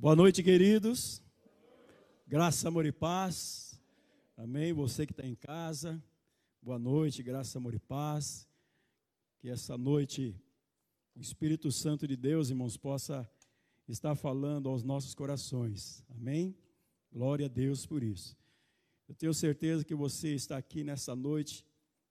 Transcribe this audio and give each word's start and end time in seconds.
Boa 0.00 0.16
noite, 0.16 0.42
queridos. 0.42 1.22
Graça, 2.26 2.68
amor 2.68 2.86
e 2.86 2.90
paz. 2.90 3.78
Amém. 4.34 4.72
Você 4.72 5.04
que 5.04 5.12
está 5.12 5.26
em 5.26 5.34
casa, 5.34 6.02
boa 6.62 6.78
noite, 6.78 7.22
graça, 7.22 7.58
amor 7.58 7.74
e 7.74 7.78
paz. 7.78 8.48
Que 9.40 9.50
essa 9.50 9.76
noite 9.76 10.34
o 11.14 11.20
Espírito 11.20 11.70
Santo 11.70 12.08
de 12.08 12.16
Deus, 12.16 12.48
irmãos, 12.48 12.78
possa 12.78 13.30
estar 13.86 14.14
falando 14.14 14.70
aos 14.70 14.82
nossos 14.82 15.14
corações. 15.14 16.02
Amém. 16.08 16.56
Glória 17.12 17.44
a 17.44 17.50
Deus 17.50 17.84
por 17.84 18.02
isso. 18.02 18.34
Eu 19.06 19.14
tenho 19.14 19.34
certeza 19.34 19.84
que 19.84 19.94
você 19.94 20.34
está 20.34 20.56
aqui 20.56 20.82
nessa 20.82 21.14
noite 21.14 21.62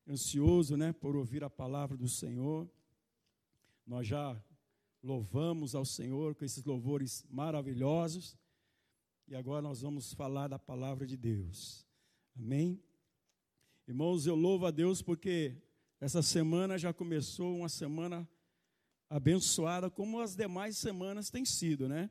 ansioso, 0.07 0.77
né, 0.77 0.93
por 0.93 1.15
ouvir 1.15 1.43
a 1.43 1.49
palavra 1.49 1.97
do 1.97 2.07
Senhor. 2.07 2.69
Nós 3.83 4.05
já 4.05 4.39
louvamos 5.01 5.75
ao 5.75 5.85
Senhor 5.85 6.35
com 6.35 6.45
esses 6.45 6.63
louvores 6.63 7.25
maravilhosos. 7.29 8.37
E 9.27 9.35
agora 9.35 9.61
nós 9.61 9.81
vamos 9.81 10.13
falar 10.13 10.47
da 10.47 10.59
palavra 10.59 11.05
de 11.05 11.15
Deus. 11.15 11.85
Amém? 12.37 12.81
Irmãos, 13.87 14.25
eu 14.25 14.35
louvo 14.35 14.65
a 14.65 14.71
Deus 14.71 15.01
porque 15.01 15.55
essa 15.99 16.21
semana 16.21 16.77
já 16.77 16.93
começou 16.93 17.57
uma 17.57 17.69
semana 17.69 18.27
abençoada, 19.09 19.89
como 19.89 20.19
as 20.19 20.35
demais 20.35 20.77
semanas 20.77 21.29
têm 21.29 21.43
sido, 21.43 21.89
né? 21.89 22.09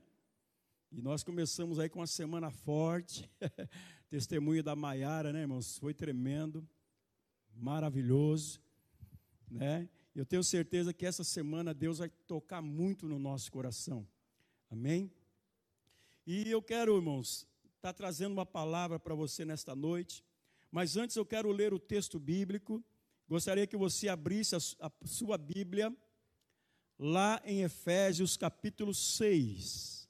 E 0.90 1.00
nós 1.02 1.22
começamos 1.22 1.78
aí 1.78 1.88
com 1.88 2.00
uma 2.00 2.06
semana 2.06 2.50
forte. 2.50 3.30
Testemunho 4.10 4.62
da 4.62 4.74
Maiara, 4.74 5.32
né, 5.32 5.42
irmãos? 5.42 5.78
Foi 5.78 5.92
tremendo, 5.92 6.66
maravilhoso, 7.54 8.60
né? 9.50 9.88
Eu 10.18 10.26
tenho 10.26 10.42
certeza 10.42 10.92
que 10.92 11.06
essa 11.06 11.22
semana 11.22 11.72
Deus 11.72 11.98
vai 11.98 12.08
tocar 12.26 12.60
muito 12.60 13.06
no 13.06 13.20
nosso 13.20 13.52
coração. 13.52 14.04
Amém? 14.68 15.12
E 16.26 16.50
eu 16.50 16.60
quero, 16.60 16.96
irmãos, 16.96 17.46
estar 17.76 17.92
tá 17.92 17.92
trazendo 17.92 18.32
uma 18.32 18.44
palavra 18.44 18.98
para 18.98 19.14
você 19.14 19.44
nesta 19.44 19.76
noite. 19.76 20.24
Mas 20.72 20.96
antes 20.96 21.14
eu 21.14 21.24
quero 21.24 21.52
ler 21.52 21.72
o 21.72 21.78
texto 21.78 22.18
bíblico. 22.18 22.84
Gostaria 23.28 23.64
que 23.64 23.76
você 23.76 24.08
abrisse 24.08 24.56
a, 24.56 24.58
a 24.80 24.90
sua 25.06 25.38
Bíblia 25.38 25.96
lá 26.98 27.40
em 27.44 27.62
Efésios 27.62 28.36
capítulo 28.36 28.92
6. 28.92 30.08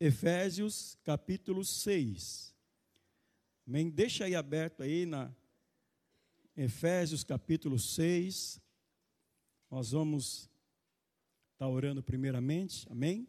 Efésios 0.00 0.96
capítulo 1.04 1.62
6. 1.66 2.54
Amém? 3.68 3.90
Deixa 3.90 4.24
aí 4.24 4.34
aberto 4.34 4.82
aí 4.82 5.04
na 5.04 5.30
Efésios 6.56 7.22
capítulo 7.22 7.78
6. 7.78 8.63
Nós 9.74 9.90
vamos 9.90 10.48
estar 11.52 11.66
orando 11.66 12.00
primeiramente, 12.00 12.86
amém? 12.88 13.26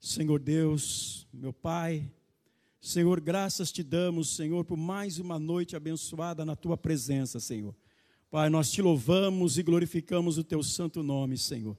Senhor 0.00 0.40
Deus, 0.40 1.28
meu 1.30 1.52
Pai, 1.52 2.10
Senhor, 2.80 3.20
graças 3.20 3.70
te 3.70 3.82
damos, 3.82 4.34
Senhor, 4.34 4.64
por 4.64 4.78
mais 4.78 5.18
uma 5.18 5.38
noite 5.38 5.76
abençoada 5.76 6.42
na 6.42 6.56
tua 6.56 6.74
presença, 6.74 7.38
Senhor. 7.38 7.76
Pai, 8.30 8.48
nós 8.48 8.70
te 8.70 8.80
louvamos 8.80 9.58
e 9.58 9.62
glorificamos 9.62 10.38
o 10.38 10.42
teu 10.42 10.62
santo 10.62 11.02
nome, 11.02 11.36
Senhor. 11.36 11.76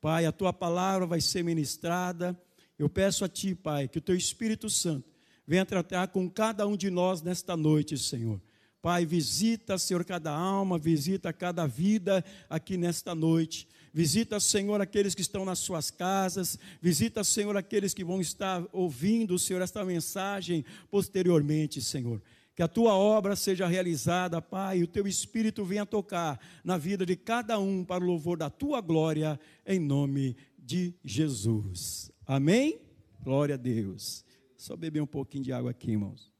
Pai, 0.00 0.26
a 0.26 0.32
tua 0.32 0.52
palavra 0.52 1.06
vai 1.06 1.20
ser 1.20 1.44
ministrada. 1.44 2.36
Eu 2.76 2.88
peço 2.88 3.24
a 3.24 3.28
ti, 3.28 3.54
Pai, 3.54 3.86
que 3.86 3.98
o 3.98 4.02
teu 4.02 4.16
Espírito 4.16 4.68
Santo 4.68 5.08
venha 5.46 5.64
tratar 5.64 6.08
com 6.08 6.28
cada 6.28 6.66
um 6.66 6.76
de 6.76 6.90
nós 6.90 7.22
nesta 7.22 7.56
noite, 7.56 7.96
Senhor. 7.98 8.42
Pai, 8.80 9.04
visita, 9.04 9.76
Senhor, 9.76 10.04
cada 10.04 10.30
alma, 10.30 10.78
visita 10.78 11.32
cada 11.32 11.66
vida 11.66 12.24
aqui 12.48 12.76
nesta 12.76 13.14
noite. 13.14 13.66
Visita, 13.92 14.38
Senhor, 14.38 14.80
aqueles 14.80 15.14
que 15.14 15.20
estão 15.20 15.44
nas 15.44 15.58
suas 15.58 15.90
casas. 15.90 16.56
Visita, 16.80 17.24
Senhor, 17.24 17.56
aqueles 17.56 17.92
que 17.92 18.04
vão 18.04 18.20
estar 18.20 18.64
ouvindo, 18.72 19.38
Senhor, 19.38 19.60
esta 19.60 19.84
mensagem 19.84 20.64
posteriormente, 20.90 21.82
Senhor. 21.82 22.22
Que 22.54 22.62
a 22.62 22.68
tua 22.68 22.94
obra 22.94 23.34
seja 23.34 23.66
realizada, 23.66 24.40
Pai, 24.40 24.78
e 24.78 24.82
o 24.84 24.88
teu 24.88 25.08
Espírito 25.08 25.64
venha 25.64 25.84
tocar 25.84 26.38
na 26.62 26.76
vida 26.76 27.04
de 27.04 27.16
cada 27.16 27.58
um 27.58 27.84
para 27.84 28.04
o 28.04 28.06
louvor 28.06 28.38
da 28.38 28.48
tua 28.48 28.80
glória, 28.80 29.38
em 29.66 29.80
nome 29.80 30.36
de 30.56 30.94
Jesus. 31.04 32.12
Amém? 32.24 32.80
Glória 33.20 33.56
a 33.56 33.58
Deus. 33.58 34.24
Só 34.56 34.76
beber 34.76 35.00
um 35.00 35.06
pouquinho 35.06 35.44
de 35.44 35.52
água 35.52 35.72
aqui, 35.72 35.90
irmãos. 35.90 36.37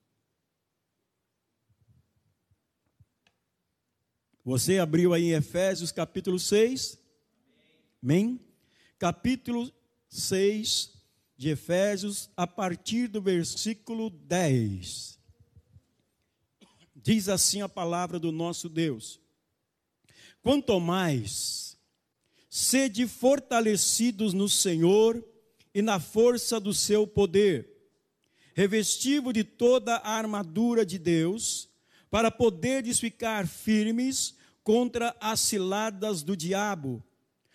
Você 4.49 4.79
abriu 4.79 5.13
aí 5.13 5.25
em 5.25 5.33
Efésios 5.33 5.93
capítulo 5.93 6.39
6? 6.39 6.99
Amém? 8.03 8.41
Capítulo 8.99 9.71
6 10.09 10.91
de 11.37 11.51
Efésios, 11.51 12.31
a 12.35 12.47
partir 12.47 13.09
do 13.09 13.21
versículo 13.21 14.09
10. 14.09 15.19
Diz 16.97 17.29
assim 17.29 17.61
a 17.61 17.69
palavra 17.69 18.19
do 18.19 18.33
nosso 18.33 18.71
Deus: 18.71 19.21
Quanto 20.43 20.81
mais 20.81 21.77
sede 22.49 23.07
fortalecidos 23.07 24.33
no 24.33 24.49
Senhor 24.49 25.23
e 25.75 25.83
na 25.83 26.01
força 26.01 26.59
do 26.59 26.73
seu 26.73 27.07
poder, 27.07 27.69
revestivo 28.55 29.31
de 29.31 29.45
toda 29.45 29.97
a 29.97 30.13
armadura 30.13 30.87
de 30.87 30.99
Deus, 30.99 31.69
para 32.11 32.31
poderes 32.31 32.99
ficar 32.99 33.47
firmes 33.47 34.38
contra 34.69 35.17
as 35.19 35.41
ciladas 35.41 36.23
do 36.23 36.37
diabo. 36.37 37.03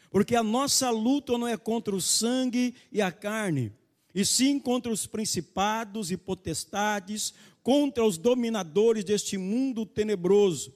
Porque 0.10 0.36
a 0.36 0.42
nossa 0.42 0.90
luta 0.90 1.38
não 1.38 1.48
é 1.48 1.56
contra 1.56 1.96
o 1.96 2.02
sangue 2.02 2.74
e 2.92 3.04
a 3.04 3.12
carne, 3.12 3.72
e 4.16 4.26
sim 4.26 4.58
contra 4.58 4.92
os 4.92 5.06
principados 5.06 6.10
e 6.10 6.18
potestades, 6.18 7.32
contra 7.62 8.04
os 8.04 8.18
dominadores 8.18 9.04
deste 9.04 9.38
mundo 9.38 9.86
tenebroso, 9.86 10.74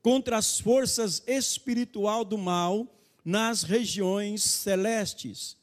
contra 0.00 0.36
as 0.36 0.60
forças 0.60 1.24
espiritual 1.26 2.24
do 2.24 2.38
mal 2.38 2.86
nas 3.24 3.64
regiões 3.64 4.44
celestes. 4.44 5.56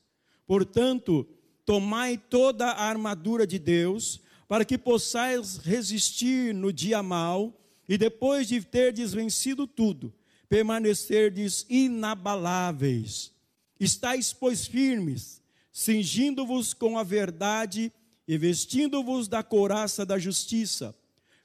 Portanto, 0.46 1.26
tomai 1.66 2.18
toda 2.18 2.66
a 2.66 2.84
armadura 2.84 3.48
de 3.48 3.58
Deus, 3.58 4.20
para 4.46 4.66
que 4.66 4.78
possais 4.78 5.56
resistir 5.56 6.54
no 6.54 6.74
dia 6.74 7.02
mal, 7.02 7.58
e 7.88 7.98
depois 7.98 8.48
de 8.48 8.62
ter 8.62 8.92
desvencido 8.92 9.66
tudo, 9.66 10.14
permanecerdes 10.50 11.66
inabaláveis. 11.70 13.32
Estais, 13.80 14.34
pois, 14.34 14.66
firmes, 14.66 15.42
cingindo-vos 15.72 16.74
com 16.74 16.98
a 16.98 17.04
verdade 17.04 17.92
e 18.28 18.38
vestindo-vos 18.38 19.28
da 19.28 19.42
couraça 19.44 20.06
da 20.06 20.18
justiça. 20.18 20.96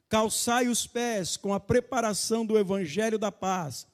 Calçai 0.08 0.68
os 0.68 0.86
pés 0.86 1.36
com 1.36 1.54
a 1.54 1.60
preparação 1.60 2.44
do 2.44 2.58
evangelho 2.58 3.18
da 3.18 3.30
paz, 3.30 3.86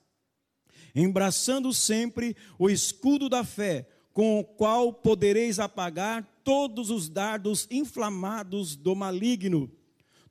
embraçando 0.94 1.72
sempre 1.72 2.36
o 2.58 2.70
escudo 2.70 3.28
da 3.28 3.44
fé, 3.44 3.88
com 4.12 4.40
o 4.40 4.44
qual 4.44 4.92
podereis 4.92 5.60
apagar 5.60 6.26
todos 6.42 6.90
os 6.90 7.08
dardos 7.08 7.68
inflamados 7.70 8.74
do 8.74 8.96
maligno. 8.96 9.70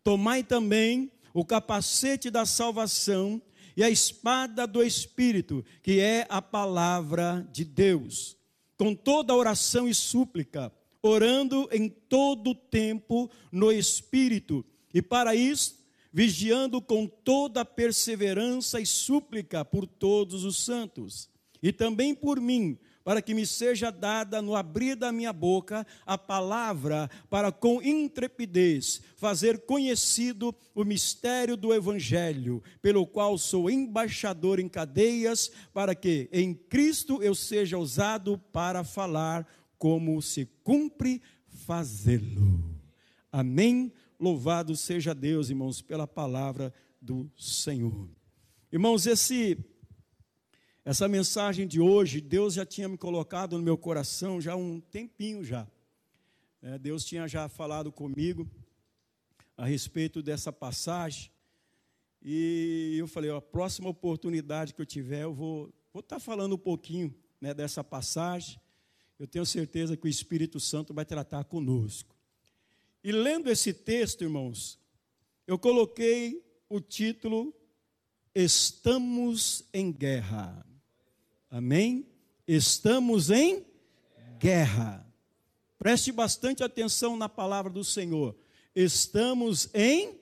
Tomai 0.04 0.44
também 0.44 1.12
o 1.34 1.46
capacete 1.46 2.30
da 2.30 2.46
salvação 2.46 3.42
e 3.76 3.84
a 3.84 3.90
espada 3.90 4.66
do 4.66 4.84
Espírito, 4.84 5.64
que 5.84 6.00
é 6.00 6.26
a 6.30 6.42
palavra 6.42 7.48
de 7.52 7.64
Deus, 7.64 8.36
com 8.76 8.96
toda 8.96 9.36
oração 9.36 9.88
e 9.88 9.94
súplica, 9.94 10.72
orando 11.02 11.70
em 11.72 11.88
todo 11.88 12.56
tempo 12.56 13.30
no 13.52 13.72
Espírito, 13.72 14.66
e 14.94 15.02
para 15.02 15.36
isso, 15.36 15.78
vigiando 16.12 16.82
com 16.82 17.06
toda 17.06 17.64
perseverança 17.64 18.80
e 18.82 18.86
súplica 18.86 19.64
por 19.64 19.86
todos 19.86 20.44
os 20.44 20.58
santos, 20.64 21.30
e 21.62 21.72
também 21.72 22.16
por 22.16 22.40
mim, 22.40 22.80
para 23.08 23.22
que 23.22 23.34
me 23.34 23.46
seja 23.46 23.90
dada 23.90 24.42
no 24.42 24.54
abrir 24.54 24.94
da 24.94 25.14
minha 25.14 25.32
boca 25.32 25.88
a 26.06 26.18
palavra, 26.18 27.10
para 27.30 27.54
com 27.54 27.82
intrepidez 27.82 29.02
fazer 29.16 29.60
conhecido 29.60 30.54
o 30.76 30.84
mistério 30.84 31.56
do 31.56 31.74
Evangelho, 31.74 32.62
pelo 32.82 33.08
qual 33.08 33.38
sou 33.38 33.70
embaixador 33.70 34.60
em 34.60 34.68
cadeias, 34.68 35.50
para 35.74 35.96
que 35.96 36.28
em 36.34 36.54
Cristo 36.54 37.24
eu 37.24 37.34
seja 37.34 37.78
usado 37.78 38.38
para 38.52 38.84
falar 38.84 39.48
como 39.78 40.22
se 40.22 40.46
cumpre 40.62 41.22
fazê-lo. 41.48 42.62
Amém? 43.32 43.94
Louvado 44.20 44.76
seja 44.76 45.16
Deus, 45.16 45.50
irmãos, 45.50 45.82
pela 45.82 46.06
palavra 46.06 46.74
do 47.02 47.32
Senhor. 47.38 48.10
Irmãos, 48.70 49.08
esse 49.08 49.58
essa 50.88 51.06
mensagem 51.06 51.68
de 51.68 51.82
hoje, 51.82 52.22
Deus 52.22 52.54
já 52.54 52.66
tinha 52.66 52.88
me 52.88 52.98
colocado 52.98 53.58
no 53.58 53.62
meu 53.62 53.78
coração 53.78 54.40
já 54.40 54.54
há 54.54 54.56
um 54.56 54.80
tempinho 54.80 55.44
já. 55.44 55.68
É, 56.62 56.80
Deus 56.80 57.04
tinha 57.04 57.28
já 57.28 57.50
falado 57.50 57.92
comigo 57.92 58.50
a 59.58 59.66
respeito 59.66 60.24
dessa 60.24 60.50
passagem. 60.50 61.30
E 62.24 62.96
eu 62.98 63.06
falei, 63.06 63.30
a 63.30 63.42
próxima 63.42 63.90
oportunidade 63.90 64.74
que 64.74 64.82
eu 64.82 64.86
tiver, 64.86 65.24
eu 65.24 65.34
vou, 65.34 65.74
vou 65.92 66.00
estar 66.00 66.16
tá 66.16 66.20
falando 66.22 66.56
um 66.56 66.58
pouquinho 66.58 67.14
né, 67.42 67.54
dessa 67.54 67.84
passagem, 67.84 68.58
eu 69.20 69.28
tenho 69.28 69.46
certeza 69.46 69.98
que 69.98 70.06
o 70.06 70.10
Espírito 70.10 70.58
Santo 70.58 70.94
vai 70.94 71.04
tratar 71.04 71.44
conosco. 71.44 72.16
E 73.04 73.12
lendo 73.12 73.50
esse 73.50 73.74
texto, 73.74 74.22
irmãos, 74.22 74.80
eu 75.46 75.60
coloquei 75.60 76.42
o 76.70 76.80
título 76.80 77.54
Estamos 78.34 79.68
em 79.74 79.92
guerra. 79.92 80.64
Amém? 81.50 82.06
Estamos 82.46 83.30
em 83.30 83.66
guerra. 84.38 85.06
Preste 85.80 86.12
bastante 86.12 86.64
atenção 86.64 87.16
na 87.16 87.30
palavra 87.30 87.72
do 87.72 87.84
Senhor. 87.84 88.36
Estamos 88.76 89.70
em 89.74 90.20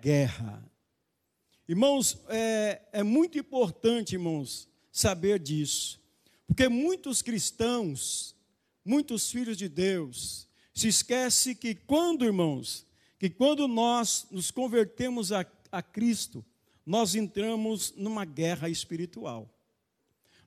guerra. 0.00 0.64
Irmãos, 1.68 2.18
é, 2.28 2.80
é 2.92 3.02
muito 3.02 3.38
importante, 3.38 4.14
irmãos, 4.14 4.68
saber 4.90 5.38
disso. 5.38 6.00
Porque 6.46 6.68
muitos 6.68 7.20
cristãos, 7.20 8.34
muitos 8.84 9.30
filhos 9.30 9.56
de 9.56 9.68
Deus, 9.68 10.48
se 10.74 10.88
esquece 10.88 11.54
que 11.54 11.74
quando, 11.74 12.24
irmãos, 12.24 12.86
que 13.18 13.28
quando 13.28 13.68
nós 13.68 14.26
nos 14.30 14.50
convertemos 14.50 15.32
a, 15.32 15.44
a 15.70 15.82
Cristo, 15.82 16.44
nós 16.86 17.14
entramos 17.14 17.92
numa 17.94 18.24
guerra 18.24 18.68
espiritual. 18.68 19.48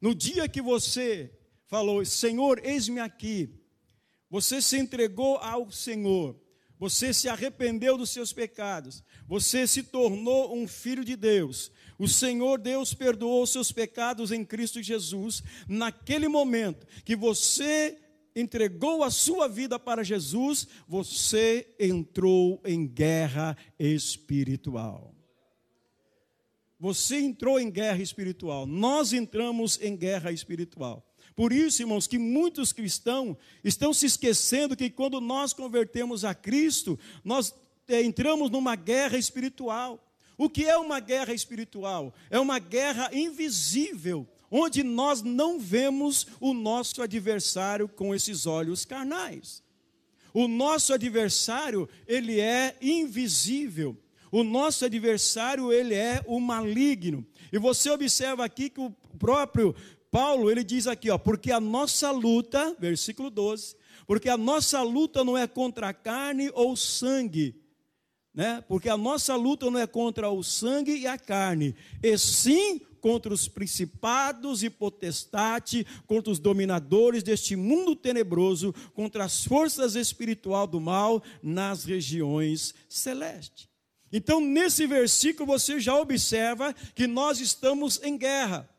No 0.04 0.14
dia 0.14 0.50
que 0.50 0.62
você 0.62 1.32
falou, 1.66 2.04
Senhor, 2.04 2.60
eis-me 2.62 3.00
aqui, 3.00 3.50
você 4.30 4.62
se 4.62 4.78
entregou 4.78 5.38
ao 5.38 5.72
Senhor, 5.72 6.38
você 6.78 7.14
se 7.14 7.30
arrependeu 7.30 7.98
dos 7.98 8.10
seus 8.10 8.34
pecados, 8.34 9.02
você 9.26 9.66
se 9.66 9.82
tornou 9.82 10.54
um 10.54 10.68
filho 10.68 11.06
de 11.06 11.16
Deus. 11.16 11.72
O 11.98 12.06
Senhor 12.06 12.60
Deus 12.60 12.94
perdoou 12.94 13.44
os 13.44 13.52
seus 13.52 13.72
pecados 13.72 14.34
em 14.34 14.44
Cristo 14.44 14.84
Jesus. 14.84 15.42
Naquele 15.70 16.28
momento 16.28 16.86
que 17.06 17.16
você 17.16 17.98
entregou 18.36 19.06
a 19.06 19.10
sua 19.10 19.48
vida 19.48 19.80
para 19.80 20.04
Jesus, 20.04 20.68
você 20.86 21.74
entrou 21.80 22.62
em 22.66 22.86
guerra 22.86 23.56
espiritual. 23.80 25.16
Você 26.84 27.18
entrou 27.18 27.58
em 27.58 27.72
guerra 27.72 28.02
espiritual. 28.02 28.68
Nós 28.68 29.14
entramos 29.14 29.80
em 29.82 29.96
guerra 29.96 30.34
espiritual. 30.34 31.02
Por 31.34 31.54
isso, 31.54 31.82
irmãos, 31.82 32.08
que 32.08 32.18
muitos 32.18 32.74
cristãos 32.74 33.38
estão 33.64 33.94
se 33.94 34.06
esquecendo 34.06 34.76
que 34.76 34.90
quando 34.90 35.22
nós 35.22 35.54
convertemos 35.54 36.26
a 36.26 36.36
Cristo, 36.36 37.00
nós 37.24 37.56
é, 37.88 38.04
entramos 38.04 38.50
numa 38.50 38.76
guerra 38.76 39.18
espiritual. 39.18 40.14
O 40.38 40.50
que 40.50 40.66
é 40.66 40.78
uma 40.78 41.00
guerra 41.00 41.34
espiritual? 41.34 42.14
É 42.30 42.38
uma 42.38 42.60
guerra 42.60 43.10
invisível, 43.14 44.28
onde 44.52 44.84
nós 44.84 45.22
não 45.22 45.58
vemos 45.58 46.28
o 46.42 46.54
nosso 46.54 47.02
adversário 47.02 47.88
com 47.88 48.14
esses 48.14 48.46
olhos 48.46 48.84
carnais. 48.84 49.64
O 50.34 50.50
nosso 50.50 50.94
adversário, 50.94 51.88
ele 52.06 52.42
é 52.42 52.76
invisível. 52.82 53.98
O 54.34 54.44
nosso 54.44 54.84
adversário, 54.84 55.72
ele 55.72 55.94
é 55.94 56.20
o 56.26 56.40
maligno. 56.40 57.24
E 57.52 57.60
você 57.60 57.92
observa 57.92 58.44
aqui 58.44 58.68
que 58.68 58.80
o 58.80 58.90
próprio 59.20 59.76
Paulo, 60.10 60.50
ele 60.50 60.64
diz 60.64 60.88
aqui, 60.88 61.12
ó, 61.12 61.20
porque 61.20 61.52
a 61.52 61.60
nossa 61.60 62.10
luta, 62.10 62.76
versículo 62.80 63.30
12, 63.30 63.76
porque 64.08 64.28
a 64.28 64.36
nossa 64.36 64.82
luta 64.82 65.24
não 65.24 65.38
é 65.38 65.46
contra 65.46 65.90
a 65.90 65.94
carne 65.94 66.50
ou 66.56 66.76
sangue, 66.76 67.62
né? 68.34 68.64
Porque 68.68 68.90
a 68.90 68.98
nossa 68.98 69.36
luta 69.36 69.70
não 69.70 69.80
é 69.80 69.86
contra 69.86 70.32
o 70.32 70.42
sangue 70.42 70.98
e 70.98 71.06
a 71.06 71.16
carne, 71.16 71.76
e 72.02 72.18
sim 72.18 72.82
contra 73.00 73.32
os 73.32 73.48
principados 73.48 74.64
e 74.64 74.70
potestades, 74.70 75.86
contra 76.08 76.32
os 76.32 76.40
dominadores 76.40 77.22
deste 77.22 77.56
mundo 77.56 77.96
tenebroso, 77.96 78.74
contra 78.96 79.26
as 79.26 79.46
forças 79.46 79.94
espiritual 79.94 80.66
do 80.66 80.82
mal 80.82 81.22
nas 81.44 81.86
regiões 81.86 82.74
celestes. 82.90 83.73
Então, 84.16 84.40
nesse 84.40 84.86
versículo 84.86 85.48
você 85.48 85.80
já 85.80 86.00
observa 86.00 86.72
que 86.94 87.08
nós 87.08 87.40
estamos 87.40 88.00
em 88.04 88.16
guerra. 88.16 88.70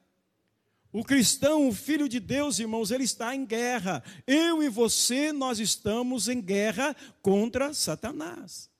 O 0.93 1.03
cristão, 1.03 1.69
o 1.69 1.75
filho 1.75 2.09
de 2.09 2.21
Deus, 2.21 2.61
irmãos, 2.61 2.93
ele 2.93 3.03
está 3.03 3.35
em 3.35 3.45
guerra. 3.45 4.01
Eu 4.29 4.63
e 4.63 4.69
você, 4.69 5.33
nós 5.33 5.59
estamos 5.59 6.29
em 6.29 6.41
guerra 6.41 6.95
contra 7.21 7.75
Satanás. 7.75 8.71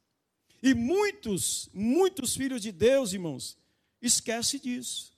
E 0.63 0.75
muitos, 0.75 1.69
muitos 1.75 2.37
filhos 2.37 2.63
de 2.63 2.71
Deus, 2.71 3.13
irmãos, 3.13 3.59
esquecem 4.01 4.61
disso. 4.61 5.13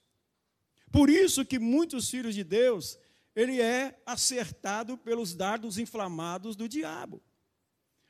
Por 0.90 1.10
isso 1.10 1.44
que 1.44 1.58
muitos 1.58 2.08
filhos 2.08 2.34
de 2.34 2.42
Deus, 2.42 2.98
ele 3.34 3.60
é 3.60 4.00
acertado 4.06 4.96
pelos 4.96 5.34
dardos 5.34 5.76
inflamados 5.76 6.56
do 6.56 6.66
diabo. 6.66 7.22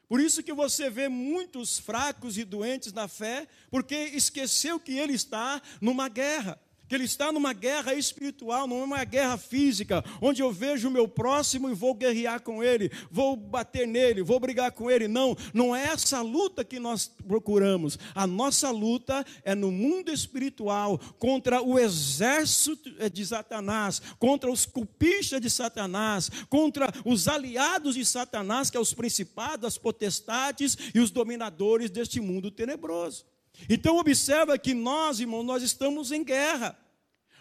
Por 0.08 0.20
isso 0.20 0.43
que 0.43 0.53
você 0.53 0.88
vê 0.88 1.08
muitos 1.08 1.79
fracos 1.79 2.38
e 2.38 2.44
doentes 2.44 2.93
na 2.93 3.08
fé, 3.08 3.49
porque 3.70 3.94
esqueceu 3.94 4.79
que 4.79 4.97
ele 4.97 5.14
está 5.14 5.61
numa 5.81 6.08
guerra 6.08 6.61
que 6.88 6.94
ele 6.94 7.04
está 7.04 7.32
numa 7.32 7.52
guerra 7.52 7.94
espiritual, 7.94 8.66
não 8.66 8.80
é 8.80 8.84
uma 8.84 9.04
guerra 9.04 9.36
física, 9.36 10.04
onde 10.20 10.42
eu 10.42 10.52
vejo 10.52 10.88
o 10.88 10.90
meu 10.90 11.08
próximo 11.08 11.68
e 11.68 11.74
vou 11.74 11.94
guerrear 11.94 12.40
com 12.40 12.62
ele, 12.62 12.90
vou 13.10 13.36
bater 13.36 13.86
nele, 13.86 14.22
vou 14.22 14.38
brigar 14.38 14.72
com 14.72 14.90
ele. 14.90 15.08
Não, 15.08 15.36
não 15.52 15.74
é 15.74 15.84
essa 15.86 16.20
luta 16.20 16.64
que 16.64 16.78
nós 16.78 17.10
procuramos. 17.26 17.98
A 18.14 18.26
nossa 18.26 18.70
luta 18.70 19.24
é 19.44 19.54
no 19.54 19.70
mundo 19.70 20.10
espiritual, 20.10 20.98
contra 21.18 21.62
o 21.62 21.78
exército 21.78 22.90
de 23.10 23.26
Satanás, 23.26 24.00
contra 24.18 24.50
os 24.50 24.66
cupistas 24.66 25.40
de 25.40 25.50
Satanás, 25.50 26.30
contra 26.48 26.92
os 27.04 27.28
aliados 27.28 27.94
de 27.94 28.04
Satanás, 28.04 28.70
que 28.70 28.76
é 28.76 28.80
os 28.80 28.94
principados, 28.94 29.66
as 29.66 29.78
potestades 29.78 30.76
e 30.94 31.00
os 31.00 31.10
dominadores 31.10 31.90
deste 31.90 32.20
mundo 32.20 32.50
tenebroso. 32.50 33.35
Então 33.69 33.99
observa 33.99 34.58
que 34.58 34.75
nós, 34.75 35.20
irmãos, 35.20 35.44
nós 35.44 35.62
estamos 35.62 36.12
em 36.12 36.23
guerra. 36.23 36.79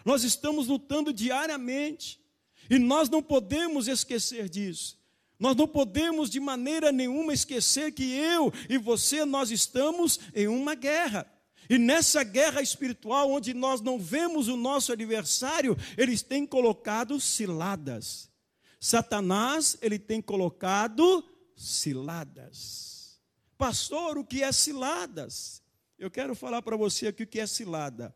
Nós 0.04 0.24
estamos 0.24 0.68
lutando 0.68 1.12
diariamente. 1.12 2.20
E 2.68 2.78
nós 2.78 3.08
não 3.08 3.22
podemos 3.22 3.88
esquecer 3.88 4.48
disso. 4.48 4.98
Nós 5.38 5.54
não 5.54 5.68
podemos 5.68 6.30
de 6.30 6.40
maneira 6.40 6.90
nenhuma 6.90 7.32
esquecer 7.32 7.92
que 7.92 8.12
eu 8.14 8.52
e 8.68 8.78
você 8.78 9.24
nós 9.24 9.50
estamos 9.50 10.18
em 10.34 10.48
uma 10.48 10.74
guerra. 10.74 11.30
E 11.68 11.78
nessa 11.78 12.22
guerra 12.22 12.62
espiritual, 12.62 13.30
onde 13.30 13.52
nós 13.52 13.80
não 13.80 13.98
vemos 13.98 14.48
o 14.48 14.56
nosso 14.56 14.92
adversário, 14.92 15.76
eles 15.96 16.22
têm 16.22 16.46
colocado 16.46 17.20
ciladas. 17.20 18.30
Satanás, 18.78 19.76
ele 19.82 19.98
tem 19.98 20.22
colocado 20.22 21.24
ciladas. 21.56 23.18
Pastor, 23.58 24.16
o 24.16 24.24
que 24.24 24.42
é 24.42 24.52
ciladas? 24.52 25.62
Eu 25.98 26.10
quero 26.10 26.34
falar 26.34 26.60
para 26.60 26.76
você 26.76 27.06
aqui 27.06 27.22
o 27.22 27.26
que 27.26 27.40
é 27.40 27.46
cilada. 27.46 28.14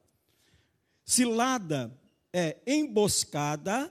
Cilada 1.03 1.91
é 2.31 2.59
emboscada 2.67 3.91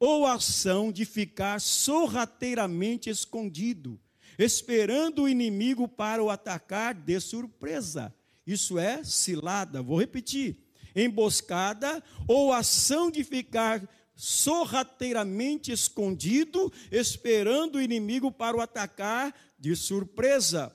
ou 0.00 0.26
ação 0.26 0.90
de 0.90 1.04
ficar 1.04 1.60
sorrateiramente 1.60 3.08
escondido, 3.08 4.00
esperando 4.36 5.22
o 5.22 5.28
inimigo 5.28 5.86
para 5.86 6.20
o 6.20 6.28
atacar 6.28 6.92
de 6.92 7.20
surpresa. 7.20 8.12
Isso 8.44 8.76
é 8.80 9.04
cilada. 9.04 9.80
Vou 9.80 10.00
repetir: 10.00 10.58
emboscada 10.96 12.02
ou 12.26 12.52
ação 12.52 13.12
de 13.12 13.22
ficar 13.22 13.88
sorrateiramente 14.16 15.70
escondido, 15.70 16.72
esperando 16.90 17.76
o 17.76 17.80
inimigo 17.80 18.32
para 18.32 18.56
o 18.56 18.60
atacar 18.60 19.32
de 19.56 19.76
surpresa 19.76 20.74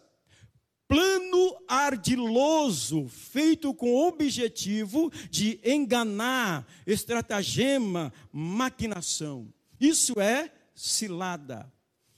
plano 0.87 1.57
ardiloso, 1.67 3.07
feito 3.07 3.73
com 3.73 3.91
o 3.91 4.07
objetivo 4.07 5.11
de 5.29 5.59
enganar, 5.63 6.67
estratagema, 6.85 8.13
maquinação. 8.31 9.51
Isso 9.79 10.19
é 10.19 10.51
cilada. 10.73 11.71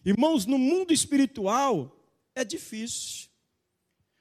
Irmãos, 0.05 0.45
no 0.45 0.57
mundo 0.57 0.93
espiritual 0.93 1.97
é 2.35 2.43
difícil. 2.43 3.29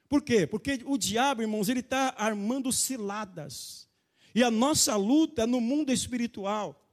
Por 0.09 0.21
quê? 0.21 0.47
Porque 0.47 0.81
o 0.85 0.97
diabo, 0.97 1.41
irmãos, 1.41 1.69
ele 1.69 1.81
está 1.81 2.13
armando 2.17 2.71
ciladas. 2.71 3.87
E 4.33 4.43
a 4.43 4.51
nossa 4.51 4.95
luta 4.95 5.43
é 5.43 5.45
no 5.45 5.59
mundo 5.59 5.91
espiritual. 5.91 6.83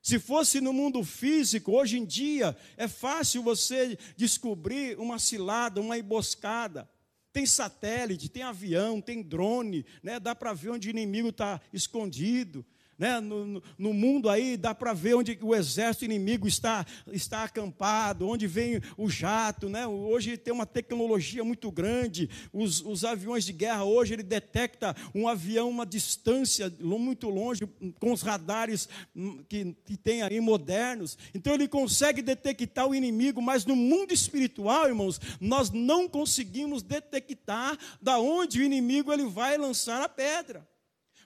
Se 0.00 0.18
fosse 0.18 0.60
no 0.60 0.72
mundo 0.72 1.02
físico, 1.02 1.72
hoje 1.72 1.98
em 1.98 2.04
dia, 2.04 2.56
é 2.76 2.86
fácil 2.86 3.42
você 3.42 3.98
descobrir 4.16 4.98
uma 4.98 5.18
cilada, 5.18 5.80
uma 5.80 5.98
emboscada. 5.98 6.88
Tem 7.34 7.44
satélite, 7.44 8.28
tem 8.28 8.44
avião, 8.44 9.00
tem 9.00 9.20
drone, 9.20 9.84
né? 10.04 10.20
dá 10.20 10.36
para 10.36 10.52
ver 10.52 10.70
onde 10.70 10.88
o 10.88 10.90
inimigo 10.90 11.30
está 11.30 11.60
escondido. 11.72 12.64
Né, 12.98 13.20
no, 13.20 13.62
no, 13.78 13.92
mundo 13.92 14.28
aí 14.28 14.56
dá 14.56 14.74
para 14.74 14.92
ver 14.92 15.14
onde 15.14 15.38
o 15.42 15.54
exército 15.54 16.04
inimigo 16.04 16.46
está, 16.46 16.86
está 17.12 17.44
acampado, 17.44 18.28
onde 18.28 18.46
vem 18.46 18.80
o 18.96 19.08
jato. 19.08 19.68
Né? 19.68 19.86
Hoje 19.86 20.36
tem 20.36 20.52
uma 20.52 20.66
tecnologia 20.66 21.44
muito 21.44 21.70
grande. 21.70 22.28
Os, 22.52 22.80
os 22.80 23.04
aviões 23.04 23.44
de 23.44 23.52
guerra 23.52 23.84
hoje 23.84 24.14
ele 24.14 24.22
detecta 24.22 24.94
um 25.14 25.28
avião 25.28 25.68
uma 25.68 25.86
distância 25.86 26.72
muito 26.80 27.28
longe 27.28 27.66
com 27.98 28.12
os 28.12 28.22
radares 28.22 28.88
hum, 29.14 29.42
que, 29.48 29.76
que 29.84 29.96
tem 29.96 30.22
aí 30.22 30.40
modernos. 30.40 31.18
Então 31.34 31.54
ele 31.54 31.68
consegue 31.68 32.22
detectar 32.22 32.86
o 32.86 32.94
inimigo, 32.94 33.42
mas 33.42 33.64
no 33.64 33.76
mundo 33.76 34.12
espiritual, 34.12 34.86
irmãos, 34.86 35.20
nós 35.40 35.70
não 35.70 36.08
conseguimos 36.08 36.82
detectar 36.82 37.76
da 38.00 38.18
onde 38.18 38.60
o 38.60 38.62
inimigo 38.62 39.12
ele 39.12 39.26
vai 39.26 39.56
lançar 39.56 40.02
a 40.02 40.08
pedra. 40.08 40.66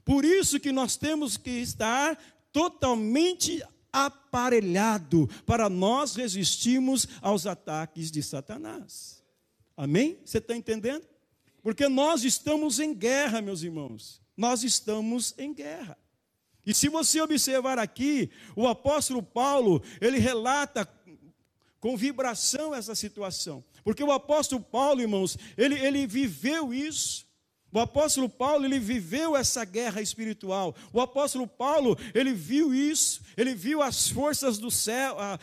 Por 0.08 0.24
isso 0.24 0.58
que 0.58 0.72
nós 0.72 0.96
temos 0.96 1.36
que 1.36 1.50
estar 1.50 2.18
totalmente 2.50 3.62
aparelhado 3.92 5.28
para 5.44 5.68
nós 5.68 6.16
resistirmos 6.16 7.06
aos 7.20 7.44
ataques 7.46 8.10
de 8.10 8.22
Satanás. 8.22 9.22
Amém? 9.76 10.18
Você 10.24 10.38
está 10.38 10.56
entendendo? 10.56 11.06
Porque 11.62 11.90
nós 11.90 12.24
estamos 12.24 12.80
em 12.80 12.94
guerra, 12.94 13.42
meus 13.42 13.62
irmãos. 13.62 14.22
Nós 14.34 14.64
estamos 14.64 15.34
em 15.36 15.52
guerra. 15.52 15.98
E 16.64 16.72
se 16.72 16.88
você 16.88 17.20
observar 17.20 17.78
aqui, 17.78 18.30
o 18.56 18.66
apóstolo 18.66 19.22
Paulo, 19.22 19.82
ele 20.00 20.18
relata 20.18 20.88
com 21.80 21.98
vibração 21.98 22.74
essa 22.74 22.94
situação. 22.94 23.62
Porque 23.84 24.02
o 24.02 24.10
apóstolo 24.10 24.62
Paulo, 24.62 25.02
irmãos, 25.02 25.36
ele, 25.54 25.78
ele 25.78 26.06
viveu 26.06 26.72
isso. 26.72 27.27
O 27.70 27.78
apóstolo 27.78 28.30
Paulo, 28.30 28.64
ele 28.64 28.78
viveu 28.78 29.36
essa 29.36 29.62
guerra 29.62 30.00
espiritual. 30.00 30.74
O 30.90 31.00
apóstolo 31.00 31.46
Paulo, 31.46 31.98
ele 32.14 32.32
viu 32.32 32.74
isso, 32.74 33.20
ele 33.36 33.54
viu 33.54 33.82
as 33.82 34.08
forças 34.08 34.58
do 34.58 34.70
céu, 34.70 35.18
a, 35.18 35.38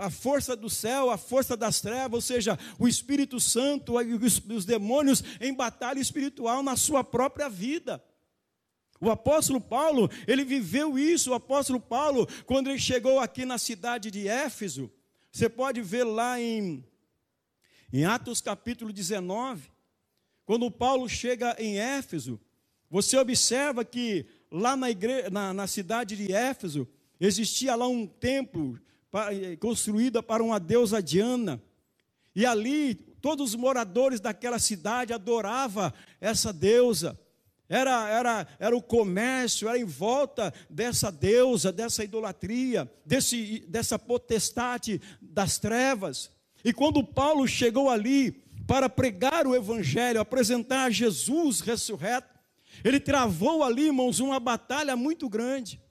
a 0.00 0.10
força 0.10 0.56
do 0.56 0.68
céu, 0.68 1.10
a 1.10 1.16
força 1.16 1.56
das 1.56 1.80
trevas, 1.80 2.12
ou 2.14 2.20
seja, 2.20 2.58
o 2.78 2.88
Espírito 2.88 3.38
Santo 3.38 4.00
e 4.02 4.14
os, 4.14 4.42
os 4.48 4.64
demônios 4.64 5.22
em 5.40 5.54
batalha 5.54 6.00
espiritual 6.00 6.60
na 6.62 6.76
sua 6.76 7.04
própria 7.04 7.48
vida. 7.48 8.02
O 9.00 9.08
apóstolo 9.08 9.60
Paulo, 9.60 10.10
ele 10.26 10.44
viveu 10.44 10.98
isso. 10.98 11.30
O 11.30 11.34
apóstolo 11.34 11.80
Paulo, 11.80 12.26
quando 12.46 12.68
ele 12.68 12.78
chegou 12.78 13.20
aqui 13.20 13.44
na 13.44 13.58
cidade 13.58 14.10
de 14.10 14.26
Éfeso, 14.26 14.92
você 15.32 15.48
pode 15.48 15.80
ver 15.80 16.02
lá 16.02 16.38
em, 16.40 16.84
em 17.92 18.04
Atos 18.04 18.40
capítulo 18.40 18.92
19, 18.92 19.69
quando 20.50 20.68
Paulo 20.68 21.08
chega 21.08 21.54
em 21.60 21.78
Éfeso, 21.78 22.36
você 22.90 23.16
observa 23.16 23.84
que 23.84 24.26
lá 24.50 24.76
na, 24.76 24.88
na, 25.30 25.54
na 25.54 25.66
cidade 25.68 26.16
de 26.16 26.32
Éfeso, 26.32 26.88
existia 27.20 27.76
lá 27.76 27.86
um 27.86 28.04
templo 28.04 28.76
para, 29.12 29.30
construído 29.60 30.20
para 30.20 30.42
uma 30.42 30.58
deusa 30.58 31.00
Diana. 31.00 31.62
E 32.34 32.44
ali 32.44 32.96
todos 32.96 33.50
os 33.50 33.54
moradores 33.54 34.18
daquela 34.18 34.58
cidade 34.58 35.12
adoravam 35.12 35.92
essa 36.20 36.52
deusa. 36.52 37.16
Era, 37.68 38.08
era, 38.08 38.48
era 38.58 38.76
o 38.76 38.82
comércio, 38.82 39.68
era 39.68 39.78
em 39.78 39.84
volta 39.84 40.52
dessa 40.68 41.12
deusa, 41.12 41.70
dessa 41.70 42.02
idolatria, 42.02 42.90
desse, 43.06 43.64
dessa 43.68 43.96
potestade 44.00 45.00
das 45.22 45.60
trevas. 45.60 46.28
E 46.64 46.72
quando 46.72 47.04
Paulo 47.04 47.46
chegou 47.46 47.88
ali, 47.88 48.49
para 48.70 48.88
pregar 48.88 49.48
o 49.48 49.56
Evangelho, 49.56 50.20
apresentar 50.20 50.92
Jesus 50.92 51.58
ressurreto, 51.60 52.38
ele 52.84 53.00
travou 53.00 53.64
ali, 53.64 53.86
irmãos, 53.86 54.20
uma 54.20 54.38
batalha 54.38 54.94
muito 54.94 55.28
grande. 55.28 55.82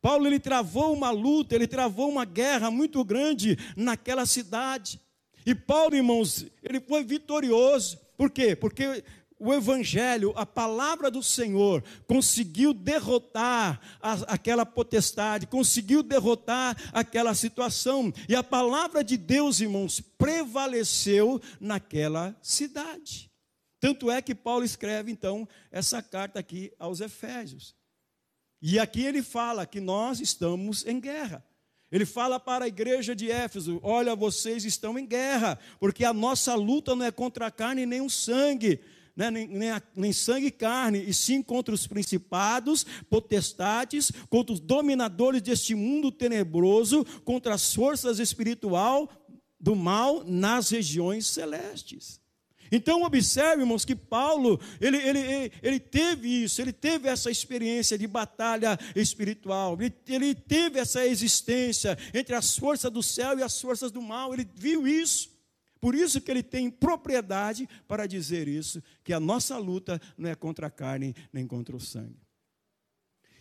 Paulo 0.00 0.26
ele 0.26 0.40
travou 0.40 0.94
uma 0.94 1.10
luta, 1.10 1.54
ele 1.54 1.66
travou 1.66 2.08
uma 2.08 2.24
guerra 2.24 2.70
muito 2.70 3.04
grande 3.04 3.58
naquela 3.76 4.24
cidade. 4.24 4.98
E 5.44 5.54
Paulo, 5.54 5.94
irmãos, 5.94 6.46
ele 6.62 6.80
foi 6.80 7.04
vitorioso. 7.04 7.98
Por 8.16 8.30
quê? 8.30 8.56
Porque 8.56 9.04
o 9.44 9.52
Evangelho, 9.52 10.32
a 10.36 10.46
palavra 10.46 11.10
do 11.10 11.20
Senhor, 11.20 11.82
conseguiu 12.06 12.72
derrotar 12.72 13.80
a, 14.00 14.12
aquela 14.34 14.64
potestade, 14.64 15.48
conseguiu 15.48 16.00
derrotar 16.00 16.76
aquela 16.92 17.34
situação, 17.34 18.12
e 18.28 18.36
a 18.36 18.44
palavra 18.44 19.02
de 19.02 19.16
Deus, 19.16 19.60
irmãos, 19.60 20.00
prevaleceu 20.00 21.42
naquela 21.60 22.36
cidade. 22.40 23.32
Tanto 23.80 24.12
é 24.12 24.22
que 24.22 24.32
Paulo 24.32 24.64
escreve, 24.64 25.10
então, 25.10 25.48
essa 25.72 26.00
carta 26.00 26.38
aqui 26.38 26.72
aos 26.78 27.00
Efésios. 27.00 27.74
E 28.60 28.78
aqui 28.78 29.04
ele 29.04 29.24
fala 29.24 29.66
que 29.66 29.80
nós 29.80 30.20
estamos 30.20 30.86
em 30.86 31.00
guerra. 31.00 31.44
Ele 31.90 32.06
fala 32.06 32.38
para 32.38 32.64
a 32.64 32.68
igreja 32.68 33.12
de 33.12 33.28
Éfeso: 33.28 33.80
Olha, 33.82 34.14
vocês 34.14 34.64
estão 34.64 34.96
em 34.96 35.04
guerra, 35.04 35.58
porque 35.80 36.04
a 36.04 36.12
nossa 36.12 36.54
luta 36.54 36.94
não 36.94 37.04
é 37.04 37.10
contra 37.10 37.48
a 37.48 37.50
carne 37.50 37.84
nem 37.84 38.00
o 38.00 38.08
sangue, 38.08 38.80
né, 39.16 39.30
nem, 39.30 39.46
nem, 39.46 39.70
nem, 39.94 40.12
sangue 40.12 40.46
e 40.46 40.50
carne, 40.50 41.02
e 41.06 41.12
sim 41.12 41.42
contra 41.42 41.74
os 41.74 41.86
principados, 41.86 42.86
potestades, 43.10 44.10
contra 44.30 44.52
os 44.54 44.60
dominadores 44.60 45.42
deste 45.42 45.74
mundo 45.74 46.10
tenebroso, 46.10 47.04
contra 47.24 47.54
as 47.54 47.74
forças 47.74 48.18
espiritual 48.18 49.10
do 49.60 49.76
mal 49.76 50.24
nas 50.24 50.70
regiões 50.70 51.26
celestes. 51.26 52.20
Então 52.72 53.02
observe, 53.02 53.62
irmãos, 53.62 53.84
que 53.84 53.94
Paulo, 53.94 54.58
ele, 54.80 54.96
ele, 54.96 55.52
ele, 55.62 55.78
teve 55.78 56.44
isso, 56.44 56.62
ele 56.62 56.72
teve 56.72 57.06
essa 57.06 57.30
experiência 57.30 57.98
de 57.98 58.06
batalha 58.06 58.78
espiritual, 58.96 59.76
ele, 59.78 59.94
ele 60.08 60.34
teve 60.34 60.78
essa 60.78 61.06
existência 61.06 61.98
entre 62.14 62.34
as 62.34 62.56
forças 62.56 62.90
do 62.90 63.02
céu 63.02 63.38
e 63.38 63.42
as 63.42 63.60
forças 63.60 63.90
do 63.90 64.00
mal, 64.00 64.32
ele 64.32 64.48
viu 64.56 64.88
isso. 64.88 65.31
Por 65.82 65.96
isso 65.96 66.20
que 66.20 66.30
ele 66.30 66.44
tem 66.44 66.70
propriedade 66.70 67.68
para 67.88 68.06
dizer 68.06 68.46
isso, 68.46 68.80
que 69.02 69.12
a 69.12 69.18
nossa 69.18 69.58
luta 69.58 70.00
não 70.16 70.30
é 70.30 70.34
contra 70.36 70.68
a 70.68 70.70
carne 70.70 71.12
nem 71.32 71.44
contra 71.44 71.74
o 71.74 71.80
sangue. 71.80 72.22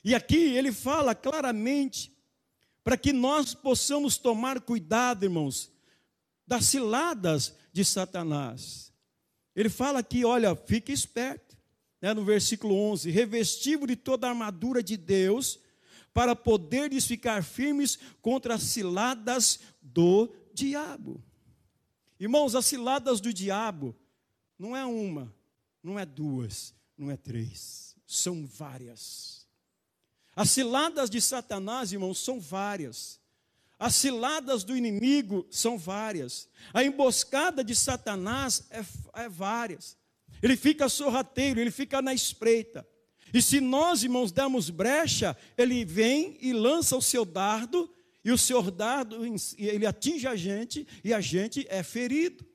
E 0.03 0.15
aqui 0.15 0.57
ele 0.57 0.71
fala 0.71 1.13
claramente 1.13 2.11
para 2.83 2.97
que 2.97 3.13
nós 3.13 3.53
possamos 3.53 4.17
tomar 4.17 4.59
cuidado, 4.59 5.23
irmãos, 5.23 5.71
das 6.47 6.65
ciladas 6.65 7.55
de 7.71 7.85
Satanás. 7.85 8.91
Ele 9.55 9.69
fala 9.69 9.99
aqui, 9.99 10.25
olha, 10.25 10.55
fique 10.55 10.91
esperto, 10.91 11.55
né, 12.01 12.11
no 12.11 12.25
versículo 12.25 12.73
11: 12.73 13.11
revestivo 13.11 13.85
de 13.85 13.95
toda 13.95 14.25
a 14.25 14.31
armadura 14.31 14.81
de 14.81 14.97
Deus, 14.97 15.59
para 16.11 16.35
poderes 16.35 17.05
ficar 17.05 17.43
firmes 17.43 17.99
contra 18.19 18.55
as 18.55 18.63
ciladas 18.63 19.59
do 19.79 20.33
diabo. 20.55 21.23
Irmãos, 22.21 22.53
as 22.53 22.67
ciladas 22.67 23.19
do 23.19 23.33
diabo 23.33 23.95
não 24.55 24.77
é 24.77 24.85
uma, 24.85 25.33
não 25.81 25.97
é 25.97 26.05
duas, 26.05 26.71
não 26.95 27.09
é 27.09 27.17
três, 27.17 27.95
são 28.05 28.45
várias. 28.45 29.47
As 30.35 30.51
ciladas 30.51 31.09
de 31.09 31.19
Satanás, 31.19 31.91
irmãos, 31.91 32.19
são 32.19 32.39
várias. 32.39 33.19
As 33.79 33.95
ciladas 33.95 34.63
do 34.63 34.77
inimigo 34.77 35.47
são 35.49 35.79
várias. 35.79 36.47
A 36.71 36.83
emboscada 36.83 37.63
de 37.63 37.75
Satanás 37.75 38.67
é, 38.69 38.85
é 39.23 39.27
várias. 39.27 39.97
Ele 40.43 40.55
fica 40.55 40.87
sorrateiro, 40.87 41.59
ele 41.59 41.71
fica 41.71 42.03
na 42.03 42.13
espreita. 42.13 42.87
E 43.33 43.41
se 43.41 43.59
nós, 43.59 44.03
irmãos, 44.03 44.31
damos 44.31 44.69
brecha, 44.69 45.35
ele 45.57 45.83
vem 45.83 46.37
e 46.39 46.53
lança 46.53 46.95
o 46.95 47.01
seu 47.01 47.25
dardo 47.25 47.91
e 48.23 48.31
o 48.31 48.37
Senhor 48.37 48.69
dardo, 48.69 49.17
ele 49.57 49.85
atinge 49.85 50.27
a 50.27 50.35
gente 50.35 50.87
e 51.03 51.13
a 51.13 51.21
gente 51.21 51.65
é 51.69 51.81
ferido. 51.81 52.45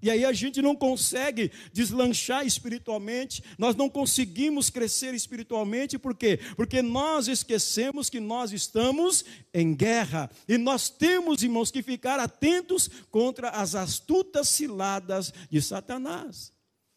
E 0.00 0.10
aí 0.10 0.24
a 0.24 0.32
gente 0.32 0.62
não 0.62 0.76
consegue 0.76 1.50
deslanchar 1.72 2.46
espiritualmente, 2.46 3.42
nós 3.58 3.74
não 3.74 3.88
conseguimos 3.88 4.70
crescer 4.70 5.12
espiritualmente, 5.12 5.98
por 5.98 6.14
quê? 6.14 6.38
Porque 6.54 6.80
nós 6.80 7.26
esquecemos 7.26 8.08
que 8.08 8.20
nós 8.20 8.52
estamos 8.52 9.24
em 9.52 9.74
guerra. 9.74 10.30
E 10.46 10.56
nós 10.56 10.88
temos, 10.88 11.42
irmãos, 11.42 11.72
que 11.72 11.82
ficar 11.82 12.20
atentos 12.20 12.88
contra 13.10 13.48
as 13.50 13.74
astutas 13.74 14.48
ciladas 14.48 15.32
de 15.50 15.60
Satanás. 15.60 16.52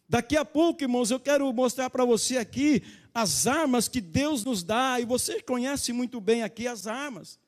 Daqui 0.08 0.38
a 0.38 0.46
pouco, 0.46 0.84
irmãos, 0.84 1.10
eu 1.10 1.20
quero 1.20 1.52
mostrar 1.52 1.90
para 1.90 2.06
você 2.06 2.38
aqui 2.38 2.84
as 3.14 3.48
armas 3.48 3.88
que 3.88 4.00
Deus 4.00 4.44
nos 4.44 4.62
dá, 4.62 5.00
e 5.00 5.06
você 5.06 5.42
conhece 5.42 5.92
muito 5.92 6.22
bem 6.22 6.44
aqui 6.44 6.68
as 6.68 6.86
armas. 6.86 7.40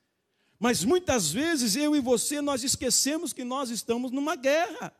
Mas 0.58 0.84
muitas 0.84 1.30
vezes 1.30 1.76
eu 1.76 1.94
e 1.96 2.00
você 2.00 2.40
nós 2.40 2.62
esquecemos 2.62 3.32
que 3.32 3.44
nós 3.44 3.70
estamos 3.70 4.10
numa 4.10 4.36
guerra. 4.36 4.94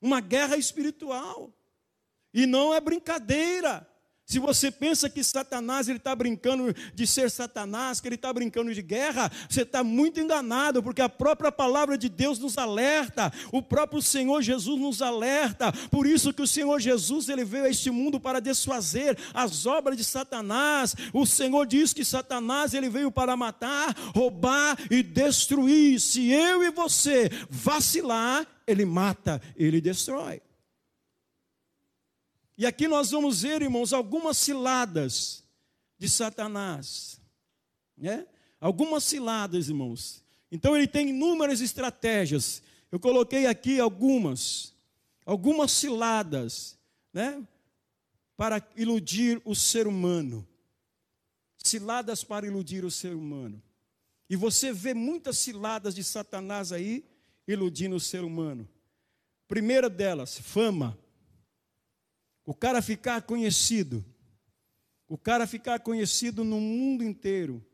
Uma 0.00 0.20
guerra 0.20 0.56
espiritual. 0.56 1.52
E 2.32 2.46
não 2.46 2.72
é 2.72 2.80
brincadeira. 2.80 3.88
Se 4.32 4.38
você 4.38 4.70
pensa 4.70 5.10
que 5.10 5.22
Satanás 5.22 5.90
ele 5.90 5.98
está 5.98 6.16
brincando 6.16 6.74
de 6.94 7.06
ser 7.06 7.30
Satanás, 7.30 8.00
que 8.00 8.08
ele 8.08 8.14
está 8.14 8.32
brincando 8.32 8.72
de 8.72 8.80
guerra, 8.80 9.30
você 9.46 9.60
está 9.60 9.84
muito 9.84 10.20
enganado, 10.20 10.82
porque 10.82 11.02
a 11.02 11.08
própria 11.10 11.52
palavra 11.52 11.98
de 11.98 12.08
Deus 12.08 12.38
nos 12.38 12.56
alerta, 12.56 13.30
o 13.52 13.60
próprio 13.60 14.00
Senhor 14.00 14.40
Jesus 14.40 14.80
nos 14.80 15.02
alerta. 15.02 15.70
Por 15.90 16.06
isso 16.06 16.32
que 16.32 16.40
o 16.40 16.46
Senhor 16.46 16.80
Jesus 16.80 17.28
ele 17.28 17.44
veio 17.44 17.64
a 17.64 17.68
este 17.68 17.90
mundo 17.90 18.18
para 18.18 18.40
desfazer 18.40 19.18
as 19.34 19.66
obras 19.66 19.98
de 19.98 20.04
Satanás. 20.04 20.96
O 21.12 21.26
Senhor 21.26 21.66
diz 21.66 21.92
que 21.92 22.02
Satanás 22.02 22.72
ele 22.72 22.88
veio 22.88 23.12
para 23.12 23.36
matar, 23.36 23.94
roubar 24.14 24.78
e 24.90 25.02
destruir. 25.02 26.00
Se 26.00 26.30
eu 26.30 26.64
e 26.64 26.70
você 26.70 27.30
vacilar, 27.50 28.46
ele 28.66 28.86
mata, 28.86 29.42
ele 29.58 29.78
destrói. 29.78 30.40
E 32.56 32.66
aqui 32.66 32.86
nós 32.86 33.10
vamos 33.10 33.42
ver, 33.42 33.62
irmãos, 33.62 33.92
algumas 33.92 34.36
ciladas 34.36 35.42
de 35.98 36.08
Satanás. 36.08 37.20
Né? 37.96 38.26
Algumas 38.60 39.04
ciladas, 39.04 39.68
irmãos. 39.68 40.22
Então 40.50 40.76
ele 40.76 40.86
tem 40.86 41.08
inúmeras 41.08 41.60
estratégias. 41.60 42.62
Eu 42.90 43.00
coloquei 43.00 43.46
aqui 43.46 43.80
algumas, 43.80 44.74
algumas 45.24 45.72
ciladas, 45.72 46.78
né? 47.12 47.42
Para 48.36 48.62
iludir 48.76 49.40
o 49.44 49.54
ser 49.54 49.86
humano. 49.86 50.46
Ciladas 51.56 52.22
para 52.22 52.46
iludir 52.46 52.84
o 52.84 52.90
ser 52.90 53.14
humano. 53.14 53.62
E 54.28 54.36
você 54.36 54.72
vê 54.72 54.92
muitas 54.92 55.38
ciladas 55.38 55.94
de 55.94 56.04
Satanás 56.04 56.72
aí 56.72 57.04
iludindo 57.46 57.96
o 57.96 58.00
ser 58.00 58.22
humano. 58.22 58.68
Primeira 59.48 59.88
delas, 59.88 60.38
fama. 60.38 60.98
O 62.44 62.54
cara 62.54 62.82
ficar 62.82 63.22
conhecido. 63.22 64.04
O 65.08 65.16
cara 65.18 65.46
ficar 65.46 65.78
conhecido 65.80 66.44
no 66.44 66.60
mundo 66.60 67.04
inteiro. 67.04 67.64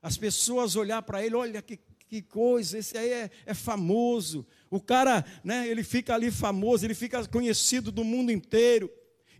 As 0.00 0.16
pessoas 0.16 0.76
olhar 0.76 1.02
para 1.02 1.24
ele, 1.24 1.34
olha 1.34 1.60
que, 1.60 1.78
que 2.08 2.22
coisa, 2.22 2.78
esse 2.78 2.96
aí 2.96 3.10
é, 3.10 3.30
é, 3.44 3.54
famoso. 3.54 4.46
O 4.70 4.80
cara, 4.80 5.24
né, 5.42 5.66
ele 5.66 5.82
fica 5.82 6.14
ali 6.14 6.30
famoso, 6.30 6.86
ele 6.86 6.94
fica 6.94 7.26
conhecido 7.26 7.90
do 7.90 8.04
mundo 8.04 8.30
inteiro. 8.30 8.90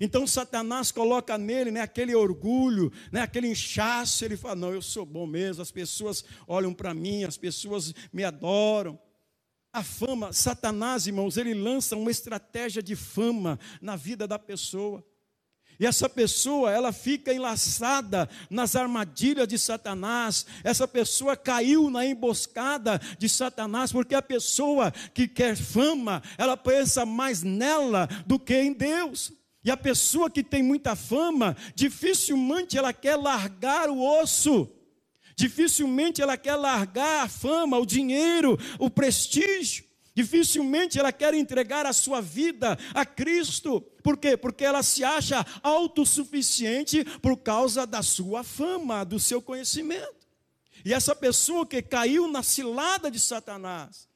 Então 0.01 0.27
Satanás 0.27 0.93
coloca 0.93 1.37
nele 1.37 1.71
né, 1.71 1.81
aquele 1.81 2.15
orgulho, 2.15 2.93
né, 3.11 3.23
aquele 3.23 3.49
inchaço. 3.49 4.25
Ele 4.25 4.37
fala: 4.37 4.55
Não, 4.55 4.73
eu 4.73 4.83
sou 4.83 5.05
bom 5.05 5.27
mesmo, 5.27 5.63
as 5.63 5.71
pessoas 5.71 6.25
olham 6.47 6.75
para 6.75 6.95
mim, 6.95 7.25
as 7.25 7.37
pessoas 7.37 7.95
me 8.13 8.25
adoram. 8.25 8.99
A 9.79 9.83
fama, 9.85 10.33
Satanás, 10.33 11.07
irmãos, 11.07 11.37
ele 11.37 11.55
lança 11.55 11.95
uma 11.95 12.11
estratégia 12.11 12.83
de 12.83 12.97
fama 12.97 13.61
na 13.81 13.95
vida 13.95 14.27
da 14.27 14.37
pessoa. 14.37 15.07
E 15.79 15.87
essa 15.87 16.09
pessoa, 16.09 16.73
ela 16.73 16.91
fica 16.91 17.33
enlaçada 17.33 18.29
nas 18.51 18.75
armadilhas 18.75 19.47
de 19.47 19.57
Satanás. 19.57 20.45
Essa 20.65 20.89
pessoa 20.89 21.37
caiu 21.37 21.91
na 21.91 22.05
emboscada 22.05 23.01
de 23.21 23.29
Satanás, 23.29 23.93
porque 23.93 24.17
a 24.17 24.23
pessoa 24.23 24.91
que 25.15 25.29
quer 25.29 25.57
fama, 25.57 26.25
ela 26.37 26.57
pensa 26.57 27.07
mais 27.07 27.45
nela 27.45 28.09
do 28.27 28.37
que 28.37 28.61
em 28.61 28.73
Deus. 28.73 29.33
E 29.65 29.71
a 29.71 29.77
pessoa 29.77 30.29
que 30.29 30.43
tem 30.43 30.61
muita 30.61 30.97
fama, 30.97 31.57
dificilmente 31.73 32.77
ela 32.77 32.93
quer 32.93 33.15
largar 33.15 33.89
o 33.89 34.03
osso. 34.21 34.69
Dificilmente 35.39 36.21
ela 36.21 36.37
quer 36.37 36.57
largar 36.57 37.25
a 37.25 37.29
fama, 37.29 37.79
o 37.79 37.87
dinheiro, 37.87 38.59
o 38.77 38.91
prestígio. 38.91 39.85
Dificilmente 40.13 40.99
ela 40.99 41.13
quer 41.13 41.33
entregar 41.33 41.87
a 41.87 41.93
sua 41.93 42.21
vida 42.21 42.77
a 42.93 43.07
Cristo. 43.07 43.81
Por 44.03 44.17
quê? 44.17 44.37
Porque 44.37 44.65
ela 44.65 44.83
se 44.83 45.05
acha 45.05 45.47
autossuficiente 45.63 47.05
por 47.23 47.37
causa 47.37 47.87
da 47.87 48.03
sua 48.03 48.43
fama, 48.43 49.05
do 49.05 49.21
seu 49.21 49.41
conhecimento. 49.41 50.27
E 50.85 50.93
essa 50.93 51.15
pessoa 51.15 51.65
que 51.65 51.81
caiu 51.83 52.27
na 52.27 52.43
cilada 52.43 53.09
de 53.09 53.21
Satanás, 53.21 54.09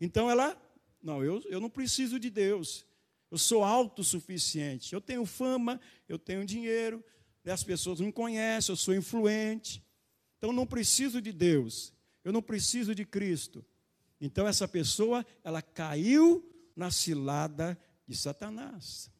então 0.00 0.30
ela, 0.30 0.56
não, 1.02 1.24
eu, 1.24 1.42
eu 1.46 1.58
não 1.58 1.68
preciso 1.68 2.20
de 2.20 2.30
Deus, 2.30 2.86
eu 3.32 3.36
sou 3.36 3.64
autossuficiente, 3.64 4.92
eu 4.92 5.00
tenho 5.00 5.26
fama, 5.26 5.80
eu 6.08 6.20
tenho 6.20 6.44
dinheiro, 6.44 7.04
as 7.44 7.64
pessoas 7.64 7.98
me 7.98 8.12
conhecem, 8.12 8.72
eu 8.72 8.76
sou 8.76 8.94
influente, 8.94 9.82
então 10.38 10.52
não 10.52 10.66
preciso 10.66 11.20
de 11.20 11.32
Deus, 11.32 11.92
eu 12.24 12.32
não 12.32 12.40
preciso 12.40 12.94
de 12.94 13.04
Cristo. 13.04 13.64
Então 14.20 14.46
essa 14.46 14.66
pessoa, 14.66 15.26
ela 15.44 15.60
caiu 15.60 16.48
na 16.74 16.90
cilada 16.90 17.78
de 18.06 18.16
Satanás. 18.16 19.10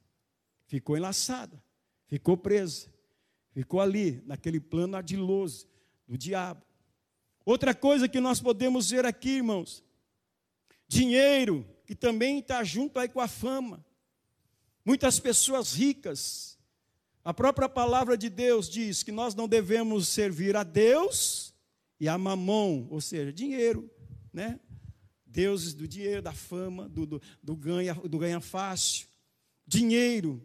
Ficou 0.67 0.97
enlaçada, 0.97 1.63
ficou 2.07 2.37
presa, 2.37 2.93
ficou 3.53 3.81
ali, 3.81 4.23
naquele 4.27 4.61
plano 4.61 4.97
ardiloso 4.97 5.69
do 6.07 6.17
diabo. 6.17 6.63
Outra 7.45 7.75
coisa 7.75 8.09
que 8.09 8.21
nós 8.21 8.41
podemos 8.41 8.91
ver 8.91 9.07
aqui, 9.07 9.31
irmãos, 9.31 9.83
dinheiro, 10.87 11.67
que 11.87 11.95
também 11.95 12.39
está 12.39 12.63
junto 12.63 12.99
aí 12.99 13.09
com 13.09 13.21
a 13.21 13.29
fama. 13.29 13.85
Muitas 14.85 15.19
pessoas 15.19 15.73
ricas, 15.73 16.57
a 17.28 17.34
própria 17.34 17.69
palavra 17.69 18.17
de 18.17 18.30
Deus 18.30 18.71
diz 18.71 19.02
que 19.02 19.12
nós 19.12 19.34
não 19.34 19.47
devemos 19.47 20.08
servir 20.08 20.56
a 20.56 20.62
Deus 20.62 21.52
e 22.00 22.08
a 22.08 22.17
mamão, 22.17 22.88
ou 22.91 23.02
seja, 23.02 23.30
dinheiro, 23.30 23.91
né? 24.32 24.58
Deuses 25.26 25.75
do 25.75 25.86
dinheiro, 25.86 26.23
da 26.23 26.32
fama, 26.32 26.88
do, 26.88 27.04
do, 27.04 27.23
do, 27.43 27.54
ganha, 27.54 27.93
do 27.93 28.19
ganha 28.19 28.41
fácil. 28.41 29.06
Dinheiro. 29.67 30.43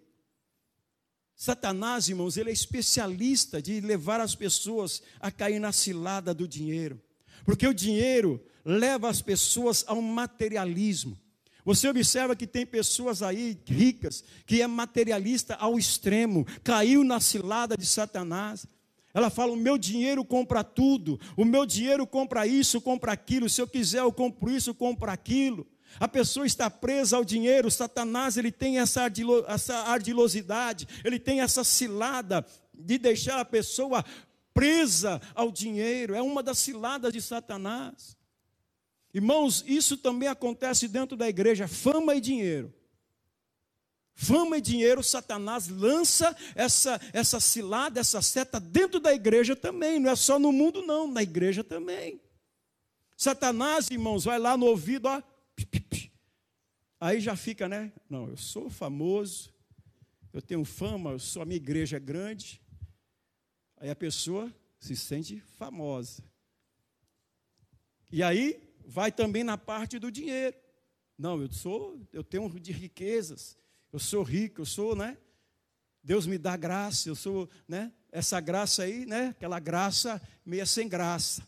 Satanás, 1.38 2.10
irmãos, 2.10 2.36
ele 2.36 2.50
é 2.50 2.54
especialista 2.54 3.62
de 3.62 3.80
levar 3.80 4.20
as 4.20 4.36
pessoas 4.36 5.02
a 5.22 5.32
cair 5.32 5.60
na 5.60 5.72
cilada 5.72 6.34
do 6.34 6.46
dinheiro. 6.46 7.02
Porque 7.46 7.66
o 7.66 7.74
dinheiro 7.74 8.46
leva 8.66 9.10
as 9.10 9.22
pessoas 9.22 9.86
ao 9.88 10.02
materialismo. 10.02 11.18
Você 11.66 11.88
observa 11.88 12.36
que 12.36 12.46
tem 12.46 12.66
pessoas 12.66 13.22
aí 13.22 13.58
ricas 13.66 14.24
que 14.46 14.62
é 14.62 14.68
materialista 14.68 15.56
ao 15.56 15.78
extremo, 15.78 16.46
caiu 16.64 17.04
na 17.04 17.20
cilada 17.20 17.78
de 17.78 17.86
Satanás. 17.86 18.66
Ela 19.14 19.30
fala: 19.30 19.54
o 19.54 19.58
meu 19.58 19.78
dinheiro 19.78 20.26
compra 20.26 20.64
tudo, 20.64 21.20
o 21.38 21.46
meu 21.46 21.66
dinheiro 21.66 22.06
compra 22.06 22.46
isso, 22.46 22.82
compra 22.82 23.14
aquilo. 23.14 23.50
Se 23.50 23.62
eu 23.62 23.68
quiser, 23.68 24.00
eu 24.00 24.12
compro 24.12 24.50
isso, 24.50 24.74
compro 24.74 25.10
aquilo. 25.10 25.66
A 26.00 26.08
pessoa 26.08 26.46
está 26.46 26.70
presa 26.70 27.18
ao 27.18 27.24
dinheiro, 27.24 27.70
Satanás 27.70 28.36
ele 28.36 28.52
tem 28.52 28.80
essa, 28.80 29.04
essa 29.48 29.76
ardilosidade, 29.76 30.88
ele 31.04 31.20
tem 31.20 31.42
essa 31.42 31.64
cilada 31.64 32.46
de 32.74 32.98
deixar 32.98 33.40
a 33.40 33.46
pessoa 33.46 34.04
presa 34.54 35.22
ao 35.36 35.52
dinheiro, 35.52 36.16
é 36.16 36.22
uma 36.22 36.42
das 36.42 36.58
ciladas 36.60 37.14
de 37.14 37.22
Satanás. 37.22 38.18
Irmãos, 39.14 39.64
isso 39.68 39.96
também 39.96 40.28
acontece 40.28 40.88
dentro 40.88 41.16
da 41.16 41.30
igreja, 41.30 41.68
fama 41.68 42.16
e 42.16 42.22
dinheiro. 42.22 42.74
Fama 44.16 44.58
e 44.58 44.62
dinheiro, 44.62 45.04
Satanás 45.04 45.68
lança 45.68 46.36
essa, 46.56 47.00
essa 47.14 47.40
cilada, 47.40 48.00
essa 48.00 48.22
seta 48.22 48.60
dentro 48.60 49.00
da 49.00 49.14
igreja 49.14 49.56
também, 49.56 50.00
não 50.00 50.10
é 50.10 50.16
só 50.16 50.40
no 50.40 50.52
mundo, 50.52 50.82
não, 50.82 51.08
na 51.08 51.22
igreja 51.22 51.64
também. 51.64 52.22
Satanás, 53.16 53.90
irmãos, 53.90 54.24
vai 54.24 54.40
lá 54.40 54.58
no 54.58 54.66
ouvido, 54.66 55.08
ó, 55.08 55.22
aí 57.00 57.20
já 57.20 57.36
fica, 57.36 57.68
né? 57.68 57.92
Não, 58.10 58.28
eu 58.30 58.38
sou 58.38 58.70
famoso, 58.70 59.54
eu 60.32 60.42
tenho 60.42 60.66
fama, 60.66 61.12
eu 61.12 61.20
sou 61.20 61.42
a 61.42 61.46
minha 61.46 61.58
igreja 61.58 61.98
é 61.98 62.00
grande. 62.00 62.60
Aí 63.78 63.90
a 63.90 63.96
pessoa 63.96 64.52
se 64.80 64.96
sente 64.96 65.40
famosa. 65.40 66.24
E 68.12 68.24
aí 68.24 68.73
vai 68.86 69.12
também 69.12 69.44
na 69.44 69.58
parte 69.58 70.00
do 70.00 70.12
dinheiro. 70.12 70.56
Não, 71.18 71.42
eu 71.42 71.52
sou, 71.52 72.00
eu 72.12 72.24
tenho 72.24 72.50
de 72.60 72.72
riquezas, 72.72 73.58
eu 73.92 74.00
sou 74.00 74.24
rico, 74.24 74.62
eu 74.62 74.66
sou, 74.66 74.96
né? 74.96 75.18
Deus 76.04 76.26
me 76.26 76.38
dá 76.38 76.58
graça, 76.58 77.08
eu 77.08 77.16
sou, 77.16 77.50
né? 77.68 77.92
Essa 78.12 78.40
graça 78.40 78.84
aí, 78.84 79.06
né? 79.06 79.30
Aquela 79.30 79.60
graça 79.60 80.22
meia 80.46 80.66
sem 80.66 80.88
graça. 80.88 81.48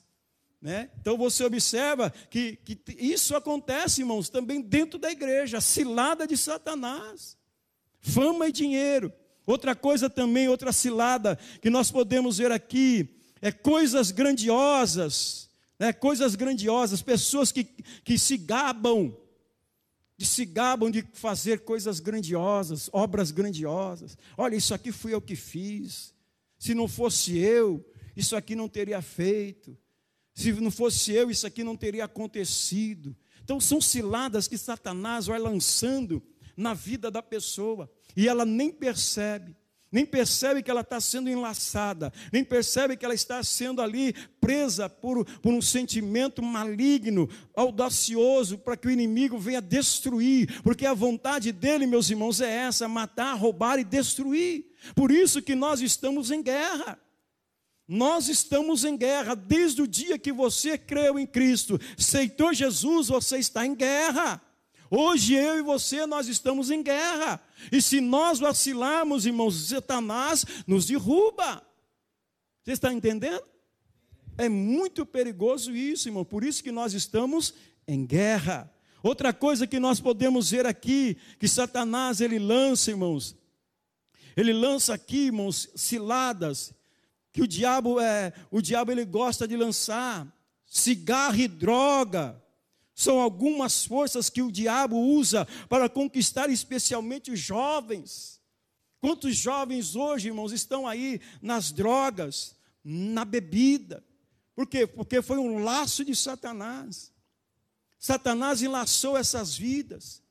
Né? 0.61 0.89
Então 0.99 1.15
você 1.15 1.43
observa 1.43 2.09
que, 2.27 2.55
que 2.55 2.79
isso 2.97 3.35
acontece, 3.35 4.01
irmãos, 4.01 4.29
também 4.29 4.61
dentro 4.61 4.97
da 4.97 5.11
igreja, 5.11 5.61
cilada 5.61 6.25
de 6.25 6.35
Satanás, 6.35 7.37
fama 7.99 8.47
e 8.47 8.51
dinheiro. 8.51 9.13
Outra 9.45 9.75
coisa 9.75 10.09
também, 10.09 10.47
outra 10.49 10.71
cilada 10.71 11.37
que 11.61 11.69
nós 11.69 11.91
podemos 11.91 12.39
ver 12.39 12.51
aqui, 12.51 13.15
é 13.43 13.51
coisas 13.51 14.09
grandiosas, 14.09 15.44
né, 15.79 15.91
coisas 15.93 16.35
grandiosas, 16.35 17.01
pessoas 17.01 17.51
que, 17.51 17.63
que 17.63 18.17
se 18.17 18.37
gabam, 18.37 19.15
de 20.17 20.25
se 20.25 20.45
gabam 20.45 20.89
de 20.89 21.05
fazer 21.13 21.61
coisas 21.61 21.99
grandiosas, 21.99 22.89
obras 22.93 23.31
grandiosas. 23.31 24.17
Olha, 24.37 24.55
isso 24.55 24.73
aqui 24.73 24.91
fui 24.91 25.13
eu 25.13 25.21
que 25.21 25.35
fiz. 25.35 26.13
Se 26.57 26.73
não 26.73 26.87
fosse 26.87 27.37
eu, 27.37 27.85
isso 28.15 28.35
aqui 28.35 28.55
não 28.55 28.69
teria 28.69 29.01
feito. 29.01 29.77
Se 30.33 30.51
não 30.53 30.71
fosse 30.71 31.11
eu, 31.11 31.29
isso 31.29 31.45
aqui 31.45 31.63
não 31.63 31.75
teria 31.75 32.05
acontecido. 32.05 33.15
Então 33.43 33.59
são 33.59 33.81
ciladas 33.81 34.47
que 34.47 34.57
Satanás 34.57 35.25
vai 35.27 35.39
lançando 35.39 36.23
na 36.55 36.73
vida 36.73 37.11
da 37.11 37.21
pessoa 37.21 37.91
e 38.15 38.27
ela 38.27 38.45
nem 38.45 38.71
percebe. 38.71 39.55
Nem 39.95 40.05
percebe 40.05 40.61
que 40.61 40.69
ela 40.69 40.81
está 40.81 40.99
sendo 40.99 41.29
enlaçada, 41.29 42.11
nem 42.29 42.43
percebe 42.43 42.97
que 42.97 43.05
ela 43.05 43.13
está 43.13 43.41
sendo 43.41 43.81
ali 43.81 44.13
presa 44.41 44.89
por, 44.89 45.23
por 45.39 45.53
um 45.53 45.61
sentimento 45.61 46.43
maligno, 46.43 47.29
audacioso, 47.55 48.57
para 48.57 48.75
que 48.75 48.89
o 48.89 48.91
inimigo 48.91 49.39
venha 49.39 49.61
destruir, 49.61 50.61
porque 50.63 50.85
a 50.85 50.93
vontade 50.93 51.53
dele, 51.53 51.87
meus 51.87 52.09
irmãos, 52.09 52.41
é 52.41 52.49
essa: 52.49 52.89
matar, 52.89 53.35
roubar 53.35 53.79
e 53.79 53.85
destruir. 53.85 54.65
Por 54.93 55.11
isso 55.11 55.41
que 55.41 55.55
nós 55.55 55.79
estamos 55.79 56.29
em 56.29 56.43
guerra. 56.43 56.99
Nós 57.87 58.27
estamos 58.27 58.83
em 58.83 58.97
guerra 58.97 59.33
desde 59.33 59.81
o 59.81 59.87
dia 59.87 60.19
que 60.19 60.33
você 60.33 60.77
creu 60.77 61.17
em 61.17 61.25
Cristo, 61.25 61.79
aceitou 61.97 62.53
Jesus, 62.53 63.07
você 63.07 63.37
está 63.37 63.65
em 63.65 63.73
guerra. 63.73 64.41
Hoje 64.97 65.33
eu 65.33 65.59
e 65.59 65.61
você 65.61 66.05
nós 66.05 66.29
estamos 66.29 66.71
em 66.71 66.81
guerra. 66.81 67.41
E 67.69 67.81
se 67.81 67.99
nós 67.99 68.39
vacilarmos, 68.39 69.25
irmãos, 69.25 69.67
Satanás 69.67 70.45
nos 70.65 70.85
derruba. 70.85 71.61
Você 72.63 72.71
está 72.71 72.93
entendendo? 72.93 73.43
É 74.37 74.47
muito 74.47 75.05
perigoso 75.05 75.75
isso, 75.75 76.07
irmão. 76.07 76.23
Por 76.23 76.45
isso 76.45 76.63
que 76.63 76.71
nós 76.71 76.93
estamos 76.93 77.53
em 77.85 78.05
guerra. 78.05 78.71
Outra 79.03 79.33
coisa 79.33 79.67
que 79.67 79.81
nós 79.81 79.99
podemos 79.99 80.51
ver 80.51 80.65
aqui, 80.65 81.17
que 81.41 81.47
Satanás 81.49 82.21
ele 82.21 82.39
lança, 82.39 82.89
irmãos. 82.89 83.35
Ele 84.37 84.53
lança 84.53 84.93
aqui, 84.93 85.25
irmãos, 85.25 85.69
ciladas 85.75 86.73
que 87.33 87.41
o 87.41 87.47
diabo 87.47 87.99
é, 87.99 88.31
o 88.49 88.61
diabo 88.61 88.93
ele 88.93 89.03
gosta 89.03 89.45
de 89.45 89.57
lançar. 89.57 90.25
Cigarro 90.65 91.35
e 91.35 91.49
droga 91.49 92.41
são 92.95 93.19
algumas 93.19 93.83
forças 93.85 94.29
que 94.29 94.41
o 94.41 94.51
diabo 94.51 94.97
usa 94.97 95.45
para 95.67 95.89
conquistar 95.89 96.49
especialmente 96.49 97.29
os 97.29 97.39
jovens. 97.39 98.41
Quantos 99.01 99.35
jovens 99.35 99.97
hoje, 99.97 100.29
irmãos, 100.29 100.53
estão 100.53 100.87
aí 100.87 101.19
nas 101.41 101.73
drogas, 101.73 102.55
na 102.81 103.25
bebida? 103.25 104.03
Por 104.55 104.65
quê? 104.65 104.87
Porque 104.87 105.21
foi 105.21 105.37
um 105.37 105.61
laço 105.61 106.05
de 106.05 106.15
Satanás. 106.15 107.11
Satanás 107.99 108.61
enlaçou 108.61 109.17
essas 109.17 109.57
vidas, 109.57 110.23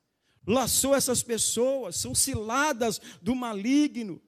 laçou 0.45 0.95
essas 0.95 1.21
pessoas, 1.21 1.95
são 1.95 2.15
ciladas 2.15 2.99
do 3.21 3.35
maligno. 3.35 4.19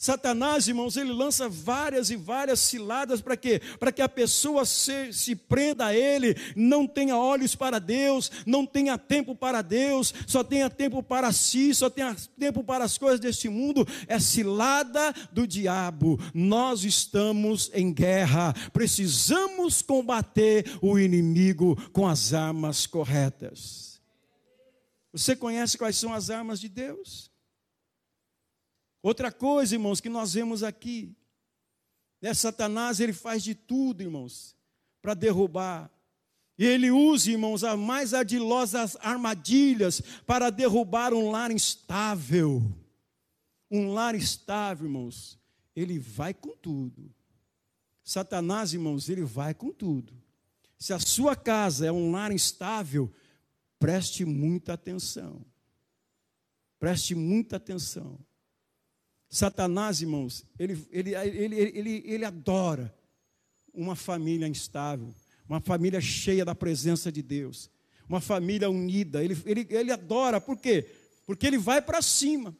Satanás, 0.00 0.68
irmãos, 0.68 0.96
ele 0.96 1.10
lança 1.10 1.48
várias 1.48 2.08
e 2.08 2.14
várias 2.14 2.60
ciladas 2.60 3.20
para 3.20 3.36
quê? 3.36 3.60
Para 3.80 3.90
que 3.90 4.00
a 4.00 4.08
pessoa 4.08 4.64
se, 4.64 5.12
se 5.12 5.34
prenda 5.34 5.86
a 5.86 5.94
ele, 5.94 6.36
não 6.54 6.86
tenha 6.86 7.16
olhos 7.16 7.56
para 7.56 7.80
Deus, 7.80 8.30
não 8.46 8.64
tenha 8.64 8.96
tempo 8.96 9.34
para 9.34 9.60
Deus, 9.60 10.14
só 10.24 10.44
tenha 10.44 10.70
tempo 10.70 11.02
para 11.02 11.32
si, 11.32 11.74
só 11.74 11.90
tenha 11.90 12.16
tempo 12.38 12.62
para 12.62 12.84
as 12.84 12.96
coisas 12.96 13.18
deste 13.18 13.48
mundo. 13.48 13.84
É 14.06 14.20
cilada 14.20 15.12
do 15.32 15.48
diabo. 15.48 16.16
Nós 16.32 16.84
estamos 16.84 17.68
em 17.74 17.92
guerra, 17.92 18.54
precisamos 18.72 19.82
combater 19.82 20.78
o 20.80 20.96
inimigo 20.96 21.74
com 21.90 22.06
as 22.06 22.32
armas 22.32 22.86
corretas. 22.86 24.00
Você 25.12 25.34
conhece 25.34 25.76
quais 25.76 25.96
são 25.96 26.14
as 26.14 26.30
armas 26.30 26.60
de 26.60 26.68
Deus? 26.68 27.27
Outra 29.02 29.30
coisa, 29.30 29.74
irmãos, 29.74 30.00
que 30.00 30.08
nós 30.08 30.34
vemos 30.34 30.62
aqui, 30.62 31.14
é 32.20 32.34
Satanás, 32.34 32.98
ele 33.00 33.12
faz 33.12 33.42
de 33.42 33.54
tudo, 33.54 34.02
irmãos, 34.02 34.56
para 35.00 35.14
derrubar. 35.14 35.90
E 36.58 36.64
ele 36.64 36.90
usa, 36.90 37.30
irmãos, 37.30 37.62
as 37.62 37.78
mais 37.78 38.12
ardilosas 38.12 38.96
armadilhas 39.00 40.00
para 40.26 40.50
derrubar 40.50 41.14
um 41.14 41.30
lar 41.30 41.52
instável. 41.52 42.60
Um 43.70 43.92
lar 43.92 44.14
estável, 44.16 44.86
irmãos, 44.86 45.38
ele 45.76 45.98
vai 45.98 46.34
com 46.34 46.56
tudo. 46.56 47.14
Satanás, 48.02 48.72
irmãos, 48.72 49.08
ele 49.08 49.22
vai 49.22 49.54
com 49.54 49.70
tudo. 49.70 50.12
Se 50.76 50.92
a 50.92 50.98
sua 50.98 51.36
casa 51.36 51.86
é 51.86 51.92
um 51.92 52.10
lar 52.10 52.32
instável, 52.32 53.12
preste 53.78 54.24
muita 54.24 54.72
atenção. 54.72 55.44
Preste 56.78 57.14
muita 57.14 57.56
atenção. 57.56 58.18
Satanás, 59.28 60.00
irmãos, 60.00 60.44
ele, 60.58 60.86
ele, 60.90 61.14
ele, 61.14 61.56
ele, 61.56 62.02
ele 62.06 62.24
adora 62.24 62.94
uma 63.74 63.94
família 63.94 64.48
instável, 64.48 65.14
uma 65.48 65.60
família 65.60 66.00
cheia 66.00 66.44
da 66.44 66.54
presença 66.54 67.12
de 67.12 67.22
Deus, 67.22 67.70
uma 68.08 68.20
família 68.20 68.70
unida. 68.70 69.22
Ele, 69.22 69.36
ele, 69.44 69.66
ele 69.70 69.92
adora, 69.92 70.40
por 70.40 70.56
quê? 70.56 70.90
Porque 71.26 71.46
ele 71.46 71.58
vai 71.58 71.82
para 71.82 72.00
cima. 72.00 72.56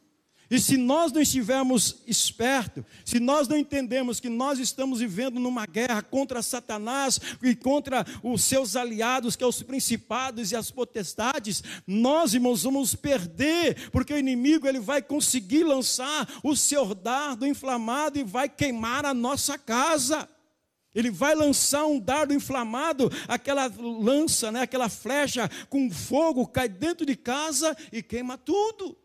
E 0.51 0.59
se 0.59 0.77
nós 0.77 1.11
não 1.11 1.21
estivermos 1.21 2.01
espertos, 2.07 2.83
se 3.05 3.19
nós 3.19 3.47
não 3.47 3.55
entendemos 3.55 4.19
que 4.19 4.29
nós 4.29 4.57
estamos 4.57 4.99
vivendo 4.99 5.39
numa 5.39 5.67
guerra 5.67 6.01
contra 6.01 6.41
Satanás 6.41 7.19
e 7.43 7.55
contra 7.55 8.03
os 8.23 8.43
seus 8.43 8.75
aliados, 8.75 9.35
que 9.35 9.43
são 9.43 9.47
é 9.47 9.49
os 9.49 9.61
principados 9.61 10.51
e 10.51 10.55
as 10.55 10.71
potestades, 10.71 11.63
nós, 11.85 12.33
irmãos, 12.33 12.63
vamos 12.63 12.95
perder, 12.95 13.91
porque 13.91 14.11
o 14.11 14.17
inimigo 14.17 14.67
ele 14.67 14.79
vai 14.79 15.03
conseguir 15.03 15.63
lançar 15.63 16.27
o 16.43 16.55
seu 16.55 16.95
dardo 16.95 17.45
inflamado 17.45 18.17
e 18.17 18.23
vai 18.23 18.49
queimar 18.49 19.05
a 19.05 19.13
nossa 19.13 19.55
casa. 19.55 20.27
Ele 20.95 21.11
vai 21.11 21.35
lançar 21.35 21.85
um 21.85 21.99
dardo 21.99 22.33
inflamado, 22.33 23.11
aquela 23.27 23.71
lança, 23.77 24.51
né, 24.51 24.61
aquela 24.61 24.89
flecha 24.89 25.47
com 25.69 25.91
fogo 25.91 26.47
cai 26.47 26.67
dentro 26.67 27.05
de 27.05 27.15
casa 27.15 27.77
e 27.91 28.01
queima 28.01 28.35
tudo. 28.35 28.97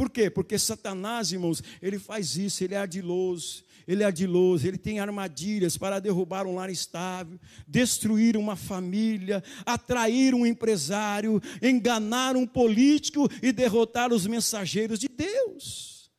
Por 0.00 0.08
quê? 0.08 0.30
Porque 0.30 0.58
Satanás, 0.58 1.30
irmãos, 1.30 1.62
ele 1.82 1.98
faz 1.98 2.34
isso, 2.34 2.64
ele 2.64 2.74
é 2.74 2.78
ardiloso, 2.78 3.62
ele 3.86 4.02
é 4.02 4.06
ardiloso, 4.06 4.66
ele 4.66 4.78
tem 4.78 4.98
armadilhas 4.98 5.76
para 5.76 6.00
derrubar 6.00 6.46
um 6.46 6.54
lar 6.54 6.70
estável, 6.70 7.38
destruir 7.68 8.34
uma 8.34 8.56
família, 8.56 9.44
atrair 9.66 10.34
um 10.34 10.46
empresário, 10.46 11.38
enganar 11.60 12.34
um 12.34 12.46
político 12.46 13.28
e 13.42 13.52
derrotar 13.52 14.10
os 14.10 14.26
mensageiros 14.26 14.98
de 14.98 15.06
Deus. 15.06 16.10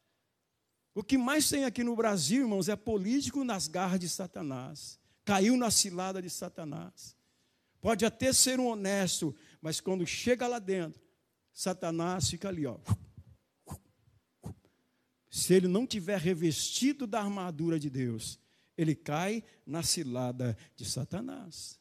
O 0.94 1.02
que 1.02 1.18
mais 1.18 1.50
tem 1.50 1.66
aqui 1.66 1.84
no 1.84 1.96
Brasil, 1.96 2.44
irmãos, 2.44 2.70
é 2.70 2.76
político 2.76 3.44
nas 3.44 3.68
garras 3.68 4.00
de 4.00 4.08
Satanás. 4.08 5.00
Caiu 5.26 5.58
na 5.58 5.72
cilada 5.72 6.22
de 6.22 6.30
Satanás. 6.30 7.16
Pode 7.82 8.06
até 8.06 8.32
ser 8.32 8.60
um 8.60 8.68
honesto, 8.68 9.36
mas 9.60 9.82
quando 9.82 10.06
chega 10.06 10.46
lá 10.48 10.60
dentro, 10.60 11.02
Satanás 11.52 12.30
fica 12.30 12.48
ali, 12.48 12.68
ó 12.68 12.78
se 15.32 15.54
ele 15.54 15.68
não 15.68 15.88
tiver 15.88 16.20
revestido 16.20 17.08
da 17.08 17.22
armadura 17.22 17.80
de 17.80 17.90
Deus, 17.90 18.38
ele 18.78 18.94
cai 18.94 19.44
na 19.66 19.82
cilada 19.82 20.58
de 20.76 20.84
Satanás. 20.84 21.80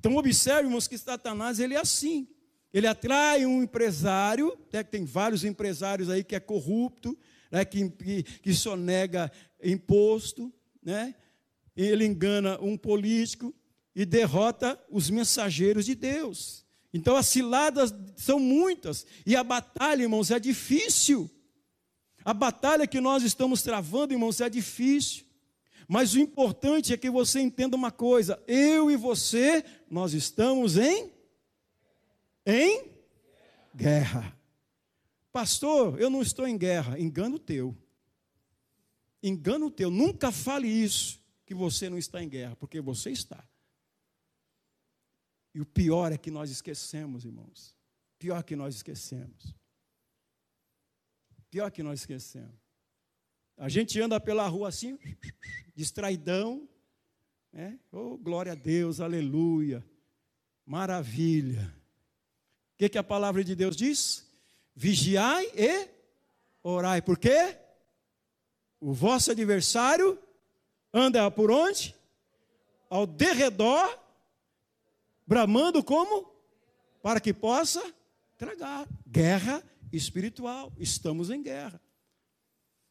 Então 0.00 0.16
observe, 0.16 0.64
irmãos, 0.64 0.88
que 0.88 0.98
Satanás 0.98 1.60
ele 1.60 1.74
é 1.74 1.80
assim. 1.80 2.28
Ele 2.74 2.86
atrai 2.86 3.46
um 3.46 3.62
empresário, 3.62 4.58
né, 4.72 4.82
tem 4.82 5.04
vários 5.04 5.44
empresários 5.44 6.10
aí 6.10 6.24
que 6.24 6.34
é 6.34 6.40
corrupto, 6.40 7.16
né, 7.50 7.64
que, 7.64 7.88
que, 7.88 8.22
que 8.24 8.52
sonega 8.52 9.30
imposto, 9.62 10.52
né? 10.82 11.14
ele 11.76 12.04
engana 12.04 12.58
um 12.60 12.76
político 12.76 13.54
e 13.94 14.04
derrota 14.04 14.78
os 14.90 15.08
mensageiros 15.08 15.86
de 15.86 15.94
Deus. 15.94 16.66
Então 16.92 17.16
as 17.16 17.26
ciladas 17.26 17.94
são 18.16 18.40
muitas, 18.40 19.06
e 19.24 19.36
a 19.36 19.44
batalha, 19.44 20.02
irmãos, 20.02 20.30
é 20.30 20.40
difícil. 20.40 21.30
A 22.24 22.34
batalha 22.34 22.86
que 22.86 23.00
nós 23.00 23.22
estamos 23.22 23.62
travando, 23.62 24.12
irmãos, 24.12 24.40
é 24.40 24.48
difícil. 24.48 25.24
Mas 25.86 26.14
o 26.14 26.18
importante 26.18 26.92
é 26.92 26.96
que 26.96 27.10
você 27.10 27.40
entenda 27.40 27.76
uma 27.76 27.90
coisa: 27.90 28.42
eu 28.46 28.90
e 28.90 28.96
você, 28.96 29.64
nós 29.90 30.12
estamos 30.12 30.76
em 30.76 31.10
em 32.44 32.90
guerra. 33.74 34.34
Pastor, 35.30 36.00
eu 36.00 36.08
não 36.08 36.22
estou 36.22 36.46
em 36.46 36.56
guerra. 36.56 36.98
Engano 36.98 37.38
teu. 37.38 37.76
Engano 39.22 39.70
teu. 39.70 39.90
Nunca 39.90 40.32
fale 40.32 40.66
isso 40.66 41.20
que 41.44 41.54
você 41.54 41.90
não 41.90 41.98
está 41.98 42.22
em 42.22 42.28
guerra, 42.28 42.56
porque 42.56 42.80
você 42.80 43.10
está. 43.10 43.46
E 45.54 45.60
o 45.60 45.66
pior 45.66 46.12
é 46.12 46.18
que 46.18 46.30
nós 46.30 46.50
esquecemos, 46.50 47.24
irmãos. 47.24 47.74
Pior 48.18 48.42
que 48.42 48.56
nós 48.56 48.74
esquecemos. 48.76 49.54
Pior 51.50 51.70
que 51.70 51.82
nós 51.82 52.00
esquecemos. 52.00 52.54
A 53.56 53.68
gente 53.68 54.00
anda 54.00 54.20
pela 54.20 54.46
rua 54.46 54.68
assim, 54.68 54.98
distraidão, 55.74 56.68
né? 57.52 57.78
Oh, 57.90 58.16
glória 58.18 58.52
a 58.52 58.54
Deus, 58.54 59.00
aleluia, 59.00 59.84
maravilha. 60.64 61.74
O 62.74 62.78
que, 62.78 62.88
que 62.88 62.98
a 62.98 63.02
palavra 63.02 63.42
de 63.42 63.56
Deus 63.56 63.76
diz? 63.76 64.30
Vigiai 64.76 65.46
e 65.56 65.88
orai. 66.62 67.02
Por 67.02 67.18
quê? 67.18 67.58
O 68.80 68.92
vosso 68.92 69.32
adversário 69.32 70.18
anda 70.92 71.30
por 71.30 71.50
onde? 71.50 71.96
Ao 72.88 73.06
derredor, 73.06 73.98
bramando 75.26 75.82
como? 75.82 76.30
Para 77.02 77.20
que 77.20 77.34
possa 77.34 77.82
tragar. 78.36 78.86
Guerra 79.06 79.62
espiritual. 79.92 80.72
Estamos 80.78 81.30
em 81.30 81.42
guerra. 81.42 81.80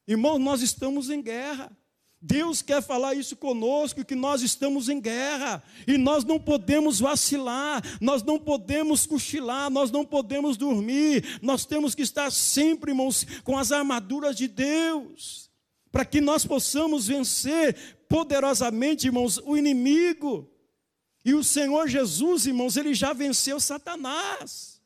Irmão, 0.07 0.39
nós 0.39 0.61
estamos 0.61 1.09
em 1.09 1.21
guerra. 1.21 1.75
Deus 2.19 2.63
quer 2.63 2.81
falar 2.81 3.13
isso 3.13 3.35
conosco, 3.35 4.03
que 4.03 4.15
nós 4.15 4.41
estamos 4.41 4.89
em 4.89 4.99
guerra 4.99 5.61
e 5.85 5.97
nós 5.97 6.23
não 6.23 6.39
podemos 6.39 6.99
vacilar, 6.99 7.83
nós 8.01 8.23
não 8.23 8.39
podemos 8.39 9.05
cochilar, 9.05 9.69
nós 9.69 9.91
não 9.91 10.03
podemos 10.03 10.57
dormir, 10.57 11.39
nós 11.43 11.63
temos 11.63 11.93
que 11.93 12.01
estar 12.01 12.31
sempre, 12.31 12.91
irmãos, 12.91 13.23
com 13.43 13.55
as 13.55 13.71
armaduras 13.71 14.35
de 14.35 14.47
Deus, 14.47 15.51
para 15.91 16.03
que 16.03 16.19
nós 16.19 16.43
possamos 16.43 17.05
vencer 17.05 17.97
poderosamente, 18.09 19.07
irmãos, 19.07 19.37
o 19.45 19.55
inimigo. 19.55 20.49
E 21.23 21.35
o 21.35 21.43
Senhor 21.43 21.87
Jesus, 21.87 22.47
irmãos, 22.47 22.77
ele 22.77 22.95
já 22.95 23.13
venceu 23.13 23.59
Satanás. 23.59 24.76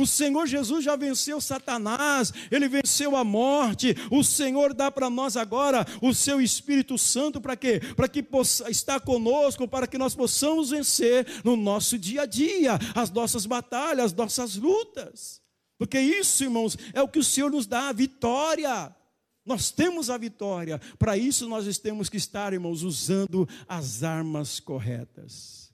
O 0.00 0.06
Senhor 0.06 0.46
Jesus 0.46 0.82
já 0.82 0.96
venceu 0.96 1.42
Satanás, 1.42 2.32
ele 2.50 2.66
venceu 2.68 3.14
a 3.14 3.22
morte. 3.22 3.94
O 4.10 4.24
Senhor 4.24 4.72
dá 4.72 4.90
para 4.90 5.10
nós 5.10 5.36
agora 5.36 5.86
o 6.00 6.14
seu 6.14 6.40
Espírito 6.40 6.96
Santo 6.96 7.38
para 7.38 7.54
quê? 7.54 7.82
Para 7.94 8.08
que 8.08 8.22
possa 8.22 8.70
estar 8.70 9.00
conosco, 9.00 9.68
para 9.68 9.86
que 9.86 9.98
nós 9.98 10.14
possamos 10.14 10.70
vencer 10.70 11.26
no 11.44 11.54
nosso 11.54 11.98
dia 11.98 12.22
a 12.22 12.26
dia 12.26 12.78
as 12.94 13.10
nossas 13.10 13.44
batalhas, 13.44 14.06
as 14.06 14.12
nossas 14.14 14.56
lutas. 14.56 15.42
Porque 15.76 16.00
isso, 16.00 16.44
irmãos, 16.44 16.78
é 16.94 17.02
o 17.02 17.08
que 17.08 17.18
o 17.18 17.24
Senhor 17.24 17.50
nos 17.50 17.66
dá, 17.66 17.90
a 17.90 17.92
vitória. 17.92 18.96
Nós 19.44 19.70
temos 19.70 20.08
a 20.08 20.16
vitória. 20.16 20.80
Para 20.98 21.18
isso 21.18 21.46
nós 21.46 21.76
temos 21.76 22.08
que 22.08 22.16
estar, 22.16 22.54
irmãos, 22.54 22.82
usando 22.82 23.46
as 23.68 24.02
armas 24.02 24.60
corretas. 24.60 25.70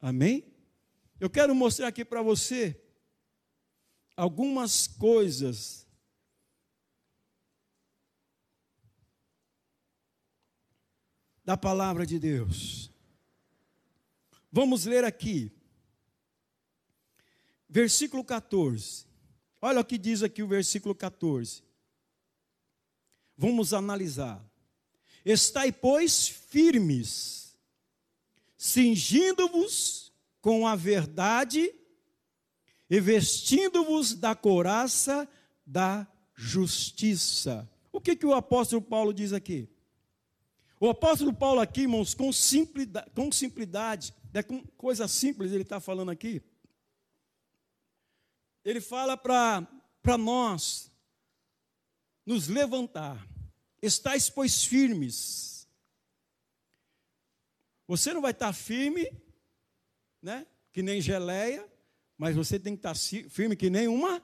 Amém? 0.00 0.52
Eu 1.20 1.30
quero 1.30 1.54
mostrar 1.54 1.86
aqui 1.86 2.04
para 2.04 2.22
você 2.22 2.82
algumas 4.16 4.86
coisas 4.86 5.86
da 11.44 11.56
palavra 11.56 12.06
de 12.06 12.18
Deus. 12.18 12.90
Vamos 14.50 14.86
ler 14.86 15.04
aqui, 15.04 15.52
versículo 17.68 18.24
14. 18.24 19.06
Olha 19.60 19.80
o 19.80 19.84
que 19.84 19.98
diz 19.98 20.22
aqui 20.22 20.42
o 20.42 20.48
versículo 20.48 20.94
14. 20.94 21.62
Vamos 23.36 23.74
analisar. 23.74 24.42
Estai, 25.24 25.70
pois, 25.70 26.28
firmes, 26.28 27.56
cingindo-vos 28.56 30.12
com 30.40 30.66
a 30.66 30.74
verdade 30.74 31.74
e 32.88 33.00
vestindo-vos 33.00 34.14
da 34.14 34.34
couraça 34.34 35.28
da 35.66 36.06
justiça. 36.34 37.68
O 37.92 38.00
que, 38.00 38.14
que 38.14 38.26
o 38.26 38.34
apóstolo 38.34 38.82
Paulo 38.82 39.12
diz 39.12 39.32
aqui? 39.32 39.68
O 40.78 40.88
apóstolo 40.90 41.32
Paulo 41.32 41.60
aqui, 41.60 41.82
irmãos, 41.82 42.14
com 42.14 42.32
simplicidade, 42.32 43.10
com 43.12 43.32
simplicidade 43.32 44.14
é 44.34 44.42
com 44.42 44.62
coisa 44.76 45.08
simples 45.08 45.52
ele 45.52 45.62
está 45.62 45.80
falando 45.80 46.10
aqui. 46.10 46.42
Ele 48.62 48.80
fala 48.80 49.16
para 49.16 50.18
nós 50.18 50.90
nos 52.26 52.48
levantar. 52.48 53.26
Estais, 53.80 54.28
pois, 54.28 54.64
firmes. 54.64 55.66
Você 57.86 58.12
não 58.12 58.20
vai 58.20 58.32
estar 58.32 58.52
firme, 58.52 59.10
né? 60.20 60.46
Que 60.72 60.82
nem 60.82 61.00
geleia, 61.00 61.66
mas 62.18 62.34
você 62.34 62.58
tem 62.58 62.74
que 62.74 62.80
estar 62.86 62.94
firme 63.28 63.56
que 63.56 63.68
nem 63.68 63.88
uma 63.88 64.22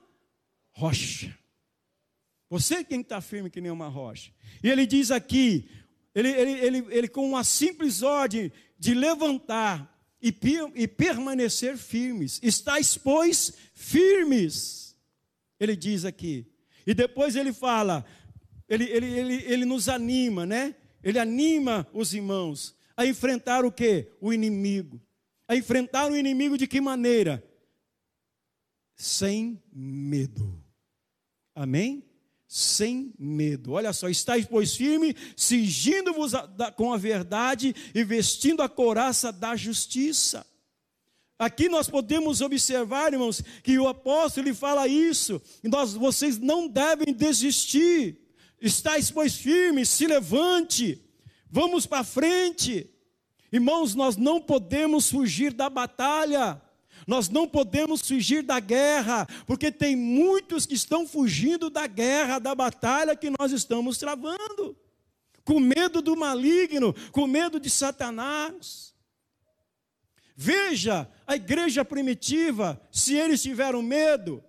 rocha. 0.70 1.37
Você 2.48 2.85
tem 2.85 3.00
que 3.00 3.07
estar 3.07 3.20
firme 3.20 3.50
que 3.50 3.61
nem 3.61 3.70
uma 3.70 3.88
rocha. 3.88 4.33
E 4.62 4.68
ele 4.68 4.87
diz 4.87 5.11
aqui, 5.11 5.68
ele, 6.14 6.28
ele, 6.28 6.50
ele, 6.52 6.87
ele 6.90 7.09
com 7.09 7.26
uma 7.26 7.44
simples 7.44 8.02
ordem 8.02 8.52
de 8.78 8.94
levantar 8.94 9.92
e, 10.20 10.35
e 10.74 10.87
permanecer 10.87 11.76
firmes. 11.76 12.38
Estais, 12.42 12.96
pois, 12.96 13.52
firmes. 13.74 14.96
Ele 15.59 15.74
diz 15.74 16.05
aqui. 16.05 16.46
E 16.87 16.94
depois 16.94 17.37
ele 17.37 17.52
fala, 17.52 18.05
ele, 18.68 18.85
ele, 18.85 19.07
ele, 19.07 19.35
ele 19.44 19.64
nos 19.64 19.88
anima, 19.88 20.44
né? 20.44 20.74
Ele 21.02 21.18
anima 21.18 21.87
os 21.92 22.14
irmãos 22.14 22.74
a 22.96 23.07
enfrentar 23.07 23.64
o 23.64 23.72
que? 23.72 24.09
O 24.20 24.33
inimigo. 24.33 25.00
A 25.48 25.57
enfrentar 25.57 26.11
o 26.11 26.16
inimigo 26.16 26.57
de 26.57 26.66
que 26.66 26.81
maneira? 26.81 27.42
Sem 28.96 29.62
medo. 29.72 30.62
Amém? 31.55 32.05
Sem 32.46 33.14
medo. 33.18 33.72
Olha 33.72 33.92
só, 33.92 34.09
estáis, 34.09 34.46
pois, 34.46 34.76
firme, 34.76 35.16
cingindo-vos 35.37 36.33
com 36.76 36.92
a 36.92 36.96
verdade 36.96 37.74
e 37.94 38.05
vestindo 38.05 38.62
a 38.62 38.68
coraça 38.68 39.33
da 39.33 39.57
justiça. 39.57 40.46
Aqui 41.38 41.68
nós 41.68 41.88
podemos 41.88 42.40
observar, 42.40 43.12
irmãos, 43.12 43.42
que 43.64 43.78
o 43.78 43.88
apóstolo 43.88 44.46
ele 44.46 44.55
fala 44.55 44.87
isso, 44.87 45.42
e 45.64 45.68
nós, 45.68 45.94
vocês 45.94 46.38
não 46.38 46.68
devem 46.68 47.12
desistir. 47.12 48.18
Estáis, 48.61 49.11
pois, 49.11 49.35
firmes, 49.35 49.88
se 49.88 50.07
levante, 50.07 51.02
vamos 51.50 51.85
para 51.85 52.05
frente. 52.05 52.88
Irmãos, 53.52 53.94
nós 53.94 54.16
não 54.16 54.40
podemos 54.40 55.11
fugir 55.11 55.52
da 55.52 55.68
batalha. 55.68 56.62
Nós 57.07 57.29
não 57.29 57.49
podemos 57.49 58.07
fugir 58.07 58.43
da 58.43 58.61
guerra, 58.61 59.27
porque 59.47 59.71
tem 59.71 59.97
muitos 59.97 60.67
que 60.67 60.75
estão 60.75 61.07
fugindo 61.07 61.69
da 61.69 61.87
guerra, 61.87 62.38
da 62.38 62.55
batalha 62.55 63.17
que 63.17 63.33
nós 63.38 63.53
estamos 63.53 63.99
travando, 63.99 64.77
com 65.45 65.59
medo 65.59 66.01
do 66.01 66.17
maligno, 66.17 66.95
com 67.11 67.27
medo 67.27 67.59
de 67.59 67.69
Satanás. 67.69 68.95
Veja 70.37 71.11
a 71.27 71.37
igreja 71.37 71.85
primitiva, 71.85 72.81
se 72.91 73.15
eles 73.15 73.43
tiveram 73.43 73.83
medo. 73.83 74.43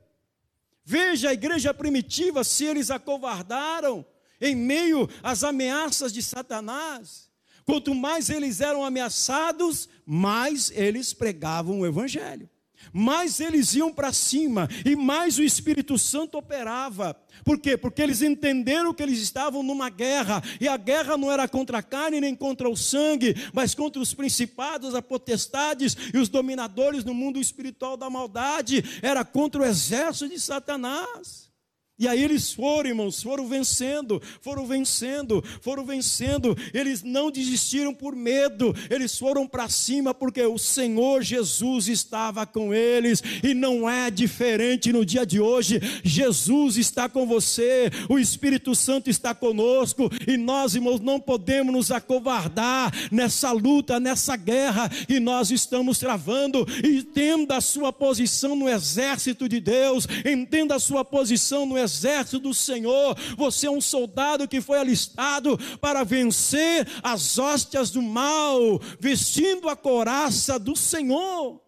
Veja 0.86 1.30
a 1.30 1.34
igreja 1.34 1.74
primitiva, 1.74 2.44
se 2.44 2.66
eles 2.66 2.92
acovardaram 2.92 4.06
em 4.40 4.56
meio 4.56 5.10
às 5.22 5.44
ameaças 5.44 6.12
de 6.12 6.22
Satanás. 6.22 7.30
Quanto 7.66 7.96
mais 7.96 8.30
eles 8.30 8.62
eram 8.62 8.84
ameaçados, 8.84 9.88
mais 10.06 10.72
eles 10.72 11.14
pregavam 11.14 11.80
o 11.80 11.86
Evangelho. 11.86 12.50
Mais 12.92 13.40
eles 13.40 13.74
iam 13.76 13.94
para 13.94 14.12
cima 14.12 14.68
e 14.86 14.96
mais 14.96 15.38
o 15.38 15.44
Espírito 15.44 15.98
Santo 15.98 16.38
operava. 16.38 17.16
Por 17.46 17.58
quê? 17.60 17.78
Porque 17.78 18.02
eles 18.02 18.22
entenderam 18.22 18.94
que 18.94 19.02
eles 19.02 19.20
estavam 19.20 19.64
numa 19.64 19.90
guerra, 19.90 20.44
e 20.60 20.68
a 20.68 20.76
guerra 20.76 21.18
não 21.18 21.32
era 21.32 21.48
contra 21.48 21.78
a 21.78 21.84
carne 21.84 22.20
nem 22.20 22.36
contra 22.36 22.70
o 22.70 22.76
sangue, 22.76 23.36
mas 23.54 23.74
contra 23.74 24.02
os 24.02 24.14
principados, 24.14 24.94
as 24.94 25.02
potestades 25.02 25.96
e 26.14 26.18
os 26.18 26.30
dominadores 26.30 27.04
no 27.04 27.14
mundo 27.14 27.40
espiritual 27.40 27.96
da 27.96 28.10
maldade, 28.10 28.84
era 29.02 29.24
contra 29.24 29.62
o 29.62 29.66
exército 29.66 30.30
de 30.30 30.40
Satanás. 30.40 31.53
E 32.00 32.08
aí 32.08 32.24
eles 32.24 32.52
foram, 32.52 32.90
irmãos, 32.90 33.22
foram 33.22 33.48
vencendo, 33.48 34.20
foram 34.42 34.66
vencendo, 34.66 35.44
foram 35.62 35.86
vencendo. 35.86 36.58
Eles 36.74 37.04
não 37.04 37.30
desistiram 37.30 37.94
por 37.94 38.16
medo, 38.16 38.74
eles 38.90 39.16
foram 39.16 39.48
para 39.48 39.70
cima 39.70 40.12
porque 40.12 40.42
o 40.42 40.58
Senhor 40.58 41.22
Jesus 41.22 41.88
estava 41.88 42.48
com 42.48 42.74
eles 42.74 43.22
e 43.44 43.54
não 43.54 43.88
é 43.88 44.10
diferente 44.10 44.92
no 44.92 45.06
dia 45.06 45.24
de 45.24 45.40
hoje. 45.40 45.80
Jesus 46.04 46.78
está 46.78 47.08
com 47.08 47.28
você, 47.28 47.92
o 48.10 48.18
Espírito 48.18 48.74
Santo 48.74 49.08
está 49.08 49.36
conosco 49.36 50.10
e 50.28 50.36
nós, 50.36 50.74
irmãos, 50.74 51.00
não 51.00 51.20
podemos 51.20 51.72
nos 51.72 51.92
acovardar 51.92 52.92
nessa 53.12 53.52
luta, 53.52 54.00
nessa 54.00 54.36
guerra 54.36 54.90
que 54.90 55.20
nós 55.20 55.52
estamos 55.52 56.00
travando. 56.00 56.66
Entenda 56.84 57.58
a 57.58 57.62
sua 57.62 57.94
posição 57.94 58.56
no 58.56 58.68
exército 58.68 59.48
de 59.48 59.60
Deus, 59.60 60.08
entenda 60.26 60.74
a 60.74 60.80
sua 60.80 61.06
posição 61.06 61.68
no 61.68 61.83
exército 61.84 62.40
do 62.40 62.54
Senhor. 62.54 63.16
Você 63.38 63.68
é 63.68 63.72
um 63.72 63.82
soldado 63.82 64.48
que 64.48 64.62
foi 64.62 64.80
alistado 64.80 65.58
para 65.80 66.04
vencer 66.04 66.88
as 67.04 67.38
hóstias 67.38 67.92
do 67.92 68.02
mal, 68.02 68.80
vestindo 69.00 69.70
a 69.70 69.76
coraça 69.76 70.58
do 70.58 70.76
Senhor. 70.76 71.62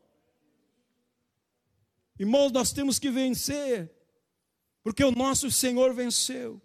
Irmãos, 2.17 2.51
nós 2.51 2.71
temos 2.71 2.97
que 2.97 3.09
vencer, 3.11 3.91
porque 4.81 5.03
o 5.03 5.11
nosso 5.11 5.51
Senhor 5.51 5.93
venceu, 5.93 6.61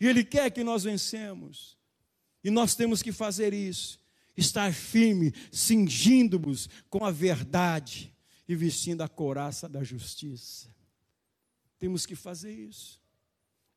e 0.00 0.06
Ele 0.06 0.24
quer 0.24 0.50
que 0.50 0.62
nós 0.62 0.84
vencemos, 0.84 1.76
e 2.44 2.50
nós 2.50 2.74
temos 2.74 3.02
que 3.02 3.10
fazer 3.10 3.52
isso, 3.52 3.98
estar 4.36 4.72
firme, 4.72 5.32
cingindo-nos 5.50 6.68
com 6.88 7.04
a 7.04 7.10
verdade 7.10 8.14
e 8.48 8.54
vestindo 8.54 9.02
a 9.02 9.08
coraça 9.08 9.68
da 9.68 9.82
justiça. 9.82 10.71
Temos 11.82 12.06
que 12.06 12.14
fazer 12.14 12.52
isso. 12.52 13.02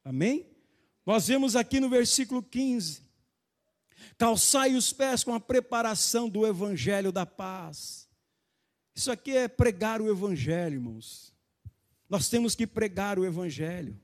Amém? 0.04 0.48
Nós 1.04 1.28
vemos 1.28 1.56
aqui 1.56 1.80
no 1.80 1.90
versículo 1.90 2.44
15: 2.44 3.02
calçai 4.16 4.76
os 4.76 4.94
pés 4.94 5.24
com 5.24 5.34
a 5.34 5.40
preparação 5.40 6.30
do 6.30 6.46
evangelho 6.46 7.12
da 7.12 7.26
paz. 7.26 8.08
Isso 8.94 9.12
aqui 9.12 9.36
é 9.36 9.48
pregar 9.48 10.04
o 10.04 10.08
evangelho, 10.08 10.76
irmãos. 10.76 11.34
Nós 12.08 12.30
temos 12.30 12.54
que 12.54 12.68
pregar 12.68 13.18
o 13.18 13.26
evangelho. 13.26 14.00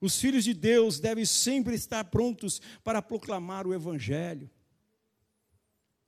Os 0.00 0.18
filhos 0.18 0.44
de 0.44 0.54
Deus 0.54 0.98
devem 0.98 1.26
sempre 1.26 1.74
estar 1.74 2.02
prontos 2.04 2.62
para 2.82 3.02
proclamar 3.02 3.66
o 3.66 3.74
Evangelho. 3.74 4.50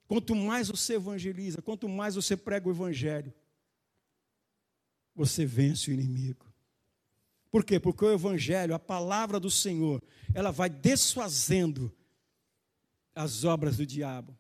Quanto 0.09 0.35
mais 0.35 0.69
você 0.69 0.95
evangeliza, 0.95 1.61
quanto 1.61 1.87
mais 1.87 2.15
você 2.15 2.35
prega 2.35 2.67
o 2.67 2.73
Evangelho, 2.73 3.33
você 5.15 5.45
vence 5.45 5.91
o 5.91 5.95
inimigo. 5.95 6.46
Por 7.57 7.65
quê? 7.65 7.81
Porque 7.81 8.05
o 8.05 8.13
Evangelho, 8.13 8.75
a 8.75 8.79
palavra 8.79 9.41
do 9.41 9.51
Senhor, 9.51 10.03
ela 10.35 10.51
vai 10.51 10.69
desfazendo 10.69 11.91
as 13.15 13.45
obras 13.45 13.79
do 13.79 13.87
diabo. 13.87 14.37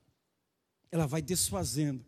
Ela 0.92 1.06
vai 1.06 1.22
desfazendo. 1.22 2.04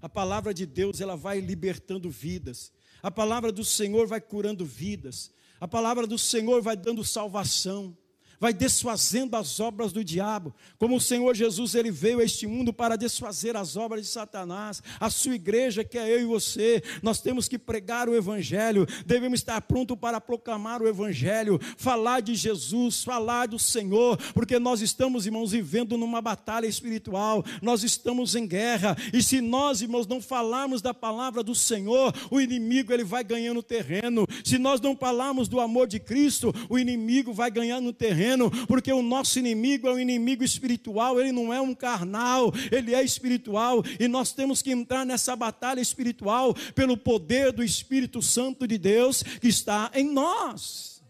A 0.00 0.08
palavra 0.08 0.54
de 0.54 0.64
Deus, 0.64 1.02
ela 1.02 1.14
vai 1.14 1.40
libertando 1.40 2.08
vidas. 2.08 2.72
A 3.02 3.10
palavra 3.10 3.52
do 3.52 3.62
Senhor 3.62 4.06
vai 4.06 4.18
curando 4.18 4.64
vidas. 4.64 5.30
A 5.60 5.68
palavra 5.68 6.06
do 6.06 6.18
Senhor 6.18 6.62
vai 6.62 6.74
dando 6.74 7.04
salvação 7.04 7.94
vai 8.40 8.52
desfazendo 8.52 9.36
as 9.36 9.58
obras 9.60 9.92
do 9.92 10.04
diabo. 10.04 10.54
Como 10.78 10.96
o 10.96 11.00
Senhor 11.00 11.34
Jesus 11.34 11.74
ele 11.74 11.90
veio 11.90 12.20
a 12.20 12.24
este 12.24 12.46
mundo 12.46 12.72
para 12.72 12.96
desfazer 12.96 13.56
as 13.56 13.76
obras 13.76 14.02
de 14.02 14.08
Satanás. 14.08 14.82
A 15.00 15.10
sua 15.10 15.34
igreja, 15.34 15.84
que 15.84 15.98
é 15.98 16.12
eu 16.12 16.20
e 16.20 16.24
você, 16.24 16.82
nós 17.02 17.20
temos 17.20 17.48
que 17.48 17.58
pregar 17.58 18.08
o 18.08 18.14
evangelho, 18.14 18.86
devemos 19.04 19.40
estar 19.40 19.60
pronto 19.62 19.96
para 19.96 20.20
proclamar 20.20 20.82
o 20.82 20.88
evangelho, 20.88 21.58
falar 21.76 22.20
de 22.20 22.34
Jesus, 22.34 23.02
falar 23.02 23.46
do 23.46 23.58
Senhor, 23.58 24.16
porque 24.34 24.58
nós 24.58 24.80
estamos, 24.80 25.26
irmãos, 25.26 25.52
vivendo 25.52 25.96
numa 25.96 26.20
batalha 26.20 26.66
espiritual. 26.66 27.44
Nós 27.62 27.82
estamos 27.82 28.34
em 28.34 28.46
guerra, 28.46 28.96
e 29.12 29.22
se 29.22 29.40
nós, 29.40 29.80
irmãos, 29.80 30.06
não 30.06 30.20
falarmos 30.20 30.82
da 30.82 30.92
palavra 30.92 31.42
do 31.42 31.54
Senhor, 31.54 32.12
o 32.30 32.40
inimigo 32.40 32.92
ele 32.92 33.04
vai 33.04 33.24
ganhando 33.24 33.62
terreno. 33.62 34.26
Se 34.44 34.58
nós 34.58 34.80
não 34.80 34.96
falarmos 34.96 35.48
do 35.48 35.60
amor 35.60 35.86
de 35.86 35.98
Cristo, 35.98 36.52
o 36.68 36.78
inimigo 36.78 37.32
vai 37.32 37.50
ganhando 37.50 37.92
terreno 37.92 38.25
terreno, 38.26 38.50
porque 38.66 38.92
o 38.92 39.02
nosso 39.02 39.38
inimigo 39.38 39.86
é 39.86 39.92
um 39.92 39.98
inimigo 39.98 40.42
espiritual, 40.42 41.20
ele 41.20 41.30
não 41.30 41.54
é 41.54 41.60
um 41.60 41.74
carnal, 41.74 42.52
ele 42.72 42.94
é 42.94 43.02
espiritual, 43.02 43.82
e 44.00 44.08
nós 44.08 44.32
temos 44.32 44.60
que 44.60 44.72
entrar 44.72 45.06
nessa 45.06 45.36
batalha 45.36 45.80
espiritual 45.80 46.54
pelo 46.74 46.96
poder 46.96 47.52
do 47.52 47.62
Espírito 47.62 48.20
Santo 48.20 48.66
de 48.66 48.76
Deus 48.76 49.22
que 49.22 49.48
está 49.48 49.90
em 49.94 50.10
nós. 50.10 51.02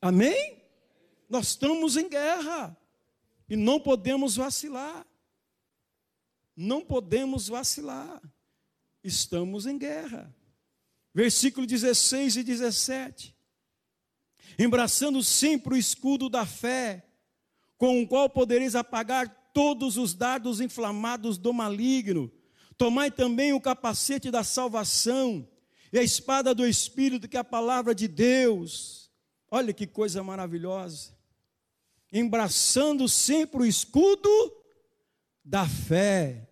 Amém? 0.00 0.62
Nós 1.28 1.48
estamos 1.48 1.96
em 1.96 2.08
guerra 2.08 2.76
e 3.48 3.56
não 3.56 3.80
podemos 3.80 4.36
vacilar. 4.36 5.04
Não 6.56 6.80
podemos 6.80 7.48
vacilar. 7.48 8.22
Estamos 9.02 9.66
em 9.66 9.76
guerra. 9.76 10.34
Versículo 11.12 11.66
16 11.66 12.36
e 12.36 12.42
17 12.42 13.35
embraçando 14.58 15.22
sempre 15.22 15.74
o 15.74 15.76
escudo 15.76 16.28
da 16.28 16.46
fé, 16.46 17.04
com 17.76 18.02
o 18.02 18.08
qual 18.08 18.28
podereis 18.28 18.74
apagar 18.74 19.50
todos 19.52 19.96
os 19.96 20.14
dardos 20.14 20.60
inflamados 20.60 21.38
do 21.38 21.52
maligno. 21.52 22.30
Tomai 22.76 23.10
também 23.10 23.52
o 23.52 23.60
capacete 23.60 24.30
da 24.30 24.44
salvação 24.44 25.48
e 25.92 25.98
a 25.98 26.02
espada 26.02 26.54
do 26.54 26.66
Espírito, 26.66 27.28
que 27.28 27.36
é 27.36 27.40
a 27.40 27.44
palavra 27.44 27.94
de 27.94 28.08
Deus. 28.08 29.10
Olha 29.50 29.72
que 29.72 29.86
coisa 29.86 30.22
maravilhosa. 30.22 31.16
Embraçando 32.12 33.08
sempre 33.08 33.62
o 33.62 33.66
escudo 33.66 34.28
da 35.44 35.66
fé, 35.66 36.48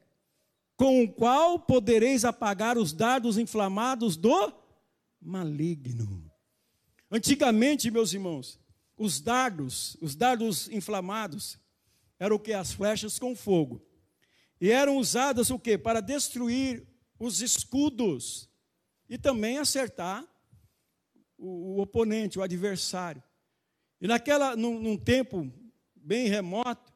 com 0.77 1.03
o 1.03 1.13
qual 1.13 1.59
podereis 1.59 2.25
apagar 2.25 2.79
os 2.79 2.93
dardos 2.93 3.39
inflamados 3.39 4.17
do 4.17 4.53
maligno. 5.21 6.24
Antigamente, 7.11 7.91
meus 7.91 8.13
irmãos, 8.13 8.59
os 8.97 9.21
dardos, 9.21 9.97
os 10.01 10.15
dardos 10.15 10.69
inflamados, 10.69 11.59
eram 12.19 12.37
o 12.37 12.41
que? 12.41 12.53
As 12.53 12.73
flechas 12.73 13.19
com 13.19 13.35
fogo. 13.35 13.85
E 14.61 14.71
eram 14.71 14.97
usadas 14.97 15.51
o 15.51 15.59
que? 15.59 15.77
Para 15.77 16.01
destruir 16.01 16.87
os 17.19 17.41
escudos 17.41 18.49
e 19.09 19.19
também 19.19 19.59
acertar 19.59 20.27
o, 21.37 21.77
o 21.77 21.81
oponente, 21.81 22.39
o 22.39 22.43
adversário. 22.43 23.23
E 24.01 24.07
naquela, 24.07 24.57
num, 24.57 24.81
num, 24.81 24.97
tempo 24.97 25.53
bem 25.95 26.29
remoto, 26.29 26.93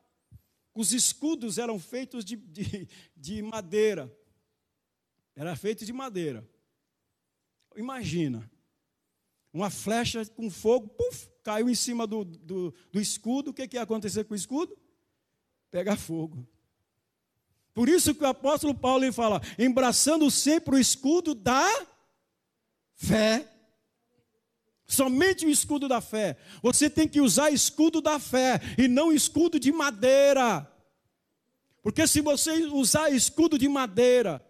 os 0.74 0.92
escudos 0.92 1.58
eram 1.58 1.78
feitos 1.78 2.24
de, 2.24 2.36
de, 2.36 2.88
de 3.16 3.42
madeira. 3.42 4.14
Era 5.34 5.54
feito 5.56 5.84
de 5.84 5.92
madeira. 5.92 6.48
Imagina, 7.76 8.50
uma 9.58 9.70
flecha 9.70 10.24
com 10.26 10.48
fogo, 10.48 10.88
puf, 10.88 11.28
caiu 11.42 11.68
em 11.68 11.74
cima 11.74 12.06
do, 12.06 12.24
do, 12.24 12.72
do 12.92 13.00
escudo. 13.00 13.50
O 13.50 13.54
que, 13.54 13.66
que 13.66 13.76
ia 13.76 13.82
acontecer 13.82 14.24
com 14.24 14.34
o 14.34 14.36
escudo? 14.36 14.76
Pega 15.70 15.96
fogo. 15.96 16.46
Por 17.74 17.88
isso 17.88 18.14
que 18.14 18.22
o 18.22 18.28
apóstolo 18.28 18.74
Paulo 18.74 19.04
ele 19.04 19.12
fala: 19.12 19.42
embraçando 19.58 20.30
sempre 20.30 20.76
o 20.76 20.78
escudo 20.78 21.34
da 21.34 21.68
fé. 22.94 23.52
Somente 24.86 25.44
o 25.44 25.50
escudo 25.50 25.88
da 25.88 26.00
fé. 26.00 26.36
Você 26.62 26.88
tem 26.88 27.06
que 27.06 27.20
usar 27.20 27.50
escudo 27.50 28.00
da 28.00 28.18
fé 28.18 28.60
e 28.78 28.88
não 28.88 29.12
escudo 29.12 29.58
de 29.58 29.70
madeira. 29.72 30.70
Porque 31.82 32.06
se 32.06 32.20
você 32.20 32.64
usar 32.66 33.10
escudo 33.10 33.58
de 33.58 33.68
madeira, 33.68 34.44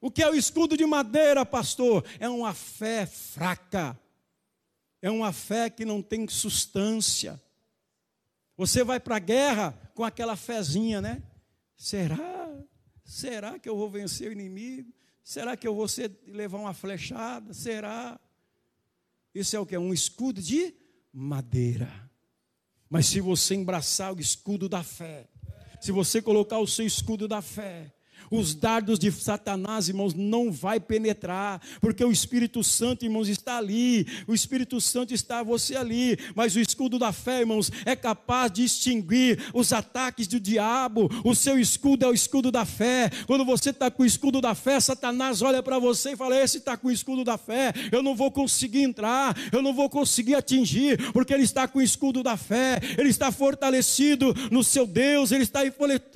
o 0.00 0.10
que 0.10 0.22
é 0.22 0.28
o 0.28 0.34
escudo 0.34 0.76
de 0.76 0.84
madeira, 0.84 1.46
pastor? 1.46 2.04
É 2.18 2.28
uma 2.28 2.52
fé 2.52 3.06
fraca 3.06 3.98
é 5.04 5.10
uma 5.10 5.34
fé 5.34 5.68
que 5.68 5.84
não 5.84 6.00
tem 6.00 6.26
substância. 6.26 7.38
Você 8.56 8.82
vai 8.82 8.98
para 8.98 9.16
a 9.16 9.18
guerra 9.18 9.78
com 9.94 10.02
aquela 10.02 10.34
fezinha, 10.34 10.98
né? 10.98 11.22
Será? 11.76 12.50
Será 13.04 13.58
que 13.58 13.68
eu 13.68 13.76
vou 13.76 13.90
vencer 13.90 14.30
o 14.30 14.32
inimigo? 14.32 14.90
Será 15.22 15.58
que 15.58 15.68
eu 15.68 15.74
vou 15.74 15.86
ser, 15.88 16.10
levar 16.26 16.56
uma 16.56 16.72
flechada? 16.72 17.52
Será? 17.52 18.18
Isso 19.34 19.54
é 19.54 19.60
o 19.60 19.66
que? 19.66 19.76
Um 19.76 19.92
escudo 19.92 20.40
de 20.40 20.74
madeira. 21.12 22.10
Mas 22.88 23.04
se 23.04 23.20
você 23.20 23.54
embraçar 23.54 24.14
o 24.14 24.18
escudo 24.18 24.70
da 24.70 24.82
fé, 24.82 25.28
se 25.82 25.92
você 25.92 26.22
colocar 26.22 26.60
o 26.60 26.66
seu 26.66 26.86
escudo 26.86 27.28
da 27.28 27.42
fé, 27.42 27.94
os 28.30 28.54
dardos 28.54 28.98
de 28.98 29.10
Satanás, 29.10 29.88
irmãos, 29.88 30.14
não 30.14 30.50
vai 30.50 30.80
penetrar, 30.80 31.60
porque 31.80 32.04
o 32.04 32.12
Espírito 32.12 32.62
Santo, 32.62 33.04
irmãos, 33.04 33.28
está 33.28 33.58
ali. 33.58 34.06
O 34.26 34.34
Espírito 34.34 34.80
Santo 34.80 35.14
está 35.14 35.42
você 35.42 35.76
ali, 35.76 36.18
mas 36.34 36.56
o 36.56 36.60
escudo 36.60 36.98
da 36.98 37.12
fé, 37.12 37.40
irmãos, 37.40 37.70
é 37.84 37.94
capaz 37.96 38.50
de 38.52 38.64
extinguir 38.64 39.50
os 39.52 39.72
ataques 39.72 40.26
do 40.26 40.40
diabo. 40.40 41.10
O 41.24 41.34
seu 41.34 41.58
escudo 41.58 42.04
é 42.04 42.08
o 42.08 42.14
escudo 42.14 42.50
da 42.50 42.64
fé. 42.64 43.10
Quando 43.26 43.44
você 43.44 43.70
está 43.70 43.90
com 43.90 44.02
o 44.02 44.06
escudo 44.06 44.40
da 44.40 44.54
fé, 44.54 44.78
Satanás 44.80 45.42
olha 45.42 45.62
para 45.62 45.78
você 45.78 46.12
e 46.12 46.16
fala: 46.16 46.36
Esse 46.36 46.58
está 46.58 46.76
com 46.76 46.88
o 46.88 46.92
escudo 46.92 47.24
da 47.24 47.38
fé, 47.38 47.72
eu 47.92 48.02
não 48.02 48.14
vou 48.14 48.30
conseguir 48.30 48.82
entrar, 48.82 49.36
eu 49.52 49.62
não 49.62 49.72
vou 49.74 49.88
conseguir 49.88 50.34
atingir, 50.34 51.12
porque 51.12 51.32
ele 51.32 51.42
está 51.42 51.66
com 51.66 51.78
o 51.78 51.82
escudo 51.82 52.22
da 52.22 52.36
fé, 52.36 52.80
ele 52.98 53.08
está 53.08 53.30
fortalecido 53.30 54.34
no 54.50 54.62
seu 54.62 54.86
Deus, 54.86 55.32
ele 55.32 55.44
está 55.44 55.60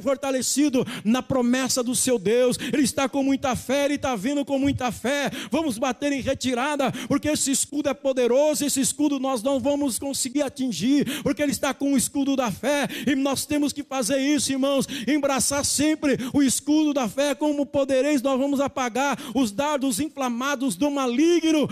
fortalecido 0.02 0.86
na 1.04 1.22
promessa 1.22 1.82
do 1.82 1.94
seu 1.98 2.18
Deus, 2.18 2.58
ele 2.72 2.82
está 2.82 3.08
com 3.08 3.22
muita 3.22 3.54
fé, 3.54 3.84
ele 3.84 3.94
está 3.94 4.14
vindo 4.16 4.44
com 4.44 4.58
muita 4.58 4.90
fé. 4.90 5.30
Vamos 5.50 5.78
bater 5.78 6.12
em 6.12 6.20
retirada, 6.20 6.92
porque 7.06 7.28
esse 7.28 7.50
escudo 7.50 7.88
é 7.88 7.94
poderoso, 7.94 8.64
esse 8.64 8.80
escudo 8.80 9.18
nós 9.18 9.42
não 9.42 9.60
vamos 9.60 9.98
conseguir 9.98 10.42
atingir, 10.42 11.22
porque 11.22 11.42
ele 11.42 11.52
está 11.52 11.74
com 11.74 11.92
o 11.92 11.96
escudo 11.96 12.36
da 12.36 12.50
fé, 12.50 12.88
e 13.06 13.14
nós 13.14 13.44
temos 13.44 13.72
que 13.72 13.82
fazer 13.82 14.18
isso, 14.18 14.52
irmãos, 14.52 14.86
embraçar 15.06 15.64
sempre 15.64 16.16
o 16.32 16.42
escudo 16.42 16.92
da 16.92 17.08
fé, 17.08 17.34
como 17.34 17.66
podereis, 17.66 18.22
nós 18.22 18.38
vamos 18.38 18.60
apagar 18.60 19.18
os 19.34 19.50
dardos 19.50 20.00
inflamados 20.00 20.76
do 20.76 20.90
maligno, 20.90 21.68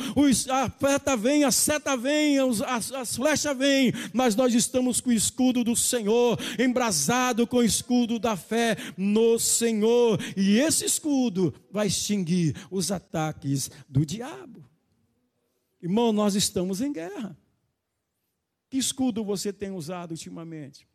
a 0.50 0.70
seta 0.88 1.16
vem, 1.16 1.44
a 1.44 1.50
seta 1.50 1.96
vem, 1.96 2.38
as, 2.38 2.92
as 2.92 3.16
flechas 3.16 3.56
vêm, 3.56 3.92
mas 4.12 4.34
nós 4.34 4.54
estamos 4.54 5.00
com 5.00 5.10
o 5.10 5.12
escudo 5.12 5.62
do 5.62 5.76
Senhor, 5.76 6.38
embrasado 6.58 7.46
com 7.46 7.58
o 7.58 7.64
escudo 7.64 8.18
da 8.18 8.36
fé 8.36 8.76
no 8.96 9.38
Senhor 9.38 10.05
e 10.36 10.58
esse 10.58 10.84
escudo 10.84 11.54
vai 11.70 11.86
extinguir 11.86 12.54
os 12.70 12.90
ataques 12.90 13.70
do 13.88 14.04
diabo. 14.04 14.68
Irmão, 15.82 16.12
nós 16.12 16.34
estamos 16.34 16.80
em 16.80 16.92
guerra. 16.92 17.36
Que 18.68 18.78
escudo 18.78 19.24
você 19.24 19.52
tem 19.52 19.70
usado 19.70 20.12
ultimamente? 20.12 20.88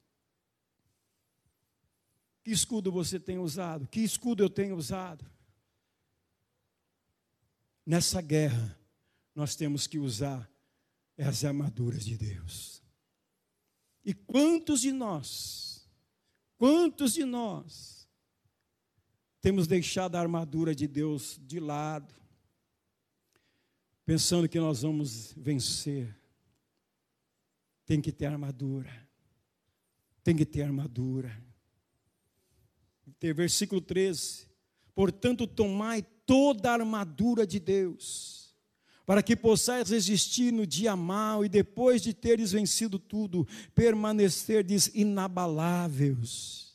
Que 2.43 2.51
escudo 2.51 2.91
você 2.91 3.19
tem 3.19 3.37
usado? 3.37 3.87
Que 3.87 4.01
escudo 4.01 4.43
eu 4.43 4.49
tenho 4.49 4.75
usado? 4.75 5.25
Nessa 7.85 8.21
guerra, 8.21 8.77
nós 9.35 9.55
temos 9.55 9.87
que 9.87 9.99
usar 9.99 10.49
as 11.17 11.43
armaduras 11.43 12.03
de 12.03 12.17
Deus. 12.17 12.81
E 14.03 14.13
quantos 14.13 14.81
de 14.81 14.91
nós, 14.91 15.87
quantos 16.57 17.13
de 17.13 17.23
nós, 17.23 18.00
temos 19.41 19.65
deixado 19.65 20.15
a 20.15 20.19
armadura 20.19 20.75
de 20.75 20.87
Deus 20.87 21.39
de 21.41 21.59
lado, 21.59 22.13
pensando 24.05 24.47
que 24.47 24.59
nós 24.59 24.83
vamos 24.83 25.33
vencer. 25.35 26.15
tem 27.85 27.99
que 27.99 28.11
ter 28.11 28.27
armadura. 28.27 28.89
Tem 30.23 30.35
que 30.35 30.45
ter 30.45 30.61
armadura. 30.61 31.35
Tem 33.19 33.33
versículo 33.33 33.81
13. 33.81 34.47
Portanto, 34.93 35.47
tomai 35.47 36.03
toda 36.25 36.69
a 36.69 36.73
armadura 36.73 37.45
de 37.45 37.59
Deus, 37.59 38.55
para 39.05 39.21
que 39.23 39.35
possais 39.35 39.89
resistir 39.89 40.53
no 40.53 40.65
dia 40.65 40.95
mau 40.95 41.43
e 41.43 41.49
depois 41.49 42.01
de 42.01 42.13
teres 42.13 42.51
vencido 42.51 42.99
tudo, 42.99 43.47
permanecerdes 43.73 44.87
inabaláveis. 44.93 46.70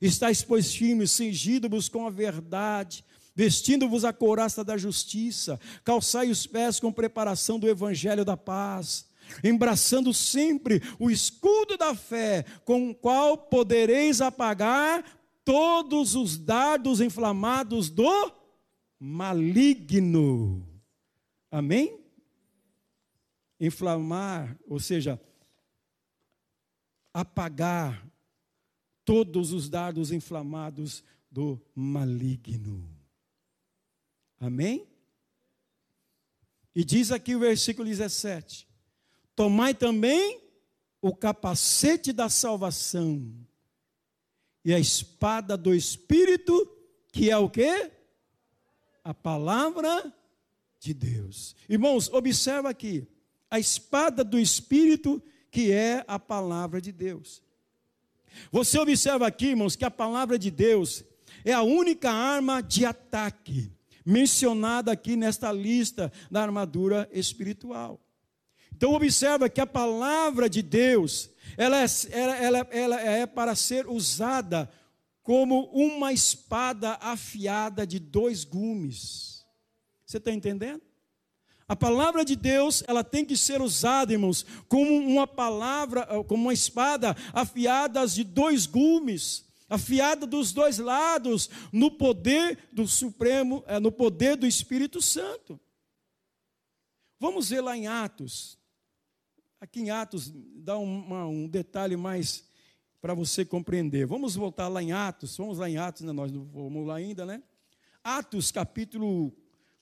Estais, 0.00 0.42
pois, 0.42 0.74
firmes, 0.74 1.10
cingidos-vos 1.10 1.88
com 1.88 2.06
a 2.06 2.10
verdade, 2.10 3.04
vestindo-vos 3.34 4.04
a 4.04 4.12
couraça 4.12 4.64
da 4.64 4.76
justiça, 4.76 5.60
calçai 5.84 6.30
os 6.30 6.46
pés 6.46 6.80
com 6.80 6.92
preparação 6.92 7.58
do 7.58 7.68
evangelho 7.68 8.24
da 8.24 8.36
paz, 8.36 9.06
embraçando 9.44 10.12
sempre 10.14 10.82
o 10.98 11.10
escudo 11.10 11.76
da 11.76 11.94
fé, 11.94 12.44
com 12.64 12.90
o 12.90 12.94
qual 12.94 13.36
podereis 13.36 14.20
apagar 14.20 15.04
todos 15.44 16.14
os 16.14 16.36
dardos 16.36 17.00
inflamados 17.00 17.90
do 17.90 18.32
maligno. 18.98 20.66
Amém? 21.50 21.98
Inflamar, 23.60 24.56
ou 24.68 24.78
seja, 24.78 25.20
apagar 27.12 28.07
todos 29.08 29.54
os 29.54 29.70
dardos 29.70 30.12
inflamados 30.12 31.02
do 31.30 31.58
maligno. 31.74 32.86
Amém? 34.38 34.86
E 36.74 36.84
diz 36.84 37.10
aqui 37.10 37.34
o 37.34 37.38
versículo 37.38 37.88
17: 37.88 38.68
Tomai 39.34 39.72
também 39.72 40.42
o 41.00 41.16
capacete 41.16 42.12
da 42.12 42.28
salvação 42.28 43.34
e 44.62 44.74
a 44.74 44.78
espada 44.78 45.56
do 45.56 45.74
Espírito, 45.74 46.70
que 47.10 47.30
é 47.30 47.38
o 47.38 47.48
que? 47.48 47.90
A 49.02 49.14
palavra 49.14 50.12
de 50.78 50.92
Deus. 50.92 51.56
Irmãos, 51.66 52.12
observa 52.12 52.68
aqui, 52.68 53.08
a 53.50 53.58
espada 53.58 54.22
do 54.22 54.38
Espírito, 54.38 55.22
que 55.50 55.72
é 55.72 56.04
a 56.06 56.18
palavra 56.18 56.78
de 56.78 56.92
Deus. 56.92 57.47
Você 58.50 58.78
observa 58.78 59.26
aqui, 59.26 59.48
irmãos, 59.48 59.76
que 59.76 59.84
a 59.84 59.90
palavra 59.90 60.38
de 60.38 60.50
Deus 60.50 61.04
é 61.44 61.52
a 61.52 61.62
única 61.62 62.10
arma 62.10 62.62
de 62.62 62.84
ataque 62.84 63.72
mencionada 64.04 64.90
aqui 64.90 65.16
nesta 65.16 65.52
lista 65.52 66.10
da 66.30 66.42
armadura 66.42 67.08
espiritual. 67.12 68.00
Então 68.74 68.94
observa 68.94 69.48
que 69.48 69.60
a 69.60 69.66
palavra 69.66 70.48
de 70.48 70.62
Deus, 70.62 71.30
ela 71.56 71.82
é, 71.82 71.86
ela, 72.12 72.58
ela, 72.70 73.00
é 73.00 73.26
para 73.26 73.54
ser 73.54 73.86
usada 73.86 74.70
como 75.20 75.64
uma 75.72 76.12
espada 76.12 76.96
afiada 77.00 77.86
de 77.86 77.98
dois 77.98 78.44
gumes. 78.44 79.44
Você 80.06 80.16
está 80.16 80.32
entendendo? 80.32 80.80
A 81.68 81.76
palavra 81.76 82.24
de 82.24 82.34
Deus, 82.34 82.82
ela 82.88 83.04
tem 83.04 83.26
que 83.26 83.36
ser 83.36 83.60
usada, 83.60 84.10
irmãos, 84.10 84.44
como 84.68 84.90
uma 84.90 85.26
palavra, 85.26 86.06
como 86.24 86.44
uma 86.44 86.54
espada 86.54 87.14
afiada 87.30 88.06
de 88.06 88.24
dois 88.24 88.64
gumes, 88.64 89.44
afiada 89.68 90.26
dos 90.26 90.50
dois 90.50 90.78
lados, 90.78 91.50
no 91.70 91.90
poder 91.90 92.70
do 92.72 92.88
Supremo, 92.88 93.62
é, 93.66 93.78
no 93.78 93.92
poder 93.92 94.34
do 94.34 94.46
Espírito 94.46 95.02
Santo. 95.02 95.60
Vamos 97.20 97.50
ver 97.50 97.60
lá 97.60 97.76
em 97.76 97.86
Atos. 97.86 98.56
Aqui 99.60 99.80
em 99.80 99.90
Atos 99.90 100.32
dá 100.34 100.78
uma, 100.78 101.26
um 101.26 101.46
detalhe 101.46 101.98
mais 101.98 102.48
para 102.98 103.12
você 103.12 103.44
compreender. 103.44 104.06
Vamos 104.06 104.34
voltar 104.34 104.68
lá 104.68 104.82
em 104.82 104.92
Atos, 104.92 105.36
vamos 105.36 105.58
lá 105.58 105.68
em 105.68 105.76
Atos, 105.76 106.00
né? 106.00 106.12
nós 106.12 106.32
não 106.32 106.46
vamos 106.46 106.86
lá 106.86 106.94
ainda, 106.94 107.26
né? 107.26 107.42
Atos 108.02 108.50
capítulo 108.50 109.36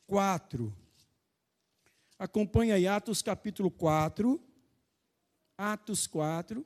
4. 0.08 0.85
Acompanha 2.18 2.76
aí 2.76 2.86
Atos 2.86 3.20
capítulo 3.20 3.70
4. 3.70 4.40
Atos 5.58 6.06
4. 6.06 6.64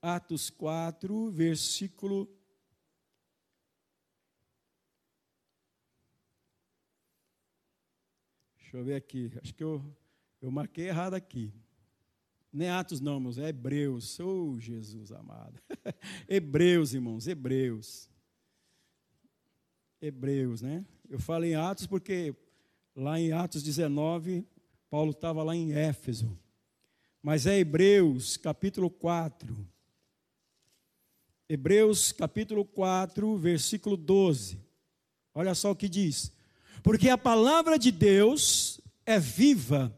Atos 0.00 0.48
4, 0.48 1.30
versículo. 1.30 2.26
Deixa 8.58 8.76
eu 8.78 8.84
ver 8.84 8.94
aqui. 8.94 9.30
Acho 9.42 9.54
que 9.54 9.62
eu, 9.62 9.84
eu 10.40 10.50
marquei 10.50 10.88
errado 10.88 11.14
aqui. 11.14 11.52
Nem 12.50 12.70
Atos, 12.70 13.00
não, 13.00 13.16
irmãos, 13.16 13.36
é 13.36 13.48
Hebreus. 13.48 14.18
Oh, 14.20 14.58
Jesus 14.58 15.12
amado. 15.12 15.60
hebreus, 16.26 16.94
irmãos, 16.94 17.26
Hebreus. 17.26 18.08
Hebreus, 20.00 20.62
né? 20.62 20.84
Eu 21.10 21.18
falo 21.18 21.44
em 21.44 21.54
Atos 21.54 21.86
porque 21.86 22.34
lá 22.96 23.20
em 23.20 23.30
Atos 23.30 23.62
19, 23.62 24.46
Paulo 24.88 25.10
estava 25.10 25.42
lá 25.42 25.54
em 25.54 25.72
Éfeso. 25.72 26.36
Mas 27.22 27.46
é 27.46 27.58
Hebreus, 27.58 28.38
capítulo 28.38 28.88
4. 28.88 29.54
Hebreus, 31.46 32.10
capítulo 32.10 32.64
4, 32.64 33.36
versículo 33.36 33.96
12. 33.96 34.58
Olha 35.34 35.54
só 35.54 35.72
o 35.72 35.76
que 35.76 35.88
diz: 35.88 36.32
Porque 36.82 37.10
a 37.10 37.18
palavra 37.18 37.78
de 37.78 37.92
Deus 37.92 38.80
é 39.04 39.20
viva 39.20 39.94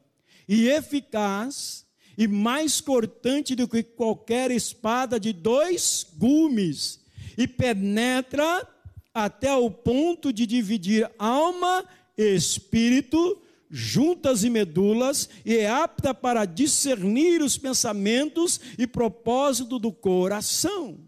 e 0.48 0.68
eficaz 0.68 1.86
e 2.16 2.26
mais 2.26 2.80
cortante 2.80 3.54
do 3.54 3.68
que 3.68 3.84
qualquer 3.84 4.50
espada 4.50 5.20
de 5.20 5.32
dois 5.32 6.04
gumes, 6.16 7.00
e 7.36 7.46
penetra 7.46 8.66
até 9.14 9.54
o 9.54 9.70
ponto 9.70 10.32
de 10.32 10.44
dividir 10.44 11.08
alma 11.16 11.86
espírito, 12.18 13.40
juntas 13.70 14.42
e 14.42 14.50
medulas, 14.50 15.28
e 15.44 15.56
é 15.56 15.70
apta 15.70 16.12
para 16.12 16.44
discernir 16.44 17.40
os 17.40 17.56
pensamentos 17.56 18.60
e 18.76 18.86
propósito 18.86 19.78
do 19.78 19.92
coração. 19.92 20.98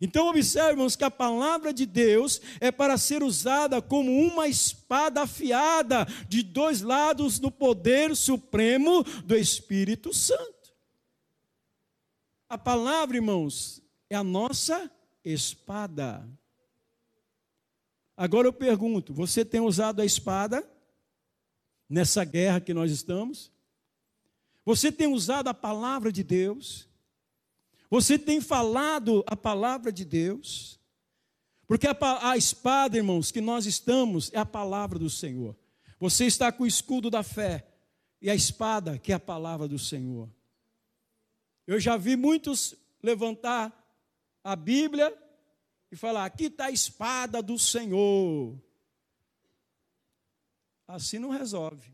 Então, 0.00 0.28
observamos 0.28 0.96
que 0.96 1.04
a 1.04 1.10
palavra 1.10 1.74
de 1.74 1.84
Deus 1.84 2.40
é 2.58 2.72
para 2.72 2.96
ser 2.96 3.22
usada 3.22 3.82
como 3.82 4.10
uma 4.10 4.48
espada 4.48 5.22
afiada 5.22 6.06
de 6.26 6.42
dois 6.42 6.80
lados 6.80 7.38
do 7.38 7.50
poder 7.50 8.16
supremo 8.16 9.04
do 9.24 9.36
Espírito 9.36 10.14
Santo. 10.14 10.74
A 12.48 12.56
palavra, 12.56 13.18
irmãos, 13.18 13.82
é 14.08 14.16
a 14.16 14.24
nossa 14.24 14.90
espada. 15.22 16.26
Agora 18.20 18.46
eu 18.46 18.52
pergunto: 18.52 19.14
você 19.14 19.46
tem 19.46 19.62
usado 19.62 20.02
a 20.02 20.04
espada 20.04 20.62
nessa 21.88 22.22
guerra 22.22 22.60
que 22.60 22.74
nós 22.74 22.92
estamos? 22.92 23.50
Você 24.62 24.92
tem 24.92 25.06
usado 25.06 25.48
a 25.48 25.54
palavra 25.54 26.12
de 26.12 26.22
Deus? 26.22 26.86
Você 27.88 28.18
tem 28.18 28.38
falado 28.38 29.24
a 29.26 29.34
palavra 29.34 29.90
de 29.90 30.04
Deus? 30.04 30.78
Porque 31.66 31.86
a, 31.86 31.96
a, 32.30 32.36
espada, 32.36 32.98
irmãos, 32.98 33.32
que 33.32 33.40
nós 33.40 33.64
estamos 33.64 34.30
é 34.34 34.38
a 34.38 34.44
palavra 34.44 34.98
do 34.98 35.08
Senhor. 35.08 35.56
Você 35.98 36.26
está 36.26 36.52
com 36.52 36.64
o 36.64 36.66
escudo 36.66 37.08
da 37.08 37.22
fé 37.22 37.66
e 38.20 38.28
a 38.28 38.34
espada, 38.34 38.98
que 38.98 39.12
é 39.12 39.14
a 39.14 39.18
palavra 39.20 39.66
do 39.66 39.78
Senhor. 39.78 40.28
Eu 41.66 41.80
já 41.80 41.96
vi 41.96 42.16
muitos 42.16 42.74
levantar 43.02 43.74
a 44.44 44.54
Bíblia 44.54 45.10
e 45.90 45.96
falar: 45.96 46.24
aqui 46.24 46.44
está 46.44 46.66
a 46.66 46.70
espada 46.70 47.42
do 47.42 47.58
Senhor. 47.58 48.58
Assim 50.86 51.18
não 51.18 51.30
resolve. 51.30 51.92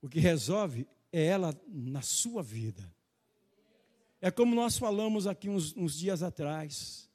O 0.00 0.08
que 0.08 0.18
resolve 0.18 0.86
é 1.12 1.24
ela 1.24 1.58
na 1.68 2.02
sua 2.02 2.42
vida. 2.42 2.92
É 4.20 4.30
como 4.30 4.54
nós 4.54 4.78
falamos 4.78 5.26
aqui 5.26 5.48
uns, 5.48 5.74
uns 5.76 5.96
dias 5.96 6.22
atrás: 6.22 7.10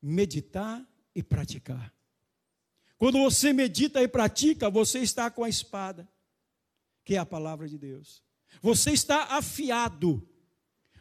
meditar 0.00 0.86
e 1.14 1.22
praticar. 1.22 1.94
Quando 2.98 3.18
você 3.18 3.52
medita 3.52 4.02
e 4.02 4.08
pratica, 4.08 4.70
você 4.70 5.00
está 5.00 5.30
com 5.30 5.44
a 5.44 5.48
espada, 5.48 6.08
que 7.04 7.14
é 7.14 7.18
a 7.18 7.26
palavra 7.26 7.68
de 7.68 7.76
Deus. 7.76 8.24
Você 8.62 8.90
está 8.92 9.36
afiado 9.36 10.26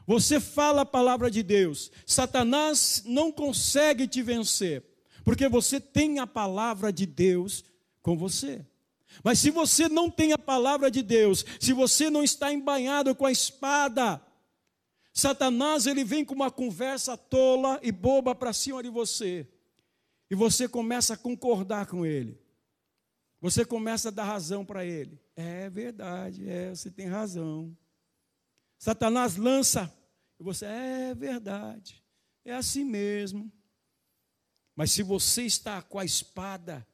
você 0.05 0.39
fala 0.39 0.81
a 0.81 0.85
palavra 0.85 1.31
de 1.31 1.41
Deus, 1.41 1.91
Satanás 2.05 3.03
não 3.05 3.31
consegue 3.31 4.07
te 4.07 4.21
vencer, 4.21 4.83
porque 5.23 5.47
você 5.49 5.79
tem 5.79 6.19
a 6.19 6.27
palavra 6.27 6.93
de 6.93 7.05
Deus 7.05 7.63
com 8.01 8.17
você. 8.17 8.65
Mas 9.23 9.39
se 9.39 9.49
você 9.49 9.87
não 9.87 10.09
tem 10.09 10.33
a 10.33 10.37
palavra 10.37 10.91
de 10.91 11.01
Deus, 11.01 11.45
se 11.59 11.73
você 11.73 12.09
não 12.09 12.23
está 12.23 12.51
embanhado 12.51 13.15
com 13.15 13.25
a 13.25 13.31
espada, 13.31 14.21
Satanás 15.13 15.87
ele 15.87 16.03
vem 16.03 16.25
com 16.25 16.35
uma 16.35 16.51
conversa 16.51 17.15
tola 17.15 17.79
e 17.81 17.91
boba 17.91 18.35
para 18.35 18.53
cima 18.53 18.83
de 18.83 18.89
você. 18.89 19.47
E 20.29 20.35
você 20.35 20.67
começa 20.67 21.13
a 21.13 21.17
concordar 21.17 21.87
com 21.87 22.05
ele. 22.05 22.37
Você 23.39 23.63
começa 23.63 24.09
a 24.09 24.11
dar 24.11 24.25
razão 24.25 24.65
para 24.65 24.85
ele. 24.85 25.19
É 25.35 25.69
verdade, 25.69 26.49
é, 26.49 26.73
você 26.73 26.91
tem 26.91 27.07
razão. 27.07 27.75
Satanás 28.77 29.35
lança, 29.35 29.91
e 30.39 30.43
você, 30.43 30.65
é 30.65 31.15
verdade, 31.15 32.03
é 32.43 32.53
assim 32.53 32.83
mesmo. 32.83 33.51
Mas 34.75 34.91
se 34.91 35.01
você 35.01 35.43
está 35.43 35.81
com 35.81 35.97
a 35.97 36.05
espada 36.05 36.85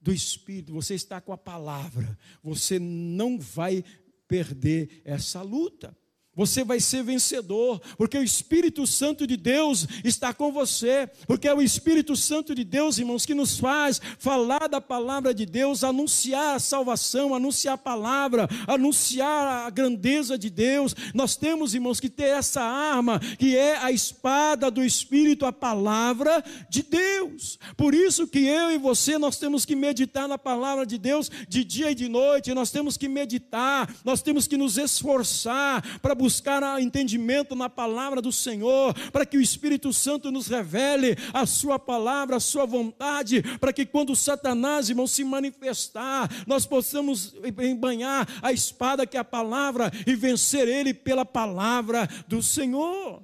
do 0.00 0.12
Espírito, 0.12 0.72
você 0.72 0.94
está 0.94 1.20
com 1.20 1.32
a 1.32 1.38
palavra, 1.38 2.16
você 2.42 2.78
não 2.78 3.38
vai 3.38 3.84
perder 4.28 5.02
essa 5.04 5.42
luta 5.42 5.96
você 6.38 6.62
vai 6.62 6.78
ser 6.78 7.02
vencedor, 7.02 7.82
porque 7.96 8.16
o 8.16 8.22
Espírito 8.22 8.86
Santo 8.86 9.26
de 9.26 9.36
Deus 9.36 9.88
está 10.04 10.32
com 10.32 10.52
você, 10.52 11.10
porque 11.26 11.48
é 11.48 11.52
o 11.52 11.60
Espírito 11.60 12.14
Santo 12.14 12.54
de 12.54 12.62
Deus, 12.62 12.96
irmãos, 12.96 13.26
que 13.26 13.34
nos 13.34 13.58
faz 13.58 14.00
falar 14.20 14.68
da 14.68 14.80
palavra 14.80 15.34
de 15.34 15.44
Deus, 15.44 15.82
anunciar 15.82 16.54
a 16.54 16.60
salvação, 16.60 17.34
anunciar 17.34 17.74
a 17.74 17.78
palavra, 17.78 18.48
anunciar 18.68 19.66
a 19.66 19.70
grandeza 19.70 20.38
de 20.38 20.48
Deus. 20.48 20.94
Nós 21.12 21.34
temos, 21.34 21.74
irmãos, 21.74 21.98
que 21.98 22.08
ter 22.08 22.28
essa 22.28 22.62
arma, 22.62 23.18
que 23.36 23.56
é 23.56 23.76
a 23.78 23.90
espada 23.90 24.70
do 24.70 24.84
Espírito, 24.84 25.44
a 25.44 25.52
palavra 25.52 26.44
de 26.70 26.84
Deus. 26.84 27.58
Por 27.76 27.92
isso 27.92 28.28
que 28.28 28.46
eu 28.46 28.70
e 28.70 28.78
você, 28.78 29.18
nós 29.18 29.38
temos 29.38 29.64
que 29.64 29.74
meditar 29.74 30.28
na 30.28 30.38
palavra 30.38 30.86
de 30.86 30.98
Deus 30.98 31.28
de 31.48 31.64
dia 31.64 31.90
e 31.90 31.96
de 31.96 32.08
noite, 32.08 32.54
nós 32.54 32.70
temos 32.70 32.96
que 32.96 33.08
meditar, 33.08 33.92
nós 34.04 34.22
temos 34.22 34.46
que 34.46 34.56
nos 34.56 34.78
esforçar 34.78 35.98
para 36.00 36.14
buscar 36.14 36.27
buscar 36.28 36.62
entendimento 36.78 37.54
na 37.54 37.70
palavra 37.70 38.20
do 38.20 38.30
Senhor, 38.30 38.92
para 39.10 39.24
que 39.24 39.38
o 39.38 39.40
Espírito 39.40 39.94
Santo 39.94 40.30
nos 40.30 40.46
revele 40.46 41.16
a 41.32 41.46
sua 41.46 41.78
palavra, 41.78 42.36
a 42.36 42.40
sua 42.40 42.66
vontade, 42.66 43.42
para 43.58 43.72
que 43.72 43.86
quando 43.86 44.14
Satanás, 44.14 44.90
irmão, 44.90 45.06
se 45.06 45.24
manifestar, 45.24 46.28
nós 46.46 46.66
possamos 46.66 47.34
embanhar 47.62 48.28
a 48.42 48.52
espada 48.52 49.06
que 49.06 49.16
é 49.16 49.20
a 49.20 49.24
palavra 49.24 49.90
e 50.06 50.14
vencer 50.14 50.68
ele 50.68 50.92
pela 50.92 51.24
palavra 51.24 52.06
do 52.26 52.42
Senhor. 52.42 53.22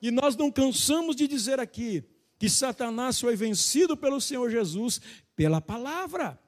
E 0.00 0.10
nós 0.10 0.34
não 0.34 0.50
cansamos 0.50 1.14
de 1.14 1.28
dizer 1.28 1.60
aqui 1.60 2.02
que 2.38 2.48
Satanás 2.48 3.20
foi 3.20 3.36
vencido 3.36 3.98
pelo 3.98 4.18
Senhor 4.18 4.50
Jesus 4.50 4.98
pela 5.36 5.60
palavra. 5.60 6.40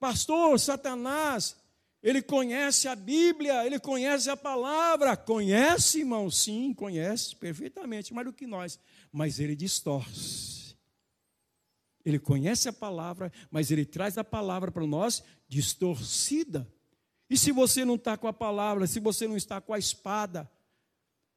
Pastor, 0.00 0.58
Satanás 0.58 1.56
ele 2.04 2.20
conhece 2.20 2.86
a 2.86 2.94
Bíblia, 2.94 3.64
ele 3.64 3.80
conhece 3.80 4.28
a 4.28 4.36
palavra. 4.36 5.16
Conhece, 5.16 6.00
irmão? 6.00 6.30
Sim, 6.30 6.74
conhece 6.74 7.34
perfeitamente, 7.34 8.12
mais 8.12 8.26
do 8.26 8.32
que 8.32 8.46
nós. 8.46 8.78
Mas 9.10 9.40
ele 9.40 9.56
distorce. 9.56 10.76
Ele 12.04 12.18
conhece 12.18 12.68
a 12.68 12.74
palavra, 12.74 13.32
mas 13.50 13.70
ele 13.70 13.86
traz 13.86 14.18
a 14.18 14.22
palavra 14.22 14.70
para 14.70 14.86
nós 14.86 15.24
distorcida. 15.48 16.70
E 17.30 17.38
se 17.38 17.50
você 17.50 17.86
não 17.86 17.94
está 17.94 18.18
com 18.18 18.28
a 18.28 18.34
palavra, 18.34 18.86
se 18.86 19.00
você 19.00 19.26
não 19.26 19.38
está 19.38 19.58
com 19.58 19.72
a 19.72 19.78
espada 19.78 20.50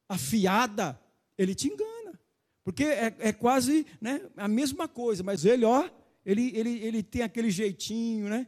afiada, 0.09 0.99
ele 1.37 1.55
te 1.55 1.69
engana. 1.69 2.19
Porque 2.65 2.83
é, 2.83 3.15
é 3.19 3.31
quase 3.31 3.85
né, 4.01 4.19
a 4.35 4.49
mesma 4.49 4.85
coisa, 4.85 5.23
mas 5.23 5.45
ele, 5.45 5.63
ó, 5.63 5.89
ele, 6.25 6.51
ele, 6.53 6.79
ele 6.79 7.01
tem 7.01 7.21
aquele 7.21 7.49
jeitinho, 7.49 8.27
né? 8.27 8.47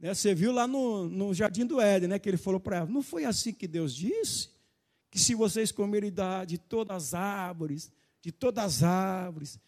Né, 0.00 0.14
você 0.14 0.34
viu 0.34 0.50
lá 0.50 0.66
no, 0.66 1.08
no 1.08 1.34
Jardim 1.34 1.66
do 1.66 1.80
Éden, 1.80 2.08
né, 2.08 2.18
que 2.18 2.28
ele 2.28 2.38
falou 2.38 2.58
para 2.58 2.78
ela: 2.78 2.86
não 2.86 3.02
foi 3.02 3.24
assim 3.24 3.52
que 3.52 3.68
Deus 3.68 3.94
disse? 3.94 4.48
Que 5.10 5.18
se 5.18 5.34
vocês 5.34 5.70
comerem 5.70 6.12
de 6.46 6.56
todas 6.56 6.96
as 6.96 7.14
árvores, 7.14 7.92
de 8.22 8.32
todas 8.32 8.64
as 8.64 8.82
árvores, 8.82 9.58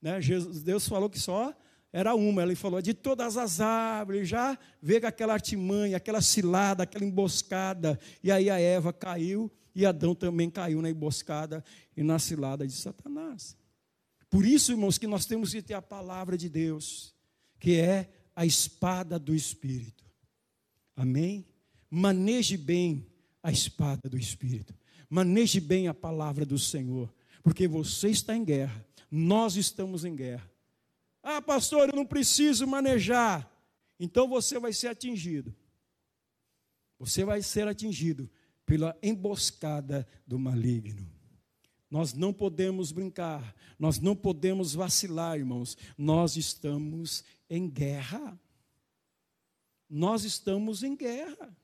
né, 0.00 0.20
Jesus, 0.20 0.62
Deus 0.62 0.86
falou 0.86 1.10
que 1.10 1.18
só 1.18 1.54
era 1.92 2.14
uma, 2.14 2.42
ele 2.42 2.54
falou 2.54 2.80
de 2.80 2.94
todas 2.94 3.36
as 3.36 3.60
árvores, 3.60 4.26
já 4.26 4.58
veio 4.80 5.06
aquela 5.06 5.34
artimanha, 5.34 5.98
aquela 5.98 6.22
cilada, 6.22 6.84
aquela 6.84 7.04
emboscada, 7.04 7.98
e 8.22 8.30
aí 8.30 8.48
a 8.48 8.58
Eva 8.58 8.92
caiu, 8.92 9.50
e 9.74 9.84
Adão 9.84 10.14
também 10.14 10.48
caiu 10.48 10.80
na 10.80 10.88
emboscada 10.88 11.62
e 11.96 12.02
na 12.02 12.18
cilada 12.18 12.66
de 12.66 12.72
Satanás. 12.72 13.56
Por 14.30 14.46
isso, 14.46 14.72
irmãos, 14.72 14.96
que 14.96 15.06
nós 15.06 15.26
temos 15.26 15.52
que 15.52 15.60
ter 15.60 15.74
a 15.74 15.82
palavra 15.82 16.38
de 16.38 16.48
Deus, 16.48 17.14
que 17.58 17.78
é 17.78 18.08
a 18.34 18.44
espada 18.46 19.18
do 19.18 19.34
Espírito. 19.34 20.04
Amém? 20.96 21.46
Maneje 21.90 22.56
bem 22.56 23.06
a 23.42 23.50
espada 23.50 24.08
do 24.08 24.18
Espírito. 24.18 24.74
Maneje 25.08 25.60
bem 25.60 25.88
a 25.88 25.94
palavra 25.94 26.46
do 26.46 26.58
Senhor. 26.58 27.12
Porque 27.42 27.66
você 27.66 28.08
está 28.08 28.36
em 28.36 28.44
guerra. 28.44 28.86
Nós 29.10 29.56
estamos 29.56 30.04
em 30.04 30.14
guerra. 30.14 30.50
Ah, 31.22 31.42
pastor, 31.42 31.88
eu 31.88 31.96
não 31.96 32.06
preciso 32.06 32.66
manejar. 32.66 33.48
Então 33.98 34.28
você 34.28 34.58
vai 34.58 34.72
ser 34.72 34.88
atingido. 34.88 35.54
Você 36.98 37.24
vai 37.24 37.42
ser 37.42 37.68
atingido 37.68 38.30
pela 38.64 38.96
emboscada 39.02 40.06
do 40.26 40.38
maligno. 40.38 41.06
Nós 41.90 42.14
não 42.14 42.32
podemos 42.32 42.90
brincar, 42.90 43.54
nós 43.78 44.00
não 44.00 44.16
podemos 44.16 44.72
vacilar, 44.72 45.36
irmãos. 45.36 45.76
Nós 45.98 46.38
estamos 46.38 47.22
em 47.54 47.68
guerra. 47.68 48.40
Nós 49.88 50.24
estamos 50.24 50.82
em 50.82 50.96
guerra. 50.96 51.54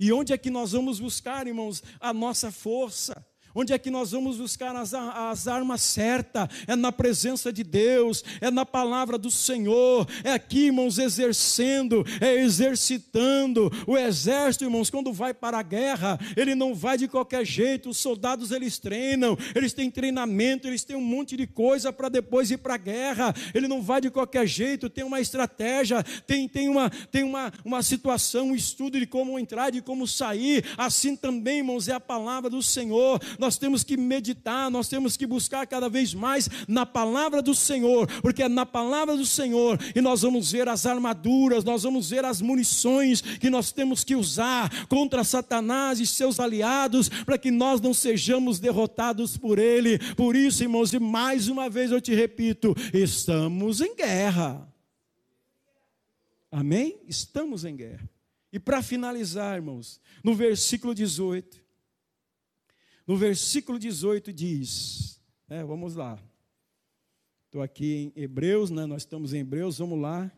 E 0.00 0.10
onde 0.10 0.32
é 0.32 0.38
que 0.38 0.48
nós 0.48 0.72
vamos 0.72 0.98
buscar, 0.98 1.46
irmãos, 1.46 1.82
a 2.00 2.14
nossa 2.14 2.50
força? 2.50 3.24
Onde 3.54 3.72
é 3.72 3.78
que 3.78 3.90
nós 3.90 4.12
vamos 4.12 4.38
buscar 4.38 4.74
as, 4.74 4.94
as, 4.94 5.46
armas 5.46 5.82
certas? 5.82 6.48
É 6.66 6.74
na 6.74 6.90
presença 6.90 7.52
de 7.52 7.62
Deus, 7.62 8.24
é 8.40 8.50
na 8.50 8.64
palavra 8.64 9.18
do 9.18 9.30
Senhor, 9.30 10.06
é 10.24 10.32
aqui, 10.32 10.66
irmãos, 10.66 10.98
exercendo, 10.98 12.04
é 12.20 12.34
exercitando. 12.34 13.70
O 13.86 13.96
exército, 13.98 14.64
irmãos, 14.64 14.88
quando 14.88 15.12
vai 15.12 15.34
para 15.34 15.58
a 15.58 15.62
guerra, 15.62 16.18
ele 16.36 16.54
não 16.54 16.74
vai 16.74 16.96
de 16.96 17.08
qualquer 17.08 17.44
jeito. 17.44 17.90
Os 17.90 17.98
soldados 17.98 18.50
eles 18.50 18.78
treinam, 18.78 19.36
eles 19.54 19.72
têm 19.74 19.90
treinamento, 19.90 20.66
eles 20.66 20.84
têm 20.84 20.96
um 20.96 21.04
monte 21.04 21.36
de 21.36 21.46
coisa 21.46 21.92
para 21.92 22.08
depois 22.08 22.50
ir 22.50 22.58
para 22.58 22.74
a 22.74 22.78
guerra. 22.78 23.34
Ele 23.54 23.68
não 23.68 23.82
vai 23.82 24.00
de 24.00 24.10
qualquer 24.10 24.46
jeito, 24.46 24.88
tem 24.88 25.04
uma 25.04 25.20
estratégia, 25.20 26.02
tem, 26.26 26.48
tem, 26.48 26.68
uma, 26.68 26.88
tem 26.88 27.22
uma, 27.22 27.52
uma 27.64 27.82
situação, 27.82 28.48
um 28.48 28.54
estudo 28.54 28.98
de 28.98 29.06
como 29.06 29.38
entrar, 29.38 29.70
de 29.70 29.82
como 29.82 30.06
sair. 30.06 30.64
Assim 30.78 31.14
também, 31.14 31.58
irmãos, 31.58 31.88
é 31.88 31.92
a 31.92 32.00
palavra 32.00 32.48
do 32.48 32.62
Senhor 32.62 33.20
nós 33.42 33.58
temos 33.58 33.82
que 33.82 33.96
meditar, 33.96 34.70
nós 34.70 34.86
temos 34.86 35.16
que 35.16 35.26
buscar 35.26 35.66
cada 35.66 35.88
vez 35.88 36.14
mais 36.14 36.48
na 36.68 36.86
palavra 36.86 37.42
do 37.42 37.56
Senhor, 37.56 38.06
porque 38.22 38.44
é 38.44 38.48
na 38.48 38.64
palavra 38.64 39.16
do 39.16 39.26
Senhor 39.26 39.80
e 39.96 40.00
nós 40.00 40.22
vamos 40.22 40.52
ver 40.52 40.68
as 40.68 40.86
armaduras, 40.86 41.64
nós 41.64 41.82
vamos 41.82 42.08
ver 42.08 42.24
as 42.24 42.40
munições 42.40 43.20
que 43.20 43.50
nós 43.50 43.72
temos 43.72 44.04
que 44.04 44.14
usar 44.14 44.86
contra 44.86 45.24
Satanás 45.24 45.98
e 45.98 46.06
seus 46.06 46.38
aliados, 46.38 47.08
para 47.08 47.36
que 47.36 47.50
nós 47.50 47.80
não 47.80 47.92
sejamos 47.92 48.60
derrotados 48.60 49.36
por 49.36 49.58
ele. 49.58 49.98
Por 50.14 50.36
isso, 50.36 50.62
irmãos, 50.62 50.92
e 50.92 51.00
mais 51.00 51.48
uma 51.48 51.68
vez 51.68 51.90
eu 51.90 52.00
te 52.00 52.14
repito, 52.14 52.76
estamos 52.94 53.80
em 53.80 53.96
guerra. 53.96 54.72
Amém? 56.48 57.00
Estamos 57.08 57.64
em 57.64 57.74
guerra. 57.74 58.08
E 58.52 58.60
para 58.60 58.82
finalizar, 58.82 59.56
irmãos, 59.56 60.00
no 60.22 60.32
versículo 60.32 60.94
18, 60.94 61.61
no 63.06 63.16
versículo 63.16 63.78
18 63.78 64.32
diz, 64.32 65.20
é, 65.48 65.62
vamos 65.64 65.94
lá. 65.94 66.18
Estou 67.46 67.60
aqui 67.60 68.12
em 68.16 68.22
Hebreus, 68.22 68.70
né? 68.70 68.86
nós 68.86 69.02
estamos 69.02 69.34
em 69.34 69.40
Hebreus, 69.40 69.78
vamos 69.78 70.00
lá. 70.00 70.30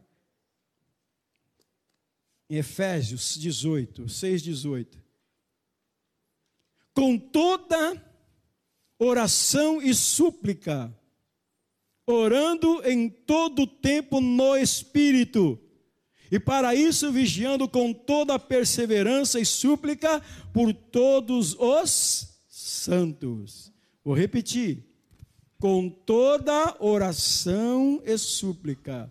Em 2.50 2.56
Efésios 2.56 3.36
18, 3.38 4.08
6, 4.08 4.42
18. 4.42 5.02
Com 6.92 7.18
toda 7.18 8.02
oração 8.98 9.80
e 9.80 9.94
súplica, 9.94 10.92
orando 12.06 12.82
em 12.84 13.08
todo 13.08 13.66
tempo 13.66 14.20
no 14.20 14.56
Espírito, 14.56 15.60
e 16.30 16.40
para 16.40 16.74
isso 16.74 17.12
vigiando 17.12 17.68
com 17.68 17.92
toda 17.92 18.38
perseverança 18.38 19.38
e 19.38 19.46
súplica 19.46 20.20
por 20.52 20.72
todos 20.72 21.54
os 21.54 22.33
santos. 22.84 23.72
Vou 24.04 24.14
repetir. 24.14 24.84
Com 25.58 25.88
toda 25.88 26.76
oração 26.78 28.02
e 28.04 28.18
súplica, 28.18 29.10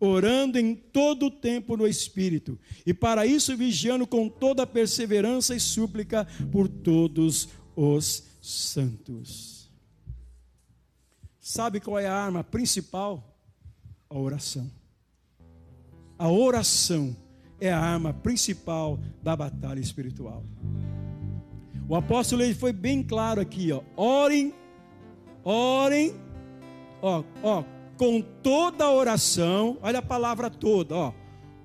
orando 0.00 0.58
em 0.58 0.74
todo 0.74 1.26
o 1.26 1.30
tempo 1.30 1.76
no 1.76 1.86
Espírito, 1.86 2.58
e 2.84 2.92
para 2.92 3.26
isso 3.26 3.56
vigiando 3.56 4.06
com 4.06 4.28
toda 4.28 4.66
perseverança 4.66 5.54
e 5.54 5.60
súplica 5.60 6.26
por 6.50 6.68
todos 6.68 7.48
os 7.76 8.24
santos. 8.42 9.70
Sabe 11.38 11.78
qual 11.78 11.98
é 11.98 12.06
a 12.06 12.14
arma 12.14 12.42
principal? 12.42 13.38
A 14.10 14.18
oração. 14.18 14.68
A 16.18 16.28
oração 16.28 17.14
é 17.60 17.70
a 17.72 17.78
arma 17.78 18.12
principal 18.12 18.98
da 19.22 19.36
batalha 19.36 19.80
espiritual. 19.80 20.44
O 21.88 21.94
apóstolo 21.94 22.42
ele 22.42 22.54
foi 22.54 22.72
bem 22.72 23.02
claro 23.02 23.40
aqui, 23.40 23.70
ó. 23.72 23.82
Orem, 23.96 24.54
orem, 25.44 26.14
ó, 27.02 27.22
ó, 27.42 27.64
com 27.98 28.20
toda 28.20 28.90
oração, 28.90 29.78
olha 29.82 29.98
a 29.98 30.02
palavra 30.02 30.48
toda, 30.48 30.94
ó, 30.94 31.12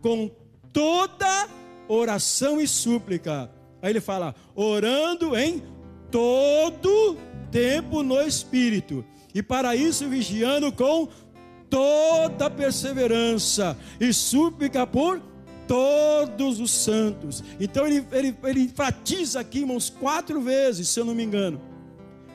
com 0.02 0.30
toda 0.74 1.48
oração 1.88 2.60
e 2.60 2.68
súplica. 2.68 3.50
Aí 3.82 3.92
ele 3.92 4.02
fala, 4.02 4.36
orando 4.54 5.38
em 5.38 5.64
todo 6.12 7.18
tempo 7.50 8.04
no 8.04 8.20
Espírito, 8.22 9.06
e 9.34 9.42
para 9.42 9.76
isso 9.76 10.08
vigiando 10.10 10.72
com 10.72 11.08
toda 11.70 12.50
perseverança 12.50 13.78
e 14.00 14.12
súplica 14.12 14.86
por 14.86 15.22
todos 15.70 16.60
os 16.60 16.72
santos. 16.72 17.44
Então 17.60 17.86
ele, 17.86 18.04
ele, 18.12 18.36
ele 18.44 18.62
enfatiza 18.62 19.40
aqui, 19.40 19.60
irmãos, 19.60 19.88
quatro 19.88 20.42
vezes, 20.42 20.90
se 20.90 21.00
eu 21.00 21.06
não 21.06 21.14
me 21.14 21.24
engano. 21.24 21.62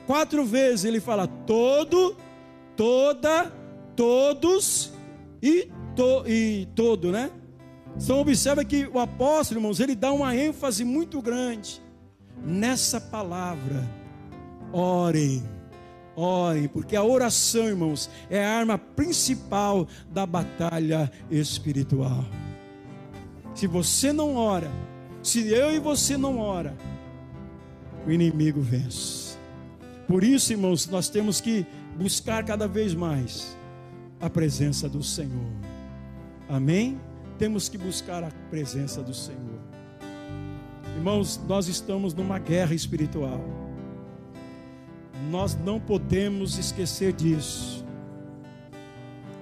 Quatro 0.07 0.45
vezes 0.45 0.85
ele 0.85 1.01
fala 1.01 1.27
todo, 1.27 2.15
toda, 2.77 3.51
todos 3.93 4.93
e, 5.43 5.67
to, 5.97 6.23
e 6.25 6.65
todo, 6.73 7.11
né? 7.11 7.29
Então 8.01 8.21
observa 8.21 8.63
que 8.63 8.85
o 8.85 8.99
apóstolo, 8.99 9.59
irmãos, 9.59 9.81
ele 9.81 9.95
dá 9.95 10.13
uma 10.13 10.33
ênfase 10.33 10.85
muito 10.85 11.21
grande 11.21 11.81
nessa 12.41 13.01
palavra. 13.01 13.83
Orem, 14.71 15.43
orem, 16.15 16.69
porque 16.69 16.95
a 16.95 17.03
oração, 17.03 17.67
irmãos, 17.67 18.09
é 18.29 18.45
a 18.45 18.57
arma 18.57 18.77
principal 18.77 19.85
da 20.09 20.25
batalha 20.25 21.11
espiritual. 21.29 22.23
Se 23.55 23.67
você 23.67 24.11
não 24.11 24.35
ora, 24.35 24.69
se 25.23 25.47
eu 25.47 25.73
e 25.73 25.79
você 25.79 26.17
não 26.17 26.39
ora, 26.39 26.75
o 28.05 28.11
inimigo 28.11 28.59
vence. 28.59 29.37
Por 30.07 30.25
isso, 30.25 30.51
irmãos, 30.51 30.87
nós 30.87 31.07
temos 31.07 31.39
que 31.39 31.65
buscar 31.97 32.43
cada 32.43 32.67
vez 32.67 32.93
mais 32.93 33.57
a 34.19 34.29
presença 34.29 34.89
do 34.89 35.01
Senhor. 35.01 35.51
Amém? 36.49 36.99
Temos 37.39 37.69
que 37.69 37.77
buscar 37.77 38.23
a 38.25 38.29
presença 38.49 39.01
do 39.01 39.13
Senhor. 39.13 39.59
Irmãos, 40.97 41.39
nós 41.47 41.69
estamos 41.69 42.13
numa 42.13 42.37
guerra 42.37 42.73
espiritual. 42.73 43.41
Nós 45.31 45.55
não 45.55 45.79
podemos 45.79 46.57
esquecer 46.57 47.13
disso. 47.13 47.85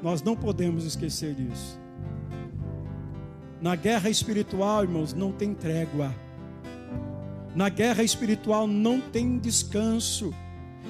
Nós 0.03 0.21
não 0.21 0.35
podemos 0.35 0.85
esquecer 0.85 1.33
disso. 1.33 1.82
Na 3.63 3.77
guerra 3.77 4.09
espiritual, 4.09 4.83
irmãos, 4.83 5.13
não 5.13 5.31
tem 5.31 5.53
trégua. 5.53 6.13
Na 7.55 7.69
guerra 7.69 8.03
espiritual 8.03 8.67
não 8.67 8.99
tem 8.99 9.39
descanso. 9.39 10.33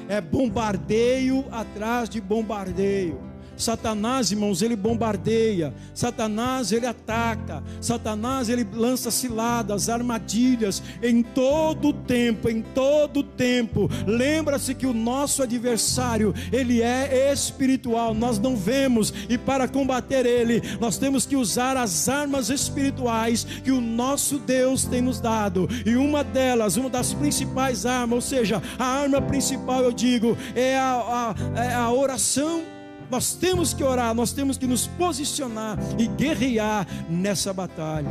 É 0.10 0.20
bombardeio 0.20 1.46
atrás 1.52 2.10
de 2.10 2.20
bombardeio. 2.20 3.22
Satanás, 3.58 4.32
irmãos, 4.32 4.62
ele 4.62 4.76
bombardeia, 4.76 5.74
Satanás 5.94 6.72
ele 6.72 6.86
ataca, 6.86 7.64
Satanás 7.80 8.50
ele 8.50 8.68
lança 8.74 9.12
ciladas, 9.12 9.90
armadilhas 9.90 10.82
em 11.02 11.22
todo 11.22 11.90
o 11.90 11.94
tempo, 11.94 12.50
em 12.50 12.62
todo 12.62 13.20
o 13.20 13.24
tempo. 13.24 13.90
Lembra-se 14.06 14.74
que 14.74 14.86
o 14.86 14.94
nosso 14.94 15.44
adversário, 15.44 16.34
ele 16.52 16.82
é 16.82 17.32
espiritual, 17.32 18.14
nós 18.14 18.40
não 18.40 18.56
vemos 18.56 19.14
e 19.30 19.38
para 19.38 19.68
combater 19.68 20.26
ele, 20.26 20.62
nós 20.80 20.98
temos 20.98 21.26
que 21.26 21.36
usar 21.36 21.78
as 21.78 22.10
armas 22.10 22.50
espirituais 22.50 23.44
que 23.44 23.72
o 23.72 23.82
nosso 23.82 24.38
Deus 24.40 24.86
tem 24.86 25.02
nos 25.02 25.20
dado. 25.20 25.68
E 25.86 25.96
uma 25.96 26.24
delas, 26.24 26.78
uma 26.78 26.90
das 26.90 27.14
principais 27.14 27.86
armas, 27.86 28.16
ou 28.16 28.22
seja, 28.22 28.62
a 28.78 28.86
arma 28.86 29.22
principal, 29.22 29.84
eu 29.84 29.92
digo, 29.92 30.38
é 30.56 30.78
a, 30.78 31.36
a, 31.56 31.62
é 31.62 31.74
a 31.74 31.92
oração 31.92 32.73
nós 33.10 33.36
temos 33.36 33.74
que 33.74 33.84
orar, 33.84 34.14
nós 34.14 34.34
temos 34.34 34.58
que 34.58 34.66
nos 34.66 34.88
posicionar 34.88 35.78
e 35.98 36.08
guerrear 36.08 36.88
nessa 37.10 37.54
batalha. 37.54 38.10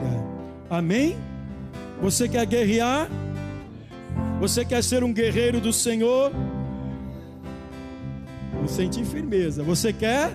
Amém? 0.70 1.16
Você 2.00 2.28
quer 2.28 2.46
guerrear? 2.46 3.08
Você 4.40 4.64
quer 4.64 4.82
ser 4.82 5.04
um 5.04 5.12
guerreiro 5.12 5.60
do 5.60 5.72
Senhor? 5.72 6.32
Vou 8.54 8.68
sentir 8.68 9.04
firmeza. 9.04 9.62
Você 9.62 9.92
quer? 9.92 10.32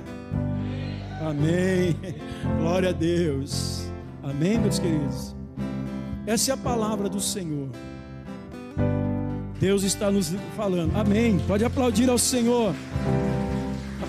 Amém. 1.21 1.95
Glória 2.59 2.89
a 2.89 2.93
Deus. 2.93 3.87
Amém, 4.23 4.57
meus 4.57 4.79
queridos. 4.79 5.35
Essa 6.25 6.51
é 6.51 6.53
a 6.53 6.57
palavra 6.57 7.07
do 7.07 7.19
Senhor. 7.19 7.69
Deus 9.59 9.83
está 9.83 10.11
nos 10.11 10.33
falando. 10.55 10.95
Amém. 10.95 11.39
Pode 11.47 11.65
aplaudir 11.65 12.09
ao 12.09 12.17
Senhor. 12.17 12.75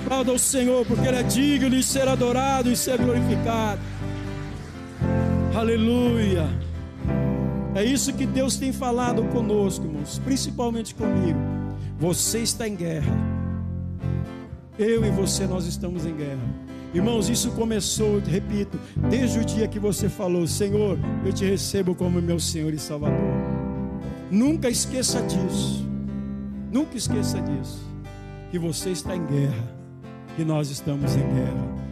Aplauda 0.09 0.33
o 0.33 0.39
Senhor, 0.39 0.87
porque 0.87 1.07
Ele 1.07 1.19
é 1.19 1.23
digno 1.23 1.69
de 1.69 1.83
ser 1.83 2.09
adorado 2.09 2.73
e 2.73 2.77
ser 2.77 2.97
glorificado. 2.97 3.79
Aleluia. 5.55 6.49
É 7.75 7.85
isso 7.85 8.15
que 8.15 8.25
Deus 8.25 8.57
tem 8.57 8.73
falado 8.73 9.23
conosco, 9.25 9.85
irmãos, 9.85 10.19
principalmente 10.25 10.95
comigo. 10.95 11.39
Você 11.99 12.39
está 12.39 12.67
em 12.67 12.75
guerra. 12.75 13.15
Eu 14.79 15.05
e 15.05 15.11
você, 15.11 15.47
nós 15.47 15.67
estamos 15.67 16.07
em 16.07 16.17
guerra. 16.17 16.41
Irmãos, 16.95 17.29
isso 17.29 17.51
começou, 17.51 18.19
repito, 18.19 18.81
desde 19.11 19.41
o 19.41 19.45
dia 19.45 19.69
que 19.69 19.79
você 19.79 20.09
falou: 20.09 20.47
Senhor, 20.47 20.99
eu 21.23 21.35
te 21.35 21.45
recebo 21.45 21.95
como 21.95 22.23
meu 22.23 22.41
Senhor 22.41 22.73
e 22.73 22.79
Salvador. 22.79 23.19
Nunca 24.31 24.71
esqueça 24.71 25.21
disso. 25.21 25.87
Nunca 26.73 26.97
esqueça 26.97 27.39
disso. 27.43 27.87
Que 28.51 28.59
você 28.59 28.89
está 28.89 29.15
em 29.15 29.27
guerra 29.27 29.78
que 30.39 30.45
nós 30.45 30.71
estamos 30.71 31.17
em 31.17 31.35
guerra. 31.35 31.88